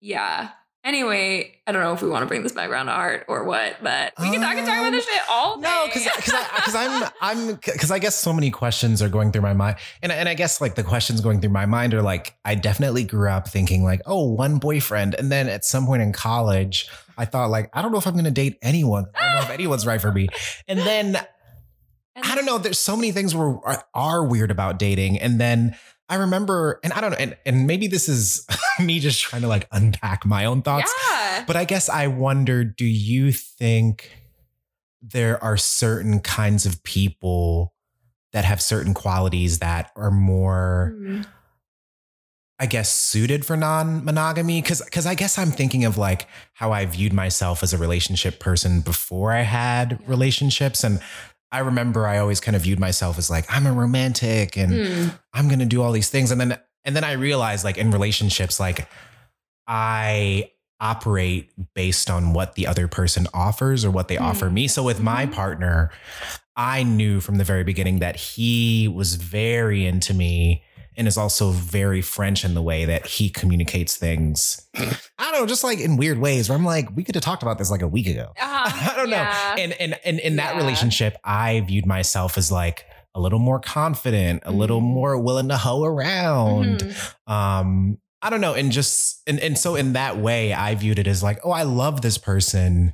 yeah. 0.00 0.50
Anyway, 0.84 1.52
I 1.66 1.72
don't 1.72 1.82
know 1.82 1.94
if 1.94 2.00
we 2.00 2.08
want 2.08 2.22
to 2.22 2.26
bring 2.26 2.44
this 2.44 2.52
back 2.52 2.70
around 2.70 2.86
to 2.86 2.92
art 2.92 3.24
or 3.26 3.42
what, 3.42 3.78
but 3.82 4.12
we 4.20 4.30
can, 4.30 4.44
I 4.44 4.54
can 4.54 4.64
talk 4.64 4.78
about 4.78 4.92
this 4.92 5.04
shit 5.04 5.20
all 5.28 5.56
day. 5.56 5.62
No, 5.62 5.86
because 5.86 6.04
because 6.14 6.74
I'm 6.76 7.10
I'm 7.20 7.54
because 7.56 7.90
I 7.90 7.98
guess 7.98 8.14
so 8.14 8.32
many 8.32 8.52
questions 8.52 9.02
are 9.02 9.08
going 9.08 9.32
through 9.32 9.42
my 9.42 9.52
mind, 9.52 9.78
and 10.00 10.12
and 10.12 10.28
I 10.28 10.34
guess 10.34 10.60
like 10.60 10.76
the 10.76 10.84
questions 10.84 11.20
going 11.20 11.40
through 11.40 11.50
my 11.50 11.66
mind 11.66 11.92
are 11.92 12.02
like 12.02 12.36
I 12.44 12.54
definitely 12.54 13.02
grew 13.02 13.28
up 13.28 13.48
thinking 13.48 13.82
like 13.82 14.00
oh 14.06 14.30
one 14.30 14.58
boyfriend, 14.58 15.16
and 15.16 15.32
then 15.32 15.48
at 15.48 15.64
some 15.64 15.86
point 15.86 16.02
in 16.02 16.12
college 16.12 16.88
I 17.18 17.24
thought 17.24 17.50
like 17.50 17.68
I 17.72 17.82
don't 17.82 17.90
know 17.90 17.98
if 17.98 18.06
I'm 18.06 18.12
going 18.12 18.24
to 18.26 18.30
date 18.30 18.56
anyone. 18.62 19.06
I 19.18 19.26
don't 19.26 19.34
know 19.34 19.42
if 19.42 19.50
anyone's 19.50 19.88
right 19.88 20.00
for 20.00 20.12
me, 20.12 20.28
and 20.68 20.78
then 20.78 21.18
And 22.16 22.24
I 22.24 22.34
don't 22.34 22.46
know. 22.46 22.56
There's 22.56 22.78
so 22.78 22.96
many 22.96 23.12
things 23.12 23.34
were 23.34 23.58
are 23.92 24.24
weird 24.24 24.50
about 24.50 24.78
dating, 24.78 25.18
and 25.18 25.38
then 25.38 25.76
I 26.08 26.16
remember, 26.16 26.78
and 26.84 26.92
I 26.92 27.00
don't 27.00 27.10
know, 27.10 27.16
and 27.18 27.36
and 27.44 27.66
maybe 27.66 27.88
this 27.88 28.08
is 28.08 28.46
me 28.80 29.00
just 29.00 29.20
trying 29.20 29.42
to 29.42 29.48
like 29.48 29.66
unpack 29.72 30.24
my 30.24 30.44
own 30.44 30.62
thoughts. 30.62 30.92
Yeah. 31.10 31.44
But 31.46 31.56
I 31.56 31.64
guess 31.64 31.88
I 31.88 32.06
wonder 32.06 32.64
do 32.64 32.84
you 32.84 33.32
think 33.32 34.10
there 35.02 35.42
are 35.42 35.56
certain 35.56 36.20
kinds 36.20 36.66
of 36.66 36.82
people 36.82 37.74
that 38.32 38.44
have 38.44 38.60
certain 38.60 38.94
qualities 38.94 39.60
that 39.60 39.90
are 39.96 40.10
more, 40.10 40.94
Mm. 40.96 41.26
I 42.58 42.66
guess, 42.66 42.90
suited 42.90 43.44
for 43.44 43.56
non 43.56 44.04
monogamy? 44.04 44.62
Because 44.62 44.80
because 44.82 45.06
I 45.06 45.14
guess 45.14 45.38
I'm 45.38 45.50
thinking 45.50 45.84
of 45.84 45.98
like 45.98 46.26
how 46.54 46.72
I 46.72 46.86
viewed 46.86 47.12
myself 47.12 47.62
as 47.62 47.72
a 47.72 47.78
relationship 47.78 48.38
person 48.38 48.80
before 48.80 49.32
I 49.32 49.42
had 49.42 50.00
relationships. 50.08 50.82
And 50.84 51.00
I 51.52 51.60
remember 51.60 52.06
I 52.06 52.18
always 52.18 52.40
kind 52.40 52.56
of 52.56 52.62
viewed 52.62 52.80
myself 52.80 53.18
as 53.18 53.30
like, 53.30 53.46
I'm 53.48 53.66
a 53.66 53.72
romantic 53.72 54.56
and 54.56 54.72
Mm. 54.72 55.18
I'm 55.32 55.48
gonna 55.48 55.66
do 55.66 55.82
all 55.82 55.92
these 55.92 56.08
things. 56.10 56.30
And 56.30 56.40
then 56.40 56.58
and 56.84 56.94
then 56.94 57.02
I 57.04 57.12
realized 57.12 57.64
like 57.64 57.78
in 57.78 57.90
relationships, 57.90 58.60
like 58.60 58.88
I 59.66 60.50
operate 60.80 61.50
based 61.74 62.10
on 62.10 62.32
what 62.32 62.54
the 62.54 62.66
other 62.66 62.86
person 62.86 63.26
offers 63.32 63.84
or 63.84 63.90
what 63.90 64.08
they 64.08 64.16
Hmm. 64.16 64.24
offer 64.24 64.50
me. 64.50 64.68
So 64.68 64.82
with 64.82 65.00
my 65.00 65.26
Mhm. 65.26 65.32
partner, 65.32 65.90
I 66.54 66.82
knew 66.82 67.20
from 67.20 67.36
the 67.38 67.44
very 67.44 67.64
beginning 67.64 67.98
that 68.00 68.16
he 68.16 68.86
was 68.88 69.14
very 69.14 69.86
into 69.86 70.12
me 70.14 70.62
and 70.96 71.06
is 71.06 71.16
also 71.18 71.50
very 71.50 72.00
French 72.02 72.44
in 72.44 72.54
the 72.54 72.62
way 72.62 72.84
that 72.86 73.06
he 73.06 73.28
communicates 73.30 73.96
things. 73.96 74.66
I 74.76 74.90
don't 75.18 75.32
know, 75.32 75.46
just 75.46 75.62
like 75.64 75.78
in 75.78 75.96
weird 75.96 76.18
ways 76.18 76.48
where 76.48 76.56
I'm 76.56 76.64
like, 76.64 76.94
we 76.96 77.04
could 77.04 77.14
have 77.14 77.24
talked 77.24 77.42
about 77.42 77.58
this 77.58 77.70
like 77.70 77.82
a 77.82 77.88
week 77.88 78.06
ago. 78.06 78.32
Uh-huh. 78.40 78.90
I 78.92 78.96
don't 78.96 79.10
know. 79.10 79.16
And 79.16 79.72
and 79.80 79.98
and 80.04 80.18
in 80.20 80.36
that 80.36 80.54
Yeah. 80.54 80.60
relationship, 80.60 81.16
I 81.24 81.60
viewed 81.60 81.86
myself 81.86 82.38
as 82.38 82.50
like 82.52 82.84
a 83.14 83.20
little 83.20 83.38
more 83.38 83.58
confident, 83.60 84.42
a 84.44 84.52
little 84.52 84.80
Mhm. 84.80 84.84
more 84.94 85.18
willing 85.18 85.48
to 85.48 85.56
hoe 85.56 85.84
around. 85.84 86.80
Mhm. 86.80 87.32
Um, 87.32 87.98
I 88.22 88.30
don't 88.30 88.40
know. 88.40 88.54
And 88.54 88.72
just, 88.72 89.22
and, 89.26 89.38
and 89.40 89.56
so 89.58 89.74
in 89.76 89.92
that 89.92 90.18
way, 90.18 90.52
I 90.52 90.74
viewed 90.74 90.98
it 90.98 91.06
as 91.06 91.22
like, 91.22 91.38
oh, 91.44 91.50
I 91.50 91.62
love 91.62 92.00
this 92.02 92.18
person, 92.18 92.92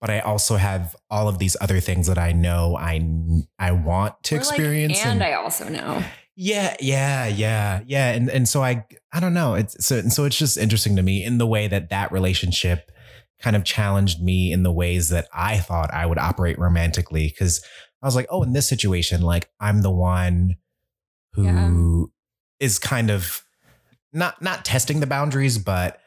but 0.00 0.10
I 0.10 0.20
also 0.20 0.56
have 0.56 0.94
all 1.10 1.26
of 1.28 1.38
these 1.38 1.56
other 1.60 1.80
things 1.80 2.06
that 2.08 2.18
I 2.18 2.32
know 2.32 2.76
I, 2.76 3.00
I 3.58 3.72
want 3.72 4.22
to 4.24 4.34
like, 4.34 4.42
experience. 4.42 5.00
and 5.04 5.22
I 5.24 5.32
also 5.34 5.68
know. 5.68 6.04
Yeah, 6.36 6.76
yeah, 6.80 7.26
yeah, 7.26 7.82
yeah, 7.86 8.10
and 8.10 8.28
and 8.28 8.48
so 8.48 8.62
I 8.62 8.84
I 9.12 9.20
don't 9.20 9.34
know. 9.34 9.54
It's 9.54 9.84
so 9.84 9.98
and 9.98 10.12
so 10.12 10.24
it's 10.24 10.36
just 10.36 10.56
interesting 10.56 10.96
to 10.96 11.02
me 11.02 11.22
in 11.24 11.38
the 11.38 11.46
way 11.46 11.68
that 11.68 11.90
that 11.90 12.10
relationship 12.10 12.90
kind 13.40 13.54
of 13.54 13.64
challenged 13.64 14.22
me 14.22 14.52
in 14.52 14.62
the 14.62 14.72
ways 14.72 15.10
that 15.10 15.28
I 15.32 15.58
thought 15.58 15.92
I 15.92 16.06
would 16.06 16.18
operate 16.18 16.58
romantically 16.58 17.28
because 17.28 17.62
I 18.02 18.06
was 18.06 18.16
like, 18.16 18.26
oh, 18.30 18.42
in 18.42 18.52
this 18.52 18.68
situation, 18.68 19.22
like 19.22 19.48
I'm 19.60 19.82
the 19.82 19.90
one 19.90 20.56
who 21.32 22.12
is 22.60 22.78
kind 22.78 23.10
of 23.10 23.44
not 24.12 24.42
not 24.42 24.64
testing 24.64 25.00
the 25.00 25.06
boundaries, 25.06 25.58
but 25.58 26.00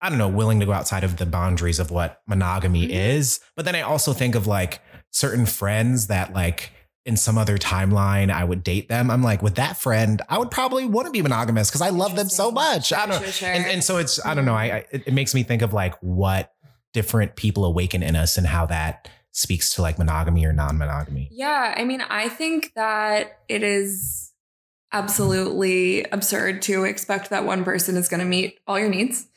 I 0.00 0.08
don't 0.08 0.18
know, 0.18 0.28
willing 0.28 0.60
to 0.60 0.66
go 0.66 0.72
outside 0.72 1.04
of 1.04 1.16
the 1.16 1.26
boundaries 1.26 1.78
of 1.78 1.90
what 1.90 2.22
monogamy 2.26 2.88
Mhm. 2.88 2.92
is. 2.92 3.40
But 3.56 3.64
then 3.64 3.74
I 3.74 3.82
also 3.82 4.12
think 4.12 4.34
of 4.34 4.46
like 4.46 4.80
certain 5.10 5.46
friends 5.46 6.06
that 6.08 6.32
like 6.32 6.70
in 7.08 7.16
some 7.16 7.38
other 7.38 7.56
timeline 7.56 8.30
I 8.30 8.44
would 8.44 8.62
date 8.62 8.90
them. 8.90 9.10
I'm 9.10 9.22
like, 9.22 9.42
with 9.42 9.54
that 9.54 9.78
friend, 9.78 10.20
I 10.28 10.38
would 10.38 10.50
probably 10.50 10.84
want 10.84 11.06
to 11.06 11.10
be 11.10 11.22
monogamous 11.22 11.70
because 11.70 11.80
I 11.80 11.88
love 11.88 12.14
them 12.14 12.28
so 12.28 12.50
much. 12.50 12.92
I 12.92 13.06
don't 13.06 13.22
sure, 13.22 13.32
sure. 13.32 13.48
and, 13.48 13.64
and 13.64 13.82
so 13.82 13.96
it's 13.96 14.24
I 14.24 14.34
don't 14.34 14.44
know. 14.44 14.54
I, 14.54 14.64
I 14.64 14.86
it 14.92 15.08
it 15.08 15.14
makes 15.14 15.34
me 15.34 15.42
think 15.42 15.62
of 15.62 15.72
like 15.72 15.94
what 16.00 16.52
different 16.92 17.34
people 17.34 17.64
awaken 17.64 18.02
in 18.02 18.14
us 18.14 18.36
and 18.36 18.46
how 18.46 18.66
that 18.66 19.08
speaks 19.32 19.74
to 19.74 19.82
like 19.82 19.98
monogamy 19.98 20.44
or 20.44 20.52
non-monogamy. 20.52 21.28
Yeah, 21.32 21.74
I 21.76 21.84
mean, 21.84 22.02
I 22.02 22.28
think 22.28 22.72
that 22.74 23.40
it 23.48 23.62
is 23.62 24.32
absolutely 24.92 26.04
absurd 26.12 26.60
to 26.62 26.84
expect 26.84 27.30
that 27.30 27.44
one 27.44 27.64
person 27.64 27.96
is 27.96 28.08
going 28.08 28.20
to 28.20 28.26
meet 28.26 28.58
all 28.66 28.78
your 28.78 28.88
needs. 28.88 29.27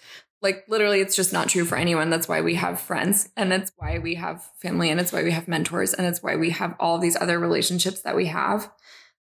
Like, 0.41 0.63
literally, 0.67 1.01
it's 1.01 1.15
just 1.15 1.31
not 1.33 1.49
true 1.49 1.65
for 1.65 1.77
anyone. 1.77 2.09
That's 2.09 2.27
why 2.27 2.41
we 2.41 2.55
have 2.55 2.79
friends, 2.81 3.29
and 3.37 3.53
it's 3.53 3.71
why 3.77 3.99
we 3.99 4.15
have 4.15 4.43
family, 4.61 4.89
and 4.89 4.99
it's 4.99 5.11
why 5.13 5.21
we 5.23 5.31
have 5.31 5.47
mentors, 5.47 5.93
and 5.93 6.07
it's 6.07 6.23
why 6.23 6.35
we 6.35 6.49
have 6.49 6.75
all 6.79 6.97
these 6.97 7.15
other 7.15 7.37
relationships 7.39 8.01
that 8.01 8.15
we 8.15 8.25
have. 8.27 8.71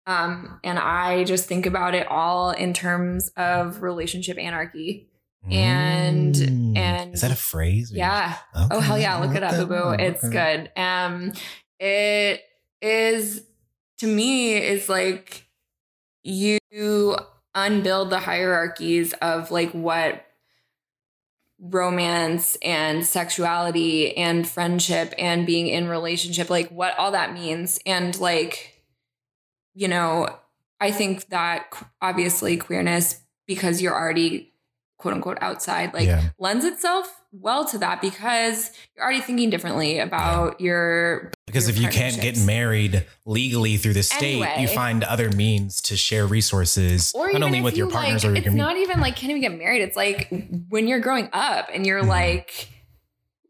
Um, 0.07 0.59
and 0.63 0.77
I 0.77 1.23
just 1.23 1.47
think 1.47 1.65
about 1.65 1.95
it 1.95 2.05
all 2.07 2.51
in 2.51 2.73
terms 2.73 3.29
of 3.37 3.81
relationship 3.81 4.37
anarchy. 4.37 5.09
And- 5.49 6.35
Mm. 6.35 6.77
and- 6.77 7.13
is 7.13 7.21
that 7.21 7.31
a 7.31 7.35
phrase? 7.35 7.91
Yeah. 7.93 8.35
Okay, 8.55 8.67
Oh 8.71 8.79
hell 8.79 8.97
yeah, 8.99 9.17
look 9.17 9.35
it 9.35 9.43
up, 9.43 9.55
boo 9.55 9.65
boo. 9.67 9.89
It's 9.91 10.23
okay. 10.23 10.67
good. 10.75 10.79
Um 10.81 11.33
it 11.79 12.41
is 12.81 13.43
to 13.99 14.07
me 14.07 14.55
is 14.55 14.89
like 14.89 15.45
you 16.23 17.15
unbuild 17.53 18.09
the 18.09 18.19
hierarchies 18.19 19.13
of 19.21 19.51
like 19.51 19.71
what 19.71 20.24
romance 21.71 22.57
and 22.61 23.05
sexuality 23.05 24.15
and 24.17 24.47
friendship 24.47 25.13
and 25.17 25.45
being 25.45 25.67
in 25.67 25.87
relationship 25.87 26.49
like 26.49 26.69
what 26.69 26.97
all 26.99 27.11
that 27.11 27.33
means 27.33 27.79
and 27.85 28.19
like 28.19 28.81
you 29.73 29.87
know 29.87 30.27
i 30.79 30.91
think 30.91 31.27
that 31.29 31.65
obviously 32.01 32.55
queerness 32.57 33.21
because 33.47 33.81
you're 33.81 33.95
already 33.95 34.53
quote 34.97 35.13
unquote 35.13 35.37
outside 35.41 35.93
like 35.93 36.07
Yeah. 36.07 36.29
lends 36.37 36.65
itself 36.65 37.21
well 37.41 37.65
to 37.65 37.77
that 37.79 38.01
because 38.01 38.71
you're 38.95 39.03
already 39.03 39.21
thinking 39.21 39.49
differently 39.49 39.99
about 39.99 40.59
your 40.61 41.31
Because 41.45 41.67
your 41.67 41.75
if 41.75 41.81
you 41.81 41.89
can't 41.89 42.19
get 42.21 42.37
married 42.39 43.05
legally 43.25 43.77
through 43.77 43.93
the 43.93 44.03
state, 44.03 44.45
you 44.59 44.67
find 44.67 45.03
other 45.03 45.29
means 45.31 45.81
to 45.81 45.97
share 45.97 46.25
resources, 46.25 47.11
or 47.15 47.31
not 47.33 47.43
only 47.43 47.61
with 47.61 47.75
your 47.77 47.89
partners 47.89 48.23
like, 48.23 48.33
or 48.33 48.35
it's 48.37 48.45
your 48.45 48.53
not 48.53 48.77
even 48.77 48.99
like 48.99 49.15
can't 49.15 49.31
even 49.31 49.41
get 49.41 49.57
married. 49.57 49.81
It's 49.81 49.97
like 49.97 50.29
when 50.69 50.87
you're 50.87 50.99
growing 50.99 51.29
up 51.33 51.69
and 51.73 51.85
you're 51.85 52.03
Mhm. 52.03 52.07
like 52.07 52.69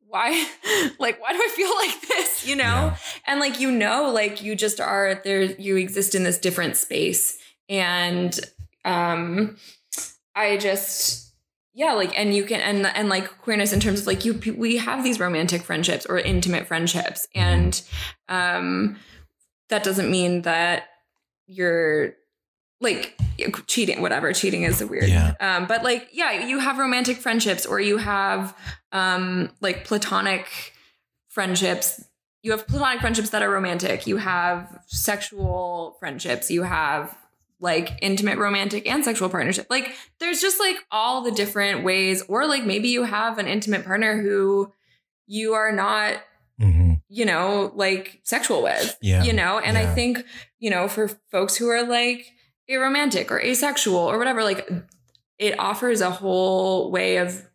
why 0.08 0.30
like 1.00 1.22
why 1.22 1.34
do 1.34 1.40
i 1.42 1.50
feel 1.56 1.76
like 1.76 2.08
this 2.08 2.48
you 2.48 2.56
know? 2.56 2.64
Yeah. 2.64 2.98
and 3.28 3.40
like 3.40 3.60
you 3.60 3.70
know 3.72 4.12
like 4.12 4.42
you 4.42 4.56
just 4.56 4.80
are 4.80 5.20
there 5.24 5.44
you 5.44 5.76
exist 5.78 6.16
in 6.16 6.24
this 6.24 6.38
different 6.38 6.76
space. 6.78 7.38
And 7.70 8.40
um 8.86 9.58
i 10.36 10.58
just 10.58 11.25
yeah 11.76 11.92
like 11.94 12.18
and 12.18 12.34
you 12.34 12.44
can 12.46 12.62
and 12.62 12.86
and 12.88 13.10
like 13.10 13.38
queerness 13.40 13.74
in 13.74 13.80
terms 13.80 14.02
of 14.02 14.08
like 14.08 14.24
you 14.26 14.40
we 14.58 14.78
have 14.78 15.04
these 15.04 15.20
romantic 15.20 15.62
friendships 15.62 16.06
or 16.08 16.18
intimate 16.18 16.66
friendships 16.68 17.28
Mhm. 17.36 17.42
and 17.42 17.82
um 18.30 18.98
that 19.70 19.84
doesn't 19.84 20.10
mean 20.10 20.42
that 20.44 20.84
you're 21.48 22.14
like 22.82 23.18
cheating 23.68 24.02
whatever 24.02 24.32
cheating 24.34 24.64
is 24.64 24.82
a 24.82 24.88
weird 24.88 25.08
Yeah. 25.10 25.34
um 25.40 25.66
but 25.68 25.84
like 25.84 26.10
yeah 26.14 26.46
you 26.48 26.60
have 26.60 26.78
romantic 26.78 27.18
friendships 27.18 27.66
or 27.66 27.80
you 27.80 27.98
have 27.98 28.56
um 28.92 29.50
like 29.62 29.84
platonic 29.86 30.48
friendships 31.30 32.04
you 32.44 32.52
have 32.52 32.68
platonic 32.68 33.02
friendships 33.02 33.30
that 33.32 33.42
are 33.42 33.50
romantic 33.50 34.08
you 34.08 34.18
have 34.18 34.80
sexual 34.88 35.98
friendships 36.00 36.50
you 36.52 36.64
have 36.64 37.16
like 37.60 37.92
intimate 38.02 38.38
romantic 38.38 38.86
and 38.88 39.04
sexual 39.06 39.30
partnership 39.30 39.66
like 39.70 39.94
there's 40.20 40.42
just 40.42 40.60
like 40.60 40.76
all 40.92 41.22
the 41.22 41.32
different 41.32 41.84
ways 41.84 42.22
or 42.28 42.46
like 42.46 42.66
maybe 42.66 42.90
you 42.90 43.04
have 43.04 43.38
an 43.38 43.48
intimate 43.48 43.86
partner 43.86 44.22
who 44.22 44.72
you 45.28 45.54
are 45.54 45.72
not 45.72 46.16
Mhm. 46.62 47.02
you 47.10 47.26
know 47.26 47.72
like 47.76 48.22
sexual 48.24 48.64
with 48.64 48.98
Yeah. 49.02 49.24
you 49.24 49.34
know 49.34 49.60
and 49.60 49.78
i 49.78 49.86
think 49.94 50.24
you 50.60 50.70
know 50.70 50.88
for 50.88 51.10
folks 51.30 51.58
who 51.58 51.68
are 51.70 51.84
like 51.84 52.32
aromantic 52.70 53.30
or 53.32 53.40
asexual 53.42 53.98
or 53.98 54.18
whatever 54.18 54.42
like 54.44 54.70
it 55.38 55.60
offers 55.60 56.00
a 56.02 56.10
whole 56.12 56.92
way 56.92 57.18
of 57.18 57.46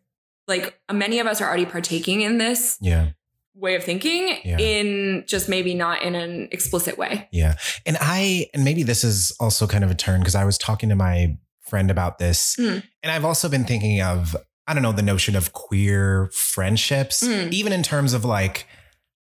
like 0.47 0.79
many 0.91 1.19
of 1.19 1.25
us 1.27 1.41
are 1.41 1.47
already 1.47 1.65
partaking 1.65 2.21
in 2.21 2.37
this 2.37 2.77
Yeah. 2.81 3.09
Way 3.53 3.75
of 3.75 3.83
thinking 3.83 4.37
Yeah. 4.45 4.57
in 4.59 5.23
just 5.27 5.49
maybe 5.49 5.73
not 5.73 6.01
in 6.03 6.15
an 6.15 6.47
explicit 6.51 6.97
way 6.97 7.27
Yeah. 7.31 7.55
And 7.85 7.97
I, 7.99 8.47
and 8.53 8.63
maybe 8.63 8.83
this 8.83 9.03
is 9.03 9.35
also 9.39 9.67
kind 9.67 9.83
of 9.83 9.91
a 9.91 9.95
turn 9.95 10.21
because 10.21 10.35
I 10.35 10.45
was 10.45 10.57
talking 10.57 10.89
to 10.89 10.95
my 10.95 11.37
friend 11.67 11.91
about 11.91 12.17
this. 12.17 12.55
Mm. 12.57 12.83
And 13.03 13.11
I've 13.11 13.25
also 13.25 13.49
been 13.49 13.65
thinking 13.65 14.01
of, 14.01 14.35
I 14.67 14.73
don't 14.73 14.83
know, 14.83 14.91
the 14.93 15.01
notion 15.01 15.35
of 15.35 15.53
queer 15.53 16.29
friendships, 16.33 17.23
Mm. 17.23 17.51
even 17.51 17.73
in 17.73 17.83
terms 17.83 18.13
of 18.13 18.23
like, 18.25 18.67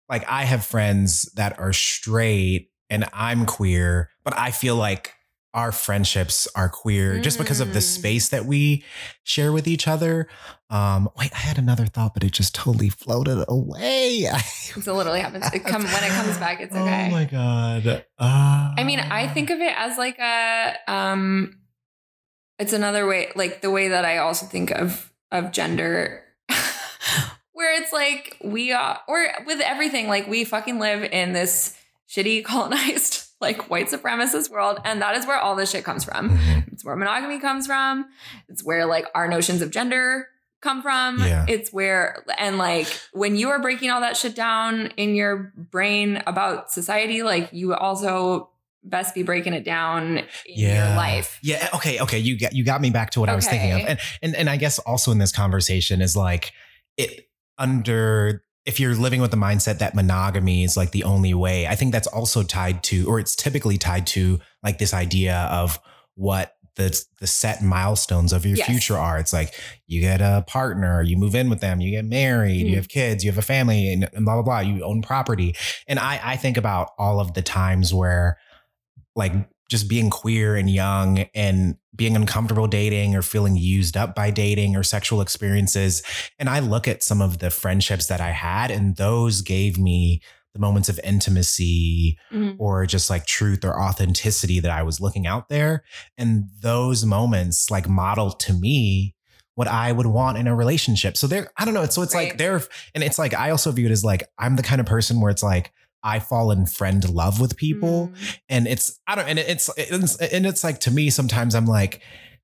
like 0.09 0.24
I 0.28 0.45
have 0.45 0.64
friends 0.64 1.31
that 1.35 1.59
are 1.59 1.72
straight 1.72 2.70
and 2.89 3.07
I'm 3.12 3.47
queer, 3.47 4.11
but 4.24 4.37
I 4.37 4.51
feel 4.51 4.76
like 4.76 5.12
our 5.53 5.72
friendships 5.72 6.46
are 6.55 6.68
queer 6.68 7.18
just 7.20 7.38
because 7.38 7.59
of 7.61 7.72
the 7.72 7.80
Mm. 7.80 7.82
space 7.82 8.28
that 8.28 8.44
we 8.44 8.84
share 9.24 9.53
with 9.53 9.66
each 9.66 9.88
other. 9.88 10.28
Um, 10.70 11.09
wait, 11.18 11.32
I 11.34 11.38
had 11.38 11.59
another 11.59 11.86
thought, 11.86 12.14
but 12.14 12.22
it 12.22 12.32
just 12.32 12.55
totally 12.55 12.88
floated 12.88 13.44
away. 13.48 14.28
it's 14.76 14.86
a 14.86 14.92
literally 14.92 15.20
happens 15.20 15.46
it 15.53 15.64
come 15.64 15.82
when 15.82 16.05
it 16.05 16.11
comes 16.11 16.38
back 16.38 16.61
it's 16.61 16.74
okay 16.74 17.09
Oh 17.09 17.11
my 17.11 17.24
god. 17.24 18.05
Uh, 18.18 18.74
I 18.78 18.84
mean, 18.84 19.01
I 19.01 19.26
think 19.26 19.51
of 19.51 19.59
it 19.61 19.74
as 19.76 19.98
like 19.98 20.18
a 20.20 20.74
um 20.86 21.57
it's 22.61 22.72
another 22.72 23.07
way 23.07 23.32
like 23.34 23.61
the 23.62 23.70
way 23.70 23.88
that 23.88 24.05
I 24.05 24.18
also 24.18 24.46
think 24.46 24.70
of 24.70 25.12
of 25.32 25.51
gender 25.51 26.22
where 27.53 27.80
it's 27.80 27.92
like 27.92 28.36
we 28.44 28.72
are 28.72 29.01
or 29.09 29.26
with 29.46 29.61
everything 29.61 30.07
like 30.09 30.28
we 30.28 30.44
fucking 30.44 30.78
live 30.78 31.03
in 31.03 31.32
this 31.32 31.76
shitty 32.09 32.44
colonized 32.53 33.20
like 33.41 33.70
white 33.70 33.88
supremacist 33.88 34.51
world 34.51 34.78
and 34.84 35.01
that 35.01 35.16
is 35.16 35.26
where 35.26 35.38
all 35.38 35.57
this 35.57 35.70
shit 35.70 35.84
comes 35.84 36.05
from. 36.05 36.30
Mhm. 36.38 36.72
It's 36.72 36.84
where 36.84 36.97
monogamy 36.97 37.41
comes 37.41 37.66
from. 37.66 38.07
It's 38.49 38.62
where 38.62 38.86
like 38.86 39.07
our 39.14 39.28
notions 39.28 39.62
of 39.62 39.70
gender 39.70 40.28
come 40.61 40.82
from. 40.82 41.18
Yeah. 41.20 41.47
It's 41.49 41.72
where 41.72 42.22
and 42.38 42.59
like 42.59 42.86
when 43.12 43.36
you 43.36 43.49
are 43.49 43.59
breaking 43.61 43.91
all 43.91 44.03
that 44.03 44.16
shit 44.16 44.34
down 44.36 44.88
in 44.99 45.14
your 45.14 45.53
brain 45.57 46.22
about 46.26 46.70
society, 46.70 47.22
like 47.22 47.49
you 47.53 47.74
also 47.74 48.51
best 48.82 49.14
be 49.14 49.22
breaking 49.22 49.53
it 49.55 49.64
down 49.64 50.18
in 50.18 50.26
Yeah. 50.47 50.88
your 50.88 50.97
life. 50.97 51.38
Yeah. 51.43 51.68
Okay. 51.74 51.99
Okay. 52.01 52.18
You 52.18 52.38
got 52.38 52.53
you 52.55 52.62
got 52.64 52.80
me 52.82 52.91
back 52.91 53.11
to 53.12 53.20
what 53.20 53.28
I 53.30 53.34
was 53.34 53.47
thinking 53.49 53.72
of, 53.72 53.80
and 53.88 53.99
and 54.22 54.36
and 54.36 54.51
I 54.51 54.57
guess 54.59 54.78
also 54.80 55.11
in 55.12 55.18
this 55.18 55.32
conversation 55.32 56.03
is 56.03 56.14
like 56.16 56.53
it 56.99 57.28
under 57.59 58.43
if 58.71 58.79
you're 58.81 58.95
living 58.95 59.21
with 59.21 59.31
the 59.33 59.37
mindset 59.49 59.79
that 59.79 59.95
monogamy 59.95 60.64
is 60.64 60.77
like 60.77 60.91
the 60.93 61.05
only 61.05 61.35
way. 61.35 61.66
I 61.66 61.75
think 61.75 61.93
that's 61.93 62.07
also 62.18 62.43
tied 62.43 62.83
to, 62.85 62.97
or 63.11 63.18
it's 63.18 63.35
typically 63.35 63.79
tied 63.79 64.07
to, 64.14 64.39
like 64.62 64.79
this 64.79 64.95
idea 64.95 65.37
of 65.51 65.79
what 66.14 66.47
the 66.77 66.89
the 67.21 67.27
set 67.27 67.62
milestones 67.62 68.33
of 68.33 68.47
your 68.47 68.57
Yes. 68.57 68.66
future 68.71 68.97
are. 68.97 69.18
It's 69.18 69.33
like 69.33 69.51
you 69.87 70.01
get 70.01 70.21
a 70.21 70.45
partner, 70.47 71.03
you 71.03 71.16
move 71.16 71.35
in 71.35 71.51
with 71.51 71.61
them, 71.61 71.81
you 71.81 71.91
get 71.91 72.05
married, 72.05 72.64
Mhm. 72.64 72.71
you 72.71 72.77
have 72.77 72.89
kids, 72.89 73.25
you 73.25 73.31
have 73.31 73.39
a 73.39 73.43
family, 73.55 73.93
and, 73.93 74.09
and 74.14 74.25
blah 74.25 74.35
blah 74.35 74.43
blah. 74.43 74.61
You 74.61 74.85
own 74.85 75.03
property, 75.03 75.55
and 75.89 75.99
I 75.99 76.21
I 76.33 76.37
think 76.37 76.57
about 76.57 76.91
all 76.97 77.18
of 77.21 77.35
the 77.35 77.43
times 77.43 77.93
where 77.93 78.39
like 79.16 79.33
just 79.71 79.89
being 79.89 80.11
queer 80.11 80.57
and 80.57 80.68
young 80.68 81.21
and 81.35 81.77
being 81.97 82.16
uncomfortable 82.16 82.66
dating 82.66 83.14
or 83.14 83.23
feeling 83.23 83.57
used 83.57 83.97
up 83.97 84.14
by 84.14 84.31
dating 84.31 84.77
or 84.77 84.83
sexual 84.83 85.21
experiences. 85.23 86.03
And 86.39 86.49
I 86.51 86.59
look 86.59 86.87
at 86.89 87.03
some 87.03 87.23
of 87.23 87.39
the 87.39 87.51
friendships 87.51 88.07
that 88.09 88.21
I 88.21 88.31
had, 88.31 88.71
and 88.71 88.97
those 88.97 89.41
gave 89.43 89.79
me 89.79 90.21
the 90.53 90.59
moments 90.61 90.89
of 90.89 90.99
intimacy 91.05 92.18
Mhm. 92.33 92.57
or 92.59 92.85
just 92.85 93.09
like 93.09 93.25
truth 93.27 93.64
or 93.64 93.81
authenticity 93.81 94.59
that 94.61 94.71
I 94.73 94.83
was 94.83 95.01
looking 95.01 95.27
out 95.27 95.49
there. 95.49 95.85
And 96.18 96.49
those 96.61 97.05
moments 97.05 97.71
like 97.71 97.89
modeled 97.89 98.41
to 98.41 98.53
me 98.53 99.14
what 99.55 99.68
I 99.68 99.93
would 99.93 100.07
want 100.07 100.39
in 100.39 100.47
a 100.49 100.55
relationship. 100.57 101.16
So 101.16 101.27
there, 101.27 101.51
I 101.57 101.64
don't 101.64 101.75
know. 101.75 101.85
So 101.87 102.03
it's 102.03 102.14
like 102.14 102.31
Right. 102.31 102.39
there, 102.39 102.62
and 102.95 103.05
it's 103.05 103.18
like 103.18 103.35
I 103.35 103.51
also 103.51 103.71
view 103.71 103.87
it 103.87 103.93
as 103.93 104.03
like 104.03 104.25
I'm 104.39 104.57
the 104.57 104.62
kind 104.62 104.81
of 104.81 104.87
person 104.87 105.21
where 105.21 105.31
it's 105.31 105.43
like 105.43 105.71
I 106.03 106.18
fall 106.18 106.51
in 106.51 106.66
friend 106.66 107.09
love 107.09 107.40
with 107.40 107.57
people, 107.57 108.09
Mm. 108.09 108.38
and 108.48 108.66
it's 108.66 108.98
I 109.07 109.14
don't, 109.14 109.28
and 109.28 109.38
it's 109.38 109.68
it's 109.76 110.16
and 110.16 110.46
it's 110.46 110.64
like 110.64 110.80
to 110.80 110.90
me 110.90 111.11
sometimes 111.11 111.55
I'm 111.55 111.66
like. 111.66 112.01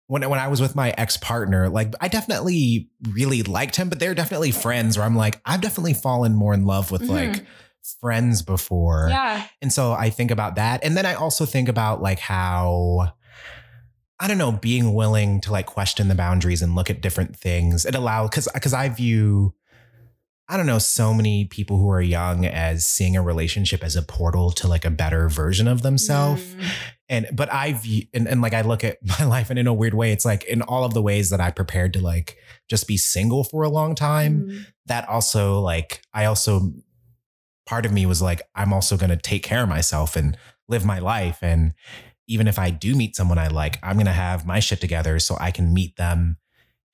When, 0.09 0.22
when 0.30 0.38
I 0.38 0.46
was 0.46 0.61
with 0.61 0.76
my 0.76 0.94
ex 0.96 1.16
partner, 1.16 1.68
like 1.68 1.92
I 2.00 2.07
definitely 2.07 2.88
really 3.09 3.42
liked 3.42 3.74
him, 3.74 3.88
but 3.88 3.98
they're 3.98 4.14
definitely 4.14 4.52
friends 4.52 4.96
where 4.96 5.04
I'm 5.04 5.16
like, 5.16 5.40
I've 5.44 5.61
definitely 5.61 5.94
fallen 5.94 6.32
more 6.32 6.54
in 6.54 6.64
love 6.64 6.92
with 6.92 7.02
Mhm. 7.02 7.09
like 7.09 7.44
friends 8.00 8.40
before. 8.40 9.09
Yeah. 9.11 9.44
And 9.61 9.72
so 9.72 9.94
I 9.94 10.11
think 10.11 10.30
about 10.30 10.54
that. 10.54 10.84
And 10.84 10.96
then 10.96 11.07
I 11.07 11.14
also 11.14 11.44
think 11.44 11.68
about 11.68 12.02
like 12.02 12.20
how 12.20 13.14
I 14.20 14.28
don't 14.28 14.38
know, 14.38 14.52
being 14.52 14.94
willing 14.94 15.40
to 15.40 15.50
like 15.50 15.66
question 15.66 16.07
the 16.07 16.14
boundaries 16.14 16.62
and 16.62 16.76
look 16.76 16.88
at 16.88 17.00
different 17.02 17.36
things. 17.36 17.84
It 17.84 17.96
allows 17.96 18.30
cuz 18.30 18.46
cuz 18.62 18.72
I 18.72 18.88
view 18.88 19.54
I 20.49 20.57
don't 20.57 20.66
know, 20.66 20.78
so 20.78 21.12
many 21.12 21.44
people 21.47 21.78
who 21.78 21.90
are 21.90 22.01
young 22.01 22.47
as 22.47 22.86
seeing 22.86 23.16
a 23.16 23.22
relationship 23.22 23.82
as 23.82 23.97
a 23.97 24.03
portal 24.03 24.53
to 24.53 24.68
like 24.68 24.84
a 24.84 24.90
better 24.90 25.28
version 25.28 25.66
of 25.66 25.82
themselves. 25.82 26.42
Mm. 26.42 26.64
And 27.09 27.26
but 27.32 27.53
I've, 27.53 27.84
and, 28.14 28.28
and 28.28 28.40
like 28.40 28.55
I 28.55 28.61
look 28.62 28.84
at 28.84 28.99
my 29.18 29.24
life 29.24 29.51
and 29.51 29.59
in 29.59 29.66
a 29.66 29.74
weird 29.74 29.94
way, 29.94 30.12
it's 30.12 30.24
like 30.24 30.44
in 30.44 30.62
all 30.62 30.84
of 30.84 30.94
the 30.94 31.03
ways 31.03 31.30
that 31.30 31.40
I 31.40 31.51
prepared 31.51 31.92
to 31.94 32.01
like 32.01 32.36
just 32.70 32.86
be 32.86 32.97
single 32.97 33.42
for 33.44 33.62
a 33.64 33.68
long 33.68 33.94
time 33.94 34.47
Mm. 34.47 34.66
that 34.86 35.09
also 35.09 35.61
like 35.61 36.03
I 36.12 36.24
also 36.26 36.72
part 37.64 37.86
of 37.86 37.92
me 37.92 38.07
was 38.07 38.22
like 38.22 38.42
I'm 38.55 38.72
also 38.72 38.97
going 38.97 39.11
to 39.11 39.16
take 39.16 39.42
care 39.42 39.62
of 39.62 39.68
myself 39.68 40.14
and 40.16 40.36
live 40.68 40.84
my 40.84 40.99
life 41.01 41.38
and 41.42 41.72
even 42.28 42.49
if 42.49 42.59
I 42.59 42.70
do 42.70 42.94
meet 42.94 43.16
someone 43.16 43.38
I 43.38 43.49
like 43.49 43.78
I'm 43.82 43.97
going 43.97 44.07
to 44.07 44.12
have 44.12 44.47
my 44.47 44.61
shit 44.61 44.80
together 44.80 45.18
so 45.18 45.36
I 45.40 45.51
can 45.51 45.72
meet 45.74 45.97
them 45.97 46.38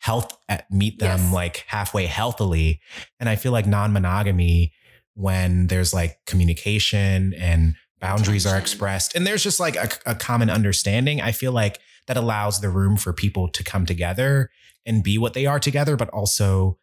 health 0.02 0.36
at 0.48 0.68
meet 0.70 0.98
them 0.98 1.20
Yes. 1.20 1.32
like 1.32 1.64
halfway 1.68 2.06
healthily 2.06 2.80
and 3.20 3.28
I 3.28 3.36
feel 3.36 3.52
like 3.52 3.66
non-monogamy 3.66 4.72
when 5.14 5.68
there's 5.68 5.94
like 5.94 6.18
communication 6.26 7.34
and 7.34 7.76
boundaries 8.00 8.44
are 8.44 8.58
expressed 8.58 9.14
and 9.14 9.24
there's 9.26 9.44
just 9.44 9.60
like 9.60 9.76
a, 9.76 9.88
a 10.04 10.14
common 10.16 10.50
understanding 10.50 11.20
I 11.20 11.30
feel 11.32 11.52
like 11.52 11.78
that 12.08 12.16
allows 12.16 12.60
the 12.60 12.68
room 12.68 12.96
for 12.96 13.12
people 13.12 13.48
to 13.50 13.62
come 13.62 13.86
together 13.86 14.50
and 14.84 15.04
be 15.04 15.18
what 15.18 15.34
they 15.34 15.46
are 15.46 15.60
together 15.60 15.96
but 15.96 16.08
also 16.08 16.78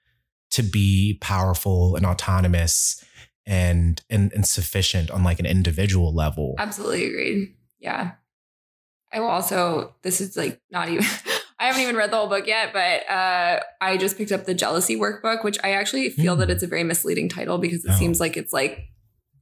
to 0.52 0.64
be 0.64 1.18
powerful 1.20 1.98
and 1.98 2.06
autonomous 2.06 3.04
and 3.46 4.02
and, 4.10 4.32
and 4.34 4.48
sufficient 4.48 5.12
on 5.12 5.24
like 5.26 5.40
an 5.40 5.46
individual 5.46 6.14
level. 6.16 6.56
Absolutely 6.58 7.06
agreed. 7.08 7.56
Yeah. 7.80 8.12
I 9.12 9.20
will 9.20 9.28
also, 9.28 9.96
this 10.04 10.22
is 10.22 10.38
like 10.38 10.62
not 10.70 10.88
even, 10.90 11.04
I 11.60 11.66
haven't 11.66 11.82
even 11.82 11.96
read 11.98 12.12
the 12.12 12.16
whole 12.18 12.28
book 12.30 12.48
yet, 12.48 12.72
but 12.72 13.10
uh, 13.10 13.60
I 13.82 13.98
just 13.98 14.18
picked 14.18 14.32
up 14.32 14.46
the 14.46 14.54
jealousy 14.54 14.96
workbook, 14.96 15.44
which 15.44 15.58
I 15.64 15.72
actually 15.72 16.10
feel 16.10 16.36
Mm. 16.36 16.40
that 16.40 16.50
it's 16.50 16.64
a 16.64 16.68
very 16.68 16.84
misleading 16.86 17.28
title 17.28 17.58
because 17.58 17.84
it 17.84 17.92
Oh. 17.94 17.98
seems 18.00 18.20
like 18.20 18.38
it's 18.38 18.54
like 18.54 18.80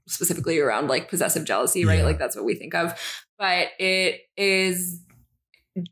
specifically 0.07 0.57
around 0.59 0.87
like 0.87 1.09
possessive 1.09 1.45
jealousy, 1.45 1.85
right? 1.85 1.99
Yeah. 1.99 2.05
Like 2.05 2.17
that's 2.17 2.35
what 2.35 2.45
we 2.45 2.55
think 2.55 2.73
of. 2.73 2.99
But 3.37 3.67
it 3.77 4.21
is 4.35 5.01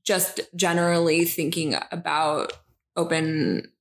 just 0.03 0.39
generally 0.55 1.25
thinking 1.25 1.75
about 1.91 2.53
open, 2.95 3.71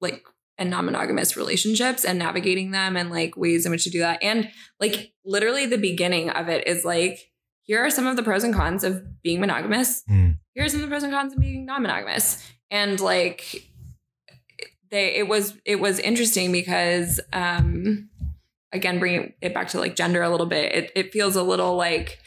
like, 0.00 0.22
and 0.56 0.70
non 0.70 0.84
monogamous 0.86 1.36
relationships 1.36 2.04
and 2.04 2.18
navigating 2.18 2.70
them 2.70 2.96
and 2.96 3.10
like 3.10 3.36
ways 3.36 3.66
in 3.66 3.72
which 3.72 3.84
to 3.84 3.90
do 3.90 3.98
that. 3.98 4.22
And 4.22 4.48
like 4.80 5.12
literally 5.24 5.66
the 5.66 5.76
beginning 5.76 6.30
of 6.30 6.48
it 6.48 6.66
is 6.66 6.84
like, 6.84 7.18
here 7.62 7.84
are 7.84 7.90
some 7.90 8.06
of 8.06 8.16
the 8.16 8.22
pros 8.22 8.44
and 8.44 8.54
cons 8.54 8.84
of 8.84 9.02
being 9.22 9.40
monogamous. 9.40 10.02
Mm. 10.08 10.38
Here 10.54 10.64
are 10.64 10.68
some 10.68 10.80
of 10.80 10.86
the 10.86 10.88
pros 10.88 11.02
and 11.02 11.12
cons 11.12 11.32
of 11.32 11.40
being 11.40 11.66
non-monogamous. 11.66 12.42
And 12.70 12.98
like 13.00 13.68
they 14.90 15.16
it 15.16 15.28
was 15.28 15.54
it 15.64 15.80
was 15.80 15.98
interesting 15.98 16.52
because 16.52 17.20
um 17.32 18.08
again 18.72 18.98
bringing 18.98 19.32
it 19.40 19.54
back 19.54 19.68
to 19.68 19.80
like 19.80 19.96
gender 19.96 20.22
a 20.22 20.30
little 20.30 20.46
bit, 20.46 20.72
it, 20.72 20.92
it 20.94 21.12
feels 21.12 21.36
a 21.36 21.42
little 21.42 21.76
like, 21.76 22.18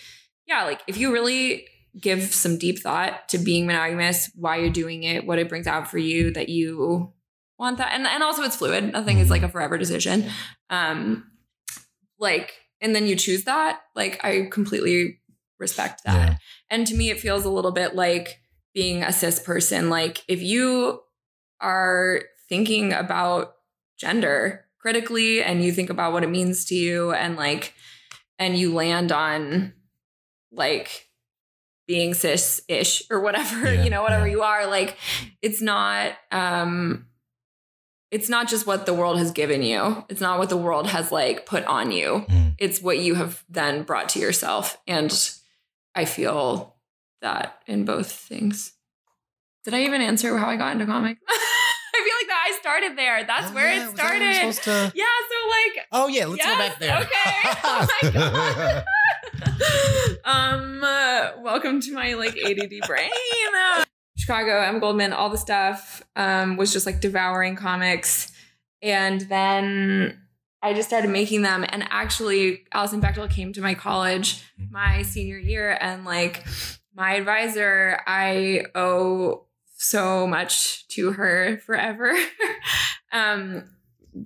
yeah, 0.45 0.63
like 0.63 0.81
if 0.87 0.97
you 0.97 1.11
really 1.11 1.67
give 1.99 2.21
some 2.33 2.57
deep 2.57 2.79
thought 2.79 3.27
to 3.29 3.37
being 3.37 3.65
monogamous, 3.65 4.29
why 4.35 4.57
you're 4.57 4.69
doing 4.69 5.03
it, 5.03 5.25
what 5.25 5.39
it 5.39 5.49
brings 5.49 5.67
out 5.67 5.89
for 5.89 5.97
you, 5.97 6.31
that 6.31 6.49
you 6.49 7.11
want 7.57 7.77
that. 7.77 7.93
And 7.93 8.05
and 8.05 8.23
also 8.23 8.43
it's 8.43 8.55
fluid. 8.55 8.91
Nothing 8.91 9.19
is 9.19 9.29
like 9.29 9.43
a 9.43 9.49
forever 9.49 9.77
decision. 9.77 10.29
Um 10.69 11.31
like 12.19 12.53
and 12.81 12.95
then 12.95 13.07
you 13.07 13.15
choose 13.15 13.45
that. 13.45 13.79
Like 13.95 14.23
I 14.23 14.47
completely 14.51 15.19
respect 15.59 16.03
that. 16.05 16.39
And 16.69 16.85
to 16.87 16.95
me, 16.95 17.09
it 17.09 17.19
feels 17.19 17.45
a 17.45 17.49
little 17.49 17.71
bit 17.71 17.95
like 17.95 18.41
being 18.73 19.03
a 19.03 19.11
cis 19.11 19.39
person. 19.39 19.89
Like 19.89 20.23
if 20.27 20.41
you 20.41 21.01
are 21.59 22.21
thinking 22.49 22.93
about 22.93 23.55
gender 23.97 24.65
critically 24.79 25.41
and 25.41 25.63
you 25.63 25.71
think 25.71 25.89
about 25.89 26.13
what 26.13 26.23
it 26.23 26.29
means 26.29 26.65
to 26.65 26.75
you 26.75 27.11
and 27.11 27.35
like 27.35 27.73
and 28.39 28.57
you 28.57 28.73
land 28.73 29.11
on 29.11 29.73
like 30.51 31.09
being 31.87 32.13
cis-ish 32.13 33.03
or 33.09 33.19
whatever, 33.19 33.65
Yeah, 33.73 33.83
you 33.83 33.89
know, 33.89 34.03
whatever 34.03 34.27
yeah. 34.27 34.33
you 34.33 34.41
are, 34.43 34.67
like 34.67 34.97
it's 35.41 35.61
not 35.61 36.13
um 36.31 37.07
it's 38.11 38.29
not 38.29 38.47
just 38.47 38.65
what 38.65 38.85
the 38.85 38.93
world 38.93 39.17
has 39.17 39.31
given 39.31 39.61
you. 39.61 40.05
It's 40.07 40.21
not 40.21 40.39
what 40.39 40.49
the 40.49 40.57
world 40.57 40.87
has 40.87 41.11
like 41.11 41.45
put 41.45 41.65
on 41.65 41.91
you. 41.91 42.25
Mm. 42.29 42.55
It's 42.57 42.81
what 42.81 42.99
you 42.99 43.15
have 43.15 43.43
then 43.49 43.83
brought 43.83 44.09
to 44.09 44.19
yourself. 44.19 44.77
And 44.87 45.11
I 45.97 46.05
feel 46.05 46.75
that 47.21 47.59
in 47.65 47.83
both 47.85 48.11
things. 48.11 48.73
Did 49.65 49.73
I 49.73 49.81
even 49.83 49.99
answer 50.01 50.37
how 50.37 50.47
I 50.47 50.55
got 50.55 50.73
into 50.73 50.85
comics? 50.85 51.19
I 51.27 52.01
feel 52.05 52.15
like 52.21 52.27
that 52.27 52.45
I 52.53 52.57
started 52.61 52.97
there. 52.97 53.23
That's 53.25 53.49
Oh, 53.51 53.55
where 53.55 53.73
yeah, 53.73 53.89
it 53.89 53.97
started. 53.97 54.53
to- 54.63 54.91
Yeah, 54.95 55.05
so 55.29 55.49
like 55.49 55.87
Oh 55.91 56.07
yeah, 56.07 56.25
let's 56.27 56.37
Yes, 56.37 56.47
go 56.47 56.57
back 56.57 56.79
there. 56.79 56.97
okay. 57.01 57.49
Oh 57.63 57.87
my 58.03 58.11
God. 58.11 58.85
um 60.25 60.83
uh, 60.83 61.31
welcome 61.41 61.81
to 61.81 61.93
my 61.93 62.13
like 62.13 62.37
ADD 62.37 62.73
brain. 62.87 63.09
Uh, 63.75 63.83
Chicago, 64.17 64.61
M. 64.61 64.79
Goldman, 64.79 65.13
all 65.13 65.29
the 65.29 65.37
stuff. 65.37 66.03
Um, 66.15 66.57
was 66.57 66.71
just 66.71 66.85
like 66.85 67.01
devouring 67.01 67.55
comics. 67.55 68.31
And 68.83 69.21
then 69.21 70.21
I 70.61 70.73
just 70.73 70.87
started 70.89 71.09
making 71.09 71.43
them. 71.43 71.65
And 71.67 71.85
actually, 71.89 72.65
Alison 72.73 73.01
Bechdel 73.01 73.29
came 73.29 73.53
to 73.53 73.61
my 73.61 73.73
college 73.75 74.43
my 74.71 75.03
senior 75.03 75.37
year 75.37 75.77
and 75.79 76.03
like 76.05 76.45
my 76.95 77.13
advisor, 77.15 77.99
I 78.07 78.65
owe 78.75 79.45
so 79.75 80.25
much 80.25 80.87
to 80.89 81.11
her 81.11 81.57
forever. 81.65 82.11
um 83.11 83.63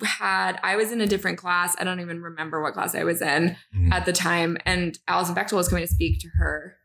had 0.04 0.58
I 0.64 0.78
was 0.78 0.92
in 0.94 1.02
a 1.02 1.08
different 1.08 1.38
class. 1.38 1.76
I 1.78 1.84
don't 1.84 2.00
even 2.00 2.22
remember 2.22 2.62
what 2.62 2.74
class 2.74 2.96
I 2.96 3.04
was 3.04 3.22
in 3.22 3.58
Mhm. 3.76 3.92
at 3.92 4.06
the 4.06 4.14
time. 4.14 4.58
And 4.66 4.98
Alison 5.08 5.36
Bechdel 5.36 5.58
was 5.58 5.68
coming 5.68 5.86
to 5.86 5.92
speak 5.92 6.20
to 6.22 6.30
her 6.38 6.78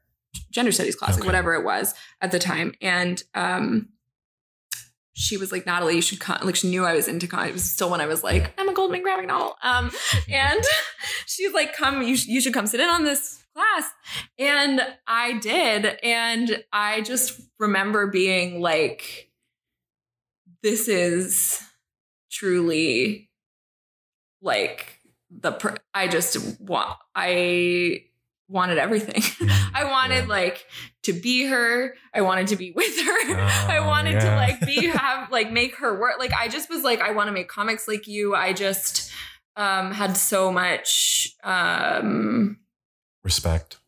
gender 0.51 0.73
studies 0.73 0.97
class, 0.97 1.15
like 1.17 1.25
whatever 1.25 1.55
it 1.55 1.65
was 1.65 1.95
at 2.21 2.33
the 2.33 2.41
time. 2.41 2.75
And 2.83 3.23
um 3.35 3.91
she 5.19 5.39
was 5.39 5.51
like, 5.51 5.65
Natalie, 5.65 5.95
you 5.97 6.03
should 6.03 6.21
come. 6.21 6.39
Like 6.43 6.57
she 6.57 6.69
knew 6.69 6.85
I 6.85 6.95
was 6.95 7.09
into 7.09 7.27
con. 7.27 7.49
It 7.49 7.53
was 7.55 7.69
still 7.69 7.91
when 7.91 8.03
I 8.03 8.07
was 8.07 8.23
like, 8.23 8.53
Emma 8.59 8.75
Goldman 8.75 9.03
graphic 9.03 9.27
novel. 9.27 9.57
Um, 9.63 9.91
and 10.29 10.61
she's 11.27 11.55
like, 11.55 11.75
come, 11.75 12.03
you, 12.03 12.19
sh- 12.19 12.27
you 12.27 12.43
should 12.43 12.53
come 12.53 12.67
sit 12.67 12.81
in 12.81 12.89
on 12.89 13.05
this 13.05 13.43
class. 13.55 13.91
And 14.39 14.83
I 15.07 15.39
did. 15.39 15.99
And 16.03 16.63
I 16.71 17.01
just 17.01 17.41
remember 17.59 18.09
being 18.09 18.61
like, 18.61 19.31
this 20.63 20.87
is 20.87 21.63
truly 22.31 23.31
like 24.43 25.01
the, 25.31 25.53
per- 25.53 25.79
I 25.95 26.09
just 26.09 26.61
want, 26.61 26.95
I 27.15 28.05
wanted 28.49 28.79
everything. 28.79 29.23
I 29.75 29.85
wanted 29.85 30.25
Yeah. 30.25 30.31
like 30.31 30.67
to 31.05 31.13
be 31.13 31.47
her. 31.47 31.95
I 32.15 32.21
wanted 32.23 32.49
to 32.49 32.57
be 32.57 32.71
with 32.73 32.97
her. 33.01 33.37
I 33.37 33.79
Oh, 33.81 33.87
wanted 33.87 34.21
to 34.21 34.27
like 34.37 34.61
be 34.61 34.87
have 34.95 35.31
like 35.31 35.51
make 35.51 35.77
her 35.77 35.99
work. 35.99 36.19
Like 36.19 36.33
I 36.33 36.49
just 36.49 36.69
was 36.71 36.83
like 36.85 37.01
I 37.01 37.11
want 37.13 37.29
to 37.29 37.33
make 37.33 37.49
comics 37.49 37.87
like 37.89 38.07
you. 38.07 38.35
I 38.35 38.53
just 38.53 39.11
um 39.57 39.91
had 39.93 40.17
so 40.17 40.53
much 40.53 41.29
um 41.43 42.59
respect. 43.25 43.79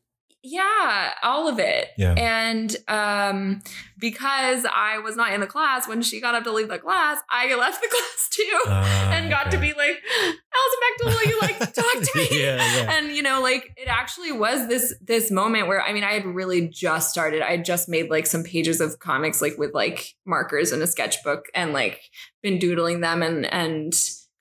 Yeah, 0.42 1.14
all 1.22 1.48
of 1.48 1.58
it. 1.58 1.88
Yeah. 1.98 2.12
And 2.16 2.74
um 2.86 3.60
because 3.98 4.64
I 4.72 4.98
was 5.00 5.16
not 5.16 5.32
in 5.32 5.40
the 5.40 5.46
class 5.48 5.88
when 5.88 6.00
she 6.02 6.20
got 6.20 6.34
up 6.36 6.44
to 6.44 6.52
leave 6.52 6.68
the 6.68 6.78
class, 6.78 7.18
I 7.30 7.52
left 7.56 7.80
the 7.82 7.88
class 7.90 8.28
too 8.30 8.58
Ah, 8.66 9.10
and 9.12 9.28
got 9.30 9.50
to 9.50 9.58
be 9.58 9.72
like, 9.74 9.96
Alison 10.06 10.80
Bechdel, 10.84 11.06
will 11.06 11.24
you 11.30 11.40
like 11.40 11.58
talk 11.74 12.02
to 12.02 12.10
me? 12.14 12.28
yeah, 12.30 12.56
yeah. 12.56 12.96
and 12.96 13.10
you 13.14 13.22
know 13.22 13.42
like 13.42 13.72
it 13.76 13.88
actually 13.88 14.30
was 14.32 14.68
this 14.68 14.94
this 15.02 15.30
moment 15.30 15.66
where 15.66 15.82
i 15.82 15.92
mean 15.92 16.04
i 16.04 16.12
had 16.12 16.24
really 16.24 16.68
just 16.68 17.10
started 17.10 17.42
i 17.42 17.50
had 17.50 17.64
just 17.64 17.88
made 17.88 18.08
like 18.10 18.26
some 18.26 18.44
pages 18.44 18.80
of 18.80 18.98
comics 19.00 19.42
like 19.42 19.58
with 19.58 19.74
like 19.74 20.14
markers 20.24 20.70
and 20.72 20.82
a 20.82 20.86
sketchbook 20.86 21.46
and 21.54 21.72
like 21.72 22.00
been 22.42 22.58
doodling 22.58 23.00
them 23.00 23.22
and 23.22 23.44
and 23.46 23.92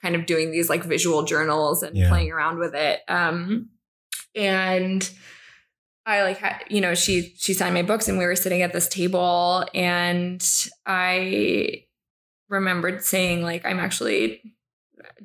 kind 0.01 0.15
of 0.15 0.27
doing 0.27 0.51
these 0.51 0.69
like 0.69 0.83
visual 0.83 1.23
journals 1.23 1.81
and 1.81 1.97
Yeah. 1.97 2.09
playing 2.09 2.31
around 2.31 2.59
with 2.59 2.75
it. 2.75 2.99
Um, 3.07 3.69
and 4.35 5.09
I 6.07 6.23
like 6.23 6.37
had, 6.37 6.63
you 6.69 6.79
know, 6.79 6.95
she 6.95 7.33
she 7.37 7.53
signed 7.53 7.73
my 7.73 7.81
books 7.83 8.07
and 8.07 8.17
we 8.17 8.25
were 8.25 8.35
sitting 8.37 8.61
at 8.61 8.71
this 8.71 8.87
table 8.87 9.65
and 9.75 10.41
I 10.85 11.83
remembered 12.47 13.03
saying 13.03 13.43
like 13.43 13.65
I'm 13.65 13.77
actually 13.77 14.41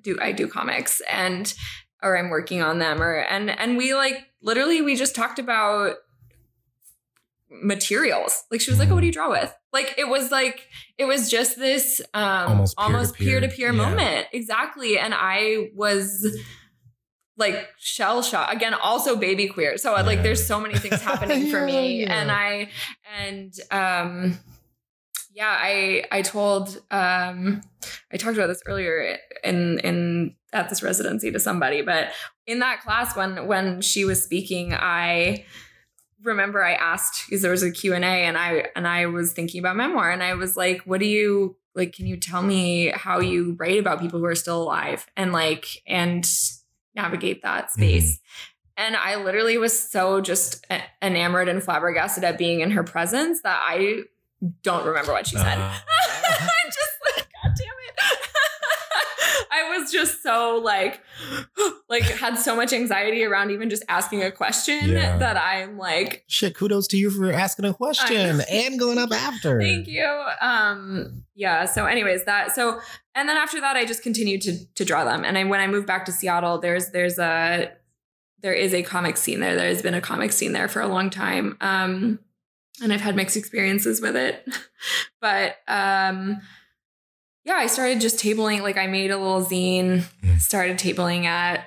do 0.00 0.18
I 0.20 0.32
do 0.32 0.48
comics 0.48 1.00
and 1.08 1.54
or 2.02 2.18
I'm 2.18 2.30
working 2.30 2.62
on 2.62 2.80
them 2.80 3.00
or 3.00 3.14
and 3.14 3.48
and 3.48 3.76
we 3.76 3.94
like 3.94 4.26
literally 4.42 4.82
we 4.82 4.96
just 4.96 5.14
talked 5.14 5.38
about 5.38 5.94
materials. 7.48 8.42
Like 8.50 8.60
she 8.60 8.70
was 8.70 8.80
like, 8.80 8.88
"Oh, 8.88 8.94
what 8.94 9.00
do 9.02 9.06
you 9.06 9.12
draw 9.12 9.30
with?" 9.30 9.54
Like 9.72 9.94
it 9.98 10.08
was 10.08 10.32
like 10.32 10.66
it 10.98 11.04
was 11.04 11.30
just 11.30 11.58
this 11.58 12.02
um 12.12 12.48
Almost 12.48 12.74
almost 12.76 13.14
peer-to-peer. 13.14 13.70
peer 13.70 13.72
moment. 13.72 14.26
Exactly. 14.32 14.98
And 14.98 15.14
I 15.16 15.70
was 15.76 16.26
like 17.42 17.68
shell 17.78 18.22
shock. 18.22 18.52
Again 18.52 18.74
also 18.74 19.16
baby 19.16 19.46
queer. 19.48 19.76
So 19.76 19.92
like 19.92 20.22
there's 20.22 20.46
so 20.46 20.60
many 20.60 20.76
things 20.78 21.00
happening 21.02 21.42
for 21.52 21.58
Yeah, 21.60 21.66
me. 21.66 22.00
yeah. 22.02 22.20
and 22.20 22.30
i 22.30 22.68
and 23.20 23.52
um 23.70 24.38
yeah 25.34 25.48
i 25.60 26.04
i 26.12 26.20
told 26.22 26.76
um 26.90 27.62
i 28.12 28.16
talked 28.18 28.36
about 28.36 28.48
this 28.48 28.62
earlier 28.66 29.16
in 29.42 29.78
in 29.80 30.34
at 30.52 30.68
this 30.68 30.82
residency 30.82 31.30
to 31.32 31.40
somebody 31.40 31.80
but 31.82 32.08
in 32.46 32.58
that 32.58 32.82
class 32.82 33.16
when 33.16 33.46
when 33.46 33.80
she 33.80 34.04
was 34.04 34.22
speaking 34.22 34.74
i 34.74 35.44
remember 36.22 36.62
i 36.62 36.74
asked 36.74 37.24
because 37.26 37.40
there 37.42 37.50
was 37.50 37.62
a 37.62 37.70
q&a 37.70 37.96
and 37.96 38.36
i 38.36 38.66
and 38.76 38.86
i 38.86 39.06
was 39.06 39.32
thinking 39.32 39.58
about 39.58 39.74
memoir 39.74 40.10
and 40.10 40.22
i 40.22 40.34
was 40.34 40.54
like 40.56 40.82
what 40.82 41.00
do 41.00 41.06
you 41.06 41.56
like 41.74 41.94
can 41.94 42.06
you 42.06 42.18
tell 42.18 42.42
me 42.42 42.88
how 42.94 43.18
you 43.18 43.56
write 43.58 43.78
about 43.78 44.00
people 44.00 44.18
who 44.18 44.26
are 44.26 44.34
still 44.34 44.62
alive? 44.62 45.06
And 45.16 45.32
like 45.32 45.64
and 45.86 46.22
navigate 46.94 47.42
that 47.42 47.70
space 47.72 48.20
and 48.76 48.96
i 48.96 49.16
literally 49.16 49.58
was 49.58 49.78
so 49.78 50.20
just 50.20 50.64
enamored 51.02 51.48
and 51.48 51.62
flabbergasted 51.62 52.24
at 52.24 52.38
being 52.38 52.60
in 52.60 52.70
her 52.70 52.82
presence 52.84 53.40
that 53.42 53.60
i 53.66 54.00
don't 54.62 54.84
remember 54.86 55.12
what 55.12 55.26
she 55.26 55.36
said 55.36 55.58
Uh, 55.58 55.72
I 56.24 56.66
just 56.66 57.16
like, 57.16 57.26
God 57.42 57.52
damn 57.56 57.66
it. 57.88 57.98
I 59.54 59.78
was 59.78 59.92
just 59.92 60.22
so 60.22 60.60
like, 60.64 61.00
like 61.88 62.02
had 62.04 62.36
so 62.38 62.56
much 62.56 62.72
anxiety 62.72 63.22
around 63.24 63.50
even 63.50 63.68
just 63.70 63.84
asking 63.88 64.22
a 64.22 64.30
question 64.30 64.90
Yeah. 64.90 65.18
that 65.18 65.36
I'm 65.36 65.76
like, 65.78 66.24
Shit, 66.26 66.54
kudos 66.56 66.86
to 66.88 66.96
you 66.96 67.10
for 67.10 67.30
asking 67.30 67.66
a 67.66 67.74
question 67.74 68.40
and 68.50 68.78
going 68.78 68.98
up 68.98 69.12
after. 69.12 69.60
thank 69.60 69.86
you. 69.88 70.06
Um, 70.40 71.24
yeah. 71.34 71.66
So, 71.66 71.84
anyways, 71.86 72.24
that 72.24 72.52
so, 72.52 72.80
and 73.14 73.28
then 73.28 73.36
after 73.36 73.60
that, 73.60 73.76
I 73.76 73.84
just 73.84 74.02
continued 74.02 74.42
to 74.42 74.66
to 74.74 74.84
draw 74.84 75.04
them. 75.04 75.24
And 75.24 75.36
I 75.38 75.44
when 75.44 75.60
I 75.60 75.66
moved 75.66 75.86
back 75.86 76.04
to 76.06 76.12
Seattle, 76.12 76.58
there's 76.58 76.90
there's 76.90 77.18
a 77.18 77.72
there 78.40 78.52
is 78.54 78.74
a 78.74 78.82
comic 78.82 79.16
scene 79.16 79.40
there. 79.40 79.54
There 79.54 79.68
has 79.68 79.82
been 79.82 79.94
a 79.94 80.00
comic 80.00 80.32
scene 80.32 80.52
there 80.52 80.68
for 80.68 80.80
a 80.80 80.88
long 80.88 81.10
time. 81.10 81.56
Um, 81.60 82.18
and 82.82 82.92
I've 82.92 83.00
had 83.00 83.14
mixed 83.14 83.36
experiences 83.36 84.00
with 84.00 84.16
it. 84.16 84.44
but 85.20 85.56
um 85.68 86.40
yeah, 87.44 87.54
I 87.54 87.66
started 87.66 88.00
just 88.00 88.18
tabling, 88.18 88.60
like 88.62 88.76
I 88.76 88.86
made 88.86 89.10
a 89.10 89.18
little 89.18 89.44
zine, 89.44 90.04
Mm. 90.24 90.40
started 90.40 90.78
tabling 90.78 91.24
at 91.24 91.66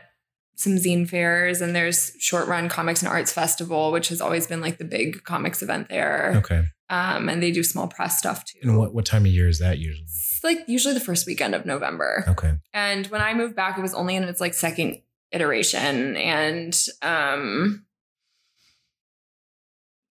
some 0.56 0.76
zine 0.78 1.08
fairs, 1.08 1.60
and 1.60 1.76
there's 1.76 2.14
short 2.20 2.48
run 2.48 2.70
comics 2.70 3.02
and 3.02 3.10
arts 3.10 3.34
festival, 3.34 3.92
which 3.92 4.08
has 4.08 4.22
always 4.22 4.48
been 4.48 4.62
like 4.62 4.78
the 4.78 4.86
big 4.86 5.24
comics 5.26 5.62
event 5.62 5.90
there. 5.90 6.34
Okay. 6.38 6.64
Um, 6.90 7.28
and 7.28 7.44
they 7.44 7.52
do 7.52 7.62
small 7.64 7.88
press 7.90 8.18
stuff 8.18 8.46
too. 8.46 8.60
And 8.64 8.78
what, 8.78 8.94
what 8.94 9.06
time 9.06 9.26
of 9.26 9.32
year 9.32 9.50
is 9.50 9.60
that 9.60 9.78
usually? 9.80 10.06
Like 10.46 10.64
usually 10.68 10.94
the 10.94 11.00
first 11.00 11.26
weekend 11.26 11.56
of 11.56 11.66
November. 11.66 12.24
Okay. 12.28 12.54
And 12.74 13.08
when 13.08 13.22
I 13.22 13.34
moved 13.34 13.56
back, 13.56 13.78
it 13.78 13.82
was 13.82 13.94
only 13.94 14.16
in 14.16 14.24
its 14.24 14.40
like 14.40 14.54
second 14.54 15.02
iteration. 15.32 16.16
And 16.16 16.80
um 17.02 17.86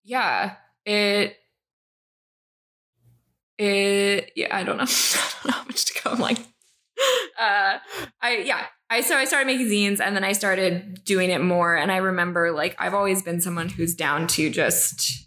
yeah, 0.03 0.55
it 0.85 1.37
it 3.57 4.31
yeah, 4.35 4.55
I 4.55 4.63
don't 4.63 4.77
know. 4.77 4.83
I 4.87 5.31
don't 5.43 5.45
know 5.45 5.57
how 5.57 5.63
much 5.63 5.85
to 5.85 6.01
go. 6.03 6.11
I'm 6.11 6.19
like 6.19 6.37
uh 7.39 7.79
I 8.21 8.43
yeah. 8.45 8.65
I 8.89 9.01
so 9.01 9.15
I 9.15 9.25
started 9.25 9.47
making 9.47 9.67
zines 9.67 9.99
and 9.99 10.15
then 10.15 10.23
I 10.23 10.33
started 10.33 11.03
doing 11.05 11.31
it 11.31 11.41
more. 11.41 11.75
And 11.75 11.91
I 11.91 11.97
remember 11.97 12.51
like 12.51 12.75
I've 12.77 12.93
always 12.93 13.23
been 13.23 13.41
someone 13.41 13.69
who's 13.69 13.95
down 13.95 14.27
to 14.27 14.49
just 14.49 15.24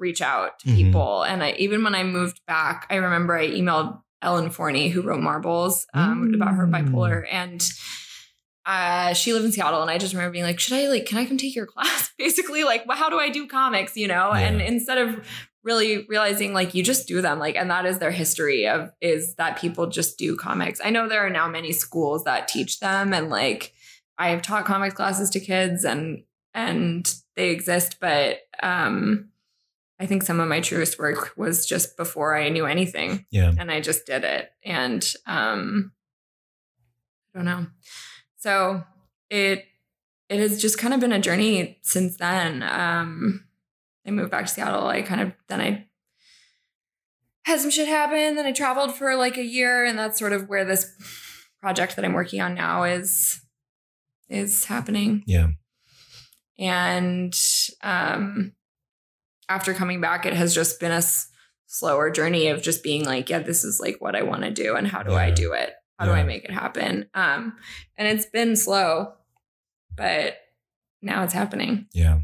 reach 0.00 0.20
out 0.22 0.58
to 0.60 0.68
Mhm. 0.68 0.74
people. 0.76 1.22
And 1.22 1.42
I 1.44 1.52
even 1.58 1.84
when 1.84 1.94
I 1.94 2.02
moved 2.02 2.40
back, 2.46 2.86
I 2.90 2.96
remember 2.96 3.36
I 3.36 3.48
emailed 3.48 4.00
Ellen 4.22 4.50
Forney, 4.50 4.88
who 4.88 5.02
wrote 5.02 5.20
Marbles, 5.20 5.86
um, 5.94 6.32
about 6.34 6.54
her 6.54 6.66
Mm. 6.66 6.72
bipolar, 6.92 7.24
and 7.30 7.62
uh, 8.66 9.14
she 9.14 9.32
lived 9.32 9.44
in 9.46 9.52
Seattle. 9.52 9.80
And 9.82 9.90
I 9.90 9.98
just 9.98 10.12
remember 10.12 10.32
being 10.32 10.44
like, 10.44 10.60
"Should 10.60 10.76
I 10.76 10.88
like? 10.88 11.06
Can 11.06 11.18
I 11.18 11.24
come 11.24 11.38
take 11.38 11.54
your 11.56 11.66
class?" 11.74 12.10
Basically, 12.18 12.64
like, 12.64 12.86
well, 12.86 12.96
how 12.96 13.08
do 13.08 13.18
I 13.18 13.30
do 13.30 13.46
comics? 13.46 13.96
You 13.96 14.08
know? 14.08 14.32
And 14.32 14.60
instead 14.60 14.98
of 14.98 15.26
really 15.62 16.06
realizing 16.08 16.54
like 16.54 16.72
you 16.74 16.82
just 16.82 17.06
do 17.06 17.20
them 17.20 17.38
like 17.38 17.54
and 17.54 17.70
that 17.70 17.84
is 17.84 17.98
their 17.98 18.10
history 18.10 18.66
of 18.66 18.90
is 19.02 19.34
that 19.34 19.58
people 19.58 19.86
just 19.86 20.16
do 20.16 20.34
comics 20.34 20.80
i 20.82 20.88
know 20.88 21.06
there 21.06 21.20
are 21.20 21.28
now 21.28 21.46
many 21.46 21.70
schools 21.70 22.24
that 22.24 22.48
teach 22.48 22.80
them 22.80 23.12
and 23.12 23.28
like 23.28 23.74
i 24.16 24.30
have 24.30 24.40
taught 24.40 24.64
comics 24.64 24.94
classes 24.94 25.28
to 25.28 25.38
kids 25.38 25.84
and 25.84 26.22
and 26.54 27.14
they 27.36 27.50
exist 27.50 27.98
but 28.00 28.38
um 28.62 29.28
i 30.00 30.06
think 30.06 30.22
some 30.24 30.40
of 30.40 30.48
my 30.48 30.60
truest 30.60 30.98
work 30.98 31.32
was 31.36 31.64
just 31.66 31.96
before 31.96 32.36
i 32.36 32.48
knew 32.48 32.66
anything 32.66 33.26
Yeah. 33.30 33.52
and 33.58 33.70
I 33.70 33.80
just 33.80 34.06
did 34.06 34.24
it. 34.24 34.50
And 34.64 35.02
um 35.26 35.92
I 37.34 37.38
don't 37.38 37.44
know. 37.46 37.66
So 38.38 38.82
it 39.30 39.64
it 40.28 40.40
has 40.40 40.60
just 40.60 40.78
kind 40.78 40.92
of 40.94 40.98
been 41.00 41.12
a 41.12 41.20
journey 41.20 41.78
since 41.82 42.16
then. 42.16 42.62
Um 42.64 43.44
I 44.06 44.10
moved 44.10 44.30
back 44.32 44.46
to 44.46 44.52
Seattle. 44.52 44.88
I 44.88 45.02
kind 45.02 45.20
of 45.20 45.32
then 45.48 45.60
I 45.60 45.86
had 47.44 47.60
some 47.60 47.70
shit 47.70 47.86
happen. 47.88 48.34
Then 48.36 48.46
I 48.46 48.52
traveled 48.52 48.94
for 48.94 49.14
like 49.16 49.36
a 49.36 49.44
year, 49.44 49.84
and 49.84 49.98
that's 49.98 50.18
sort 50.18 50.32
of 50.32 50.48
where 50.48 50.64
this 50.64 50.90
project 51.60 51.94
that 51.96 52.04
I'm 52.04 52.12
working 52.14 52.40
on 52.40 52.54
now 52.54 52.82
is 52.84 53.40
is 54.28 54.64
happening. 54.64 55.22
Yeah. 55.26 55.48
And 56.58 57.34
um 57.82 58.52
after 59.50 59.74
coming 59.74 60.00
back, 60.00 60.24
it 60.24 60.32
has 60.32 60.54
just 60.54 60.80
been 60.80 60.92
a 60.92 60.96
s- 60.96 61.28
slower 61.66 62.10
journey 62.10 62.46
of 62.48 62.62
just 62.62 62.82
being 62.82 63.04
like, 63.04 63.28
yeah, 63.28 63.40
this 63.40 63.64
is 63.64 63.80
like 63.80 63.96
what 64.00 64.14
I 64.16 64.22
want 64.22 64.42
to 64.44 64.50
do 64.50 64.76
and 64.76 64.86
how 64.86 65.02
do 65.02 65.12
I 65.12 65.30
do 65.30 65.52
it? 65.52 65.72
How 65.98 66.06
do 66.06 66.12
I 66.12 66.22
make 66.22 66.44
it 66.44 66.50
happen? 66.50 67.06
Um, 67.12 67.56
and 67.98 68.08
it's 68.08 68.24
been 68.26 68.56
slow, 68.56 69.12
but 69.94 70.36
now 71.02 71.24
it's 71.24 71.34
happening. 71.34 71.86
Yeah. 71.92 72.20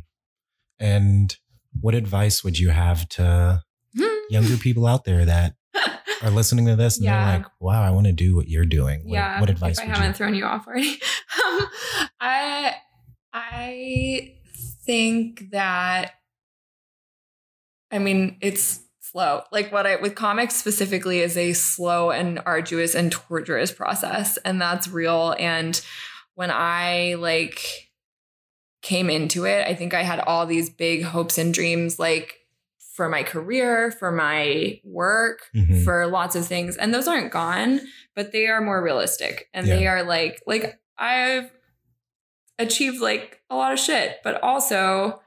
And 0.80 1.36
what 1.80 1.94
advice 1.94 2.42
would 2.42 2.58
you 2.58 2.70
have 2.70 3.06
to 3.10 3.62
younger 4.30 4.56
people 4.56 4.86
out 4.86 5.04
there 5.04 5.24
that 5.26 5.54
are 6.22 6.30
listening 6.30 6.64
to 6.66 6.76
this 6.76 6.96
and 6.96 7.04
Yeah. 7.04 7.24
they're 7.24 7.38
like, 7.38 7.46
wow, 7.60 7.82
I 7.82 7.90
want 7.90 8.06
to 8.06 8.12
do 8.12 8.34
what 8.34 8.48
you're 8.48 8.64
doing? 8.64 9.00
What, 9.04 9.12
yeah. 9.12 9.40
what 9.40 9.50
advice 9.50 9.78
If 9.78 9.84
I 9.84 9.88
haven't 9.88 10.08
you 10.08 10.12
thrown 10.14 10.34
you 10.34 10.44
off 10.44 10.66
already. 10.66 10.92
um, 11.44 11.66
I 12.20 12.74
I 13.34 14.34
think 14.86 15.50
that 15.50 16.12
I 17.90 17.98
mean 17.98 18.36
it's 18.40 18.80
slow. 19.00 19.42
Like 19.52 19.72
what 19.72 19.86
I 19.86 19.96
with 19.96 20.14
comics 20.14 20.56
specifically 20.56 21.20
is 21.20 21.36
a 21.36 21.52
slow 21.52 22.10
and 22.10 22.40
arduous 22.44 22.94
and 22.94 23.10
torturous 23.12 23.72
process. 23.72 24.36
And 24.38 24.60
that's 24.60 24.88
real. 24.88 25.34
And 25.38 25.80
when 26.34 26.50
I 26.50 27.14
like 27.14 27.88
came 28.82 29.08
into 29.10 29.44
it, 29.46 29.66
I 29.66 29.74
think 29.74 29.94
I 29.94 30.02
had 30.02 30.20
all 30.20 30.46
these 30.46 30.68
big 30.70 31.02
hopes 31.02 31.38
and 31.38 31.52
dreams 31.54 31.98
like 31.98 32.34
for 32.94 33.08
my 33.08 33.22
career, 33.22 33.90
for 33.90 34.10
my 34.10 34.80
work, 34.84 35.40
Mhm. 35.54 35.84
for 35.84 36.06
lots 36.06 36.34
of 36.34 36.46
things. 36.46 36.76
And 36.76 36.94
those 36.94 37.06
aren't 37.08 37.30
gone, 37.30 37.80
but 38.14 38.32
they 38.32 38.46
are 38.46 38.60
more 38.60 38.82
realistic. 38.82 39.48
And 39.54 39.66
they 39.66 39.86
are 39.86 40.02
like 40.02 40.40
like 40.46 40.78
I've 40.98 41.50
achieved 42.58 43.00
like 43.00 43.40
a 43.50 43.56
lot 43.56 43.72
of 43.72 43.78
shit, 43.78 44.18
but 44.24 44.42
also 44.42 45.20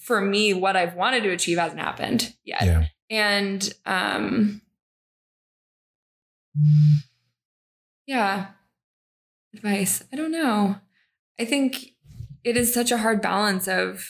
for 0.00 0.20
me 0.20 0.52
what 0.52 0.76
I've 0.76 0.94
wanted 0.94 1.22
to 1.22 1.30
achieve 1.30 1.58
hasn't 1.58 1.80
happened 1.80 2.34
yet. 2.44 2.64
Yeah. 2.64 2.84
And 3.10 3.72
um 3.86 4.60
yeah. 8.06 8.48
Advice. 9.54 10.02
I 10.12 10.16
don't 10.16 10.32
know. 10.32 10.76
I 11.38 11.44
think 11.44 11.92
it 12.44 12.56
is 12.56 12.72
such 12.72 12.90
a 12.90 12.98
hard 12.98 13.20
balance 13.20 13.68
of 13.68 14.06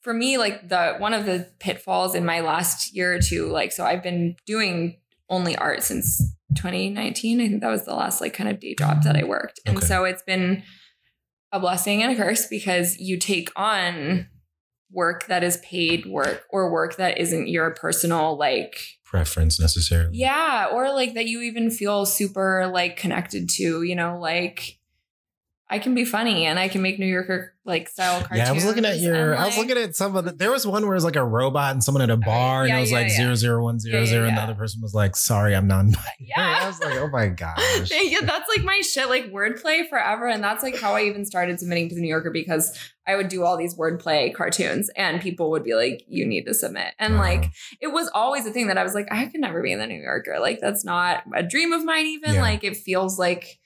for 0.00 0.12
me 0.12 0.36
like 0.38 0.68
the 0.68 0.94
one 0.98 1.14
of 1.14 1.26
the 1.26 1.48
pitfalls 1.60 2.14
in 2.14 2.24
my 2.24 2.40
last 2.40 2.94
year 2.94 3.14
or 3.14 3.20
two 3.20 3.46
like 3.46 3.70
so 3.72 3.84
I've 3.84 4.02
been 4.02 4.34
doing 4.46 4.96
only 5.30 5.56
art 5.56 5.82
since 5.82 6.18
2019. 6.56 7.40
I 7.40 7.48
think 7.48 7.60
that 7.62 7.70
was 7.70 7.84
the 7.84 7.94
last 7.94 8.20
like 8.20 8.34
kind 8.34 8.50
of 8.50 8.60
day 8.60 8.74
job 8.74 9.02
that 9.04 9.16
I 9.16 9.24
worked. 9.24 9.60
And 9.64 9.76
Okay. 9.78 9.86
so 9.86 10.04
it's 10.04 10.22
been 10.22 10.62
a 11.52 11.60
blessing 11.60 12.02
and 12.02 12.12
a 12.12 12.16
curse 12.16 12.46
because 12.46 12.98
you 12.98 13.18
take 13.18 13.50
on 13.56 14.26
work 14.90 15.26
that 15.26 15.42
is 15.42 15.58
paid 15.58 16.06
work 16.06 16.44
or 16.50 16.70
work 16.70 16.96
that 16.96 17.18
isn't 17.18 17.48
your 17.48 17.70
personal 17.70 18.36
like 18.36 18.78
preference 19.04 19.60
necessarily. 19.60 20.16
yeah 20.16 20.68
or 20.72 20.92
like 20.92 21.14
that 21.14 21.26
you 21.26 21.40
even 21.40 21.70
feel 21.70 22.04
super 22.06 22.70
like 22.72 22.96
connected 22.96 23.48
to 23.48 23.82
you 23.82 23.94
know 23.94 24.18
like 24.18 24.78
i 25.72 25.78
can 25.78 25.94
be 25.94 26.04
funny 26.04 26.46
and 26.46 26.58
i 26.58 26.68
can 26.68 26.82
make 26.82 26.98
new 26.98 27.06
yorker 27.06 27.54
like 27.64 27.88
style 27.88 28.18
cartoons 28.20 28.38
Yeah, 28.38 28.48
I 28.50 28.52
was 28.52 28.64
looking 28.64 28.84
at 28.84 28.98
your. 28.98 29.32
and, 29.34 29.40
I 29.40 29.46
was 29.46 29.56
looking 29.56 29.78
at 29.78 29.94
some 29.94 30.16
of 30.16 30.24
the. 30.24 30.32
There 30.32 30.50
was 30.50 30.66
one 30.66 30.82
where 30.82 30.94
it 30.94 30.96
was 30.96 31.04
like 31.04 31.14
a 31.14 31.22
robot 31.24 31.70
and 31.70 31.84
someone 31.84 32.02
at 32.02 32.10
a 32.10 32.16
bar, 32.16 32.62
and 32.62 32.70
yeah, 32.70 32.78
it 32.78 32.80
was 32.80 32.90
yeah, 32.90 32.96
like 32.98 33.08
yeah. 33.10 33.16
zero 33.18 33.34
zero 33.36 33.62
one 33.62 33.78
zero 33.78 34.00
Yeah, 34.00 34.06
zero, 34.06 34.26
and 34.26 34.36
the 34.36 34.42
other 34.42 34.56
person 34.56 34.82
was 34.82 34.94
like, 34.94 35.14
"Sorry, 35.14 35.54
I'm 35.54 35.68
non-binary." 35.68 36.02
Yeah. 36.18 36.58
I 36.60 36.66
was 36.66 36.80
like, 36.80 36.96
"Oh 36.96 37.06
my 37.06 37.28
gosh." 37.28 37.88
yeah, 38.02 38.18
that's 38.22 38.48
like 38.56 38.64
my 38.64 38.80
shit, 38.80 39.08
like 39.08 39.30
wordplay 39.30 39.88
forever. 39.88 40.26
And 40.26 40.42
that's 40.42 40.64
like 40.64 40.76
how 40.80 40.96
I 40.96 41.02
even 41.02 41.24
started 41.24 41.60
submitting 41.60 41.88
to 41.90 41.94
the 41.94 42.00
New 42.00 42.08
Yorker 42.08 42.32
because 42.32 42.76
I 43.06 43.14
would 43.14 43.28
do 43.28 43.44
all 43.44 43.56
these 43.56 43.76
wordplay 43.76 44.34
cartoons 44.34 44.90
and 44.96 45.20
people 45.20 45.52
would 45.52 45.62
be 45.62 45.76
like, 45.76 46.02
you 46.08 46.26
need 46.26 46.46
to 46.46 46.54
submit. 46.54 46.94
And 46.98 47.14
Wow. 47.14 47.20
like, 47.20 47.52
it 47.80 47.92
was 47.92 48.10
always 48.12 48.44
a 48.44 48.50
thing 48.50 48.66
that 48.66 48.76
I 48.78 48.82
was 48.82 48.94
like, 48.94 49.06
I 49.12 49.26
could 49.26 49.40
never 49.40 49.62
be 49.62 49.70
in 49.70 49.78
the 49.78 49.86
New 49.86 50.02
Yorker. 50.02 50.38
Like, 50.40 50.58
that's 50.60 50.84
not 50.84 51.22
a 51.32 51.44
dream 51.44 51.72
of 51.72 51.84
mine, 51.84 52.06
even. 52.06 52.40
Like, 52.40 52.64
it 52.64 52.76
feels 52.76 53.20
like 53.20 53.60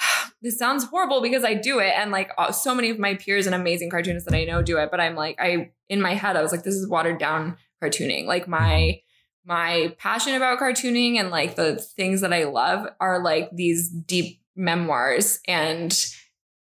this 0.42 0.58
sounds 0.58 0.84
horrible 0.84 1.20
because 1.22 1.44
I 1.44 1.54
do 1.54 1.78
it. 1.78 1.92
And 1.96 2.10
like, 2.10 2.30
uh, 2.38 2.52
so 2.52 2.74
many 2.74 2.90
of 2.90 2.98
my 2.98 3.14
peers 3.14 3.46
and 3.46 3.54
amazing 3.54 3.90
cartoonists 3.90 4.28
that 4.28 4.36
I 4.36 4.44
know 4.44 4.62
do 4.62 4.78
it. 4.78 4.90
But 4.90 5.00
I'm 5.00 5.14
like, 5.14 5.36
I, 5.40 5.70
in 5.88 6.00
my 6.00 6.14
head, 6.14 6.36
I 6.36 6.42
was 6.42 6.52
like, 6.52 6.62
this 6.62 6.74
is 6.74 6.88
watered 6.88 7.18
down 7.18 7.56
cartooning. 7.82 8.26
Like, 8.26 8.46
my, 8.48 9.00
my 9.44 9.94
passion 9.98 10.34
about 10.34 10.58
cartooning 10.58 11.16
and 11.16 11.30
like 11.30 11.56
the 11.56 11.76
things 11.76 12.20
that 12.20 12.32
I 12.32 12.44
love 12.44 12.86
are 13.00 13.22
like 13.22 13.48
these 13.52 13.88
deep 13.88 14.42
memoirs 14.54 15.40
and 15.46 15.96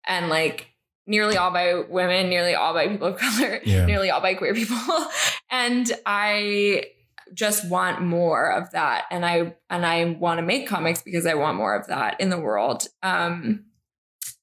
and 0.06 0.30
like 0.30 0.68
nearly 1.06 1.38
all 1.38 1.52
by 1.52 1.76
women, 1.88 2.30
nearly 2.30 2.56
all 2.56 2.74
by 2.74 2.88
people 2.88 3.08
of 3.08 3.18
color, 3.18 3.60
Yeah. 3.64 3.86
nearly 3.86 4.10
all 4.10 4.22
by 4.22 4.34
queer 4.34 4.54
people. 4.56 4.78
and 5.52 5.92
I 6.06 6.86
just 7.34 7.70
want 7.70 8.02
more 8.02 8.52
of 8.52 8.72
that 8.72 9.06
and 9.12 9.26
I 9.26 9.56
and 9.70 9.86
I 9.86 10.06
want 10.20 10.40
to 10.40 10.42
make 10.42 10.68
comics 10.68 11.02
because 11.02 11.26
I 11.26 11.34
want 11.36 11.58
more 11.58 11.76
of 11.76 11.88
that 11.88 12.20
in 12.20 12.30
the 12.30 12.40
world. 12.40 12.88
Um 13.04 13.66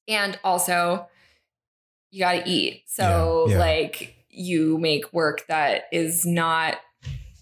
and 0.07 0.39
also 0.43 1.07
you 2.11 2.21
got 2.21 2.31
to 2.43 2.49
eat. 2.49 2.83
So 2.87 3.45
Yeah, 3.47 3.53
yeah. 3.53 3.59
like 3.59 4.15
you 4.29 4.77
make 4.79 5.11
work 5.13 5.45
that 5.47 5.83
is 5.91 6.25
not 6.25 6.77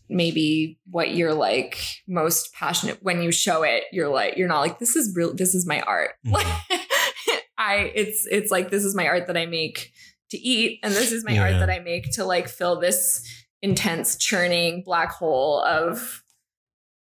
maybe 0.10 0.80
what 0.90 1.14
you're 1.16 1.34
like 1.34 1.78
most 2.08 2.54
passionate 2.54 3.04
when 3.04 3.22
you 3.22 3.30
show 3.32 3.64
it 3.64 3.84
you're 3.92 4.08
like 4.08 4.38
you're 4.38 4.48
not 4.48 4.62
like 4.62 4.80
this 4.80 4.96
is 4.96 5.14
real 5.16 5.34
this 5.34 5.54
is 5.54 5.66
my 5.68 5.82
art 5.82 6.12
Mhm. 6.26 6.32
like 6.32 6.48
i 7.58 7.92
it's 7.94 8.26
it's 8.32 8.50
like 8.50 8.70
this 8.72 8.86
is 8.86 8.96
my 8.96 9.06
art 9.06 9.28
that 9.28 9.36
i 9.36 9.46
make 9.46 9.92
to 10.32 10.38
eat 10.38 10.80
and 10.82 10.94
this 10.94 11.12
is 11.12 11.26
my 11.26 11.38
art 11.38 11.54
that 11.60 11.70
i 11.70 11.80
make 11.80 12.10
to 12.14 12.24
like 12.24 12.48
fill 12.48 12.80
this 12.80 13.22
intense 13.62 14.16
churning 14.18 14.84
black 14.86 15.12
hole 15.12 15.62
of 15.64 16.24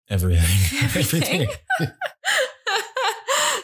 Everything. 0.09 0.79
Everything. 0.83 1.47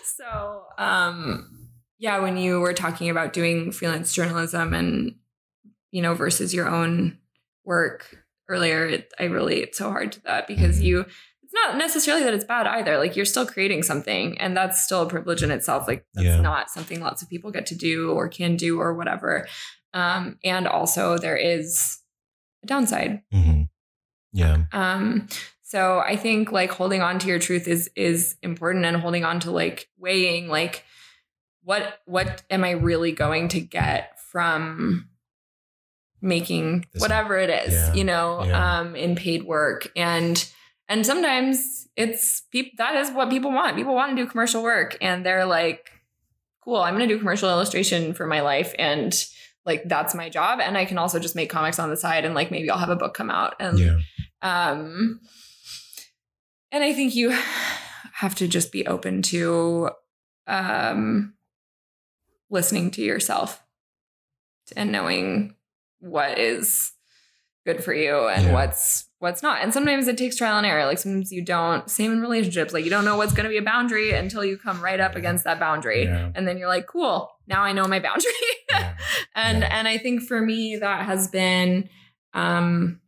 so 0.03 0.63
um 0.77 1.69
yeah 1.99 2.19
when 2.19 2.37
you 2.37 2.59
were 2.59 2.73
talking 2.73 3.09
about 3.09 3.33
doing 3.33 3.71
freelance 3.71 4.13
journalism 4.13 4.73
and 4.73 5.15
you 5.91 6.01
know 6.01 6.13
versus 6.13 6.53
your 6.53 6.67
own 6.67 7.17
work 7.65 8.17
earlier 8.49 8.85
it, 8.85 9.13
i 9.19 9.23
relate 9.25 9.75
so 9.75 9.89
hard 9.89 10.11
to 10.11 10.21
that 10.23 10.47
because 10.47 10.79
Mhm. 10.79 10.83
you 10.83 10.99
it's 11.01 11.53
not 11.53 11.77
necessarily 11.77 12.23
that 12.23 12.33
it's 12.33 12.43
bad 12.45 12.67
either 12.67 12.97
like 12.97 13.15
you're 13.15 13.25
still 13.25 13.45
creating 13.45 13.83
something 13.83 14.37
and 14.39 14.55
that's 14.55 14.83
still 14.83 15.03
a 15.03 15.09
privilege 15.09 15.43
in 15.43 15.51
itself 15.51 15.87
like 15.87 16.05
that's 16.13 16.25
Yeah. 16.25 16.41
not 16.41 16.69
something 16.69 16.99
lots 16.99 17.21
of 17.21 17.29
people 17.29 17.51
get 17.51 17.65
to 17.67 17.75
do 17.75 18.11
or 18.11 18.27
can 18.27 18.55
do 18.57 18.79
or 18.79 18.93
whatever 18.93 19.47
um 19.93 20.37
and 20.43 20.67
also 20.67 21.17
there 21.17 21.37
is 21.37 21.99
a 22.63 22.67
downside 22.67 23.21
Mhm. 23.33 23.69
Yeah. 24.31 24.63
um, 24.71 25.27
so 25.61 25.99
I 25.99 26.15
think 26.15 26.51
like 26.51 26.71
holding 26.71 27.01
on 27.01 27.19
to 27.19 27.27
your 27.27 27.39
truth 27.39 27.67
is 27.67 27.89
is 27.95 28.35
important 28.41 28.85
and 28.85 28.97
holding 28.97 29.25
on 29.25 29.39
to 29.41 29.51
like 29.51 29.89
weighing 29.97 30.47
like 30.47 30.83
what 31.63 31.99
what 32.05 32.43
am 32.49 32.63
I 32.63 32.71
really 32.71 33.11
going 33.11 33.47
to 33.49 33.59
get 33.61 34.19
from 34.31 35.07
making 36.21 36.85
This- 36.93 37.01
whatever 37.01 37.37
it 37.37 37.49
is, 37.49 37.73
yeah, 37.73 37.93
you 37.93 38.03
know, 38.03 38.43
yeah. 38.45 38.79
um 38.79 38.95
in 38.95 39.15
paid 39.15 39.43
work 39.43 39.91
and 39.95 40.49
and 40.89 41.05
sometimes 41.05 41.87
it's 41.95 42.41
people 42.51 42.71
that 42.77 42.95
is 42.95 43.11
what 43.11 43.29
people 43.29 43.51
want. 43.51 43.75
People 43.77 43.95
want 43.95 44.15
to 44.15 44.23
do 44.23 44.29
commercial 44.29 44.63
work 44.63 44.97
and 45.01 45.25
they're 45.25 45.45
like 45.45 45.89
cool, 46.61 46.77
I'm 46.77 46.95
going 46.95 47.07
to 47.09 47.13
do 47.13 47.19
commercial 47.19 47.49
illustration 47.49 48.13
for 48.13 48.25
my 48.25 48.39
life 48.39 48.73
and 48.79 49.13
like 49.65 49.83
that's 49.85 50.13
my 50.13 50.29
job 50.29 50.59
and 50.61 50.77
I 50.77 50.85
can 50.85 50.97
also 50.97 51.19
just 51.19 51.35
make 51.35 51.49
comics 51.49 51.79
on 51.79 51.89
the 51.89 51.97
side 51.97 52.25
and 52.25 52.35
like 52.35 52.51
maybe 52.51 52.69
I'll 52.69 52.77
have 52.77 52.89
a 52.89 52.95
book 52.95 53.13
come 53.13 53.29
out 53.31 53.55
and 53.59 53.79
Yeah. 53.79 53.97
um 54.41 55.19
and 56.71 56.83
i 56.83 56.91
think 56.93 57.15
you 57.15 57.29
have 58.15 58.35
to 58.35 58.47
just 58.47 58.71
be 58.71 58.85
open 58.87 59.21
to 59.21 59.89
um 60.47 61.33
listening 62.49 62.91
to 62.91 63.01
yourself 63.01 63.63
and 64.75 64.91
knowing 64.91 65.55
what 65.99 66.37
is 66.37 66.91
good 67.65 67.83
for 67.83 67.93
you 67.93 68.27
and 68.27 68.45
Yeah. 68.47 68.53
what's 68.53 69.07
what's 69.23 69.41
not? 69.41 69.61
And 69.63 69.73
sometimes 69.73 70.07
it 70.09 70.17
takes 70.17 70.35
trial 70.35 70.57
and 70.57 70.67
error. 70.67 70.85
Like 70.85 70.99
sometimes 70.99 71.31
you 71.31 71.43
don't 71.43 71.89
same 71.89 72.11
in 72.11 72.21
relationships 72.21 72.73
like 72.73 72.83
you 72.83 72.89
don't 72.89 73.05
know 73.05 73.15
what's 73.15 73.31
going 73.33 73.45
to 73.45 73.49
be 73.49 73.57
a 73.57 73.61
boundary 73.63 74.11
until 74.11 74.43
you 74.43 74.57
come 74.57 74.81
right 74.81 74.99
up 74.99 75.15
against 75.15 75.45
that 75.45 75.59
boundary. 75.59 76.03
Yeah. 76.03 76.29
and 76.35 76.45
then 76.45 76.57
you're 76.57 76.67
like 76.67 76.85
cool 76.87 77.31
now 77.47 77.63
i 77.63 77.71
know 77.71 77.87
my 77.87 77.99
boundary. 77.99 78.31
Yeah. 78.69 78.95
and 79.35 79.63
and 79.63 79.87
i 79.87 79.97
think 79.97 80.23
for 80.23 80.41
me 80.41 80.75
that 80.77 81.05
has 81.05 81.29
been 81.29 81.89
um 82.33 82.99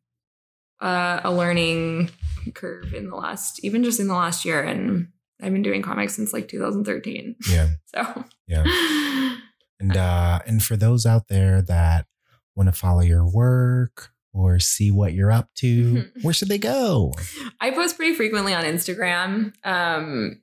uh, 0.81 1.19
a 1.23 1.31
learning 1.31 2.09
curve 2.53 2.93
in 2.93 3.09
the 3.09 3.15
last 3.15 3.63
even 3.63 3.83
just 3.83 3.99
in 3.99 4.07
the 4.07 4.13
last 4.13 4.45
year. 4.45 4.63
And 4.63 5.09
i've 5.41 5.51
been 5.51 5.63
doing 5.63 5.81
comics 5.81 6.15
since 6.15 6.31
like 6.31 6.47
2013 6.47 7.35
Yeah. 7.49 7.69
so. 7.93 8.23
Yeah. 8.47 8.63
And 9.77 9.97
uh 9.97 10.39
and 10.47 10.63
for 10.63 10.77
those 10.77 11.05
out 11.05 11.27
there 11.27 11.61
that 11.63 12.07
want 12.55 12.67
to 12.67 12.71
follow 12.73 13.01
your 13.01 13.29
work 13.29 14.14
or 14.35 14.59
see 14.59 14.91
what 14.91 15.13
you're 15.13 15.31
up 15.31 15.49
to, 15.55 15.93
Mhm. 15.95 16.23
where 16.23 16.33
should 16.33 16.49
they 16.49 16.57
go? 16.57 17.13
i 17.61 17.71
post 17.71 17.95
pretty 17.97 18.13
frequently 18.13 18.53
on 18.53 18.63
instagram 18.65 19.53
um 19.63 20.41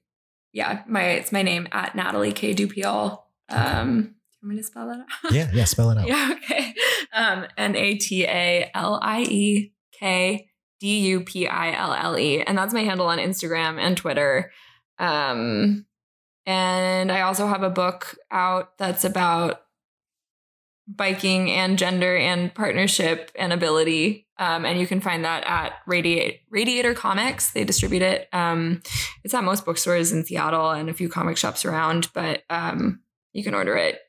yeah 0.53 0.83
my 0.89 1.03
it's 1.11 1.31
my 1.33 1.43
name 1.43 1.69
at 1.73 1.95
natalie 1.95 2.33
k 2.33 2.55
dupille 2.55 3.23
um 3.51 4.03
do 4.03 4.09
you 4.09 4.49
want 4.49 4.57
me 4.57 4.57
to 4.57 4.63
spell 4.63 4.87
that 4.89 5.01
out 5.01 5.33
Yeah, 5.33 5.51
yeah, 5.53 5.65
spell 5.65 5.91
it 5.91 5.99
out. 6.01 6.09
Yeah, 6.09 6.31
okay. 6.33 6.75
Um, 7.13 7.47
N 7.59 7.77
A 7.77 7.95
T 7.97 8.25
A 8.25 8.71
L 8.75 8.99
I 9.03 9.23
E 9.23 9.73
K 9.93 10.49
D 10.81 10.99
U 11.11 11.21
P 11.21 11.47
I 11.47 11.73
L 11.79 11.93
L 11.95 12.19
E. 12.19 12.43
And 12.43 12.57
that's 12.59 12.75
my 12.75 12.81
handle 12.83 13.07
on 13.07 13.19
Instagram 13.19 13.79
and 13.79 13.97
Twitter. 13.97 14.51
Um, 14.99 15.87
and 16.47 17.13
I 17.13 17.21
also 17.21 17.47
have 17.47 17.63
a 17.63 17.71
book 17.71 18.17
out 18.33 18.77
that's 18.79 19.05
about 19.05 19.61
biking 20.97 21.51
and 21.51 21.79
gender 21.79 22.17
and 22.17 22.55
partnership 22.55 23.31
and 23.35 23.53
ability. 23.53 24.27
Um, 24.39 24.65
and 24.65 24.81
you 24.81 24.87
can 24.87 25.01
find 25.01 25.25
that 25.25 25.45
at 25.47 25.75
Radiate, 25.87 26.41
Radiator 26.51 26.95
Comics. 26.95 27.53
They 27.53 27.65
distribute 27.65 28.03
it. 28.03 28.29
Um, 28.33 28.83
it's 29.25 29.35
at 29.35 29.45
most 29.45 29.65
bookstores 29.65 30.13
in 30.13 30.25
Seattle 30.25 30.71
and 30.71 30.89
a 30.89 30.95
few 30.95 31.09
comic 31.09 31.37
shops 31.37 31.65
around, 31.65 32.09
but 32.13 32.43
um, 32.51 33.01
you 33.33 33.45
can 33.45 33.55
order 33.55 33.77
it 33.77 34.01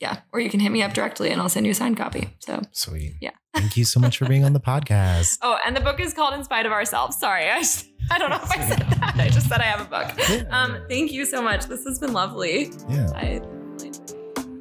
yeah, 0.00 0.20
or 0.32 0.40
you 0.40 0.50
can 0.50 0.60
hit 0.60 0.70
me 0.72 0.82
up 0.82 0.92
directly 0.92 1.30
and 1.30 1.40
I'll 1.40 1.48
send 1.48 1.66
you 1.66 1.72
a 1.72 1.74
signed 1.74 1.96
copy. 1.96 2.28
So, 2.40 2.60
Sweet. 2.72 3.14
Yeah. 3.20 3.30
Thank 3.54 3.76
you 3.76 3.84
so 3.84 4.00
much 4.00 4.18
for 4.18 4.26
being 4.26 4.44
on 4.44 4.52
the 4.52 4.60
podcast. 4.72 5.38
oh, 5.42 5.56
and 5.64 5.76
the 5.76 5.80
book 5.80 6.00
is 6.00 6.12
called 6.12 6.34
In 6.34 6.44
Spite 6.44 6.66
of 6.66 6.72
Ourselves. 6.72 7.16
Sorry, 7.16 7.48
I 7.48 7.60
just, 7.60 7.86
I 8.10 8.18
don't 8.18 8.30
know 8.30 8.36
if 8.42 8.50
I 8.50 8.68
said 8.68 8.80
that. 8.80 9.14
I 9.16 9.28
just 9.28 9.48
said 9.48 9.60
I 9.60 9.64
have 9.64 9.80
a 9.80 9.84
book. 9.84 10.12
Yeah. 10.28 10.44
Um, 10.50 10.78
thank 10.88 11.12
you 11.12 11.24
so 11.24 11.40
much. 11.40 11.66
This 11.66 11.84
has 11.84 11.98
been 11.98 12.12
lovely. 12.12 12.72
yeah. 12.88 13.08
I 13.14 13.40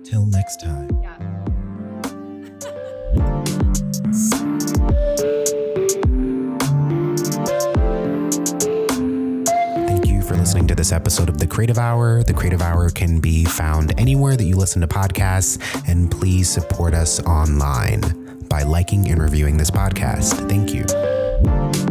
Till 0.03 0.25
next 0.27 0.61
time. 0.61 0.92
Listening 10.53 10.67
to 10.67 10.75
this 10.75 10.91
episode 10.91 11.29
of 11.29 11.39
The 11.39 11.47
Creative 11.47 11.77
Hour. 11.79 12.21
The 12.21 12.33
Creative 12.33 12.61
Hour 12.61 12.89
can 12.89 13.19
be 13.19 13.43
found 13.43 13.99
anywhere 13.99 14.37
that 14.37 14.43
you 14.43 14.55
listen 14.55 14.81
to 14.81 14.87
podcasts, 14.87 15.57
and 15.87 16.11
please 16.11 16.47
support 16.47 16.93
us 16.93 17.19
online 17.21 18.01
by 18.49 18.61
liking 18.61 19.09
and 19.09 19.21
reviewing 19.21 19.57
this 19.57 19.71
podcast. 19.71 20.47
Thank 20.47 20.73
you. 20.73 21.82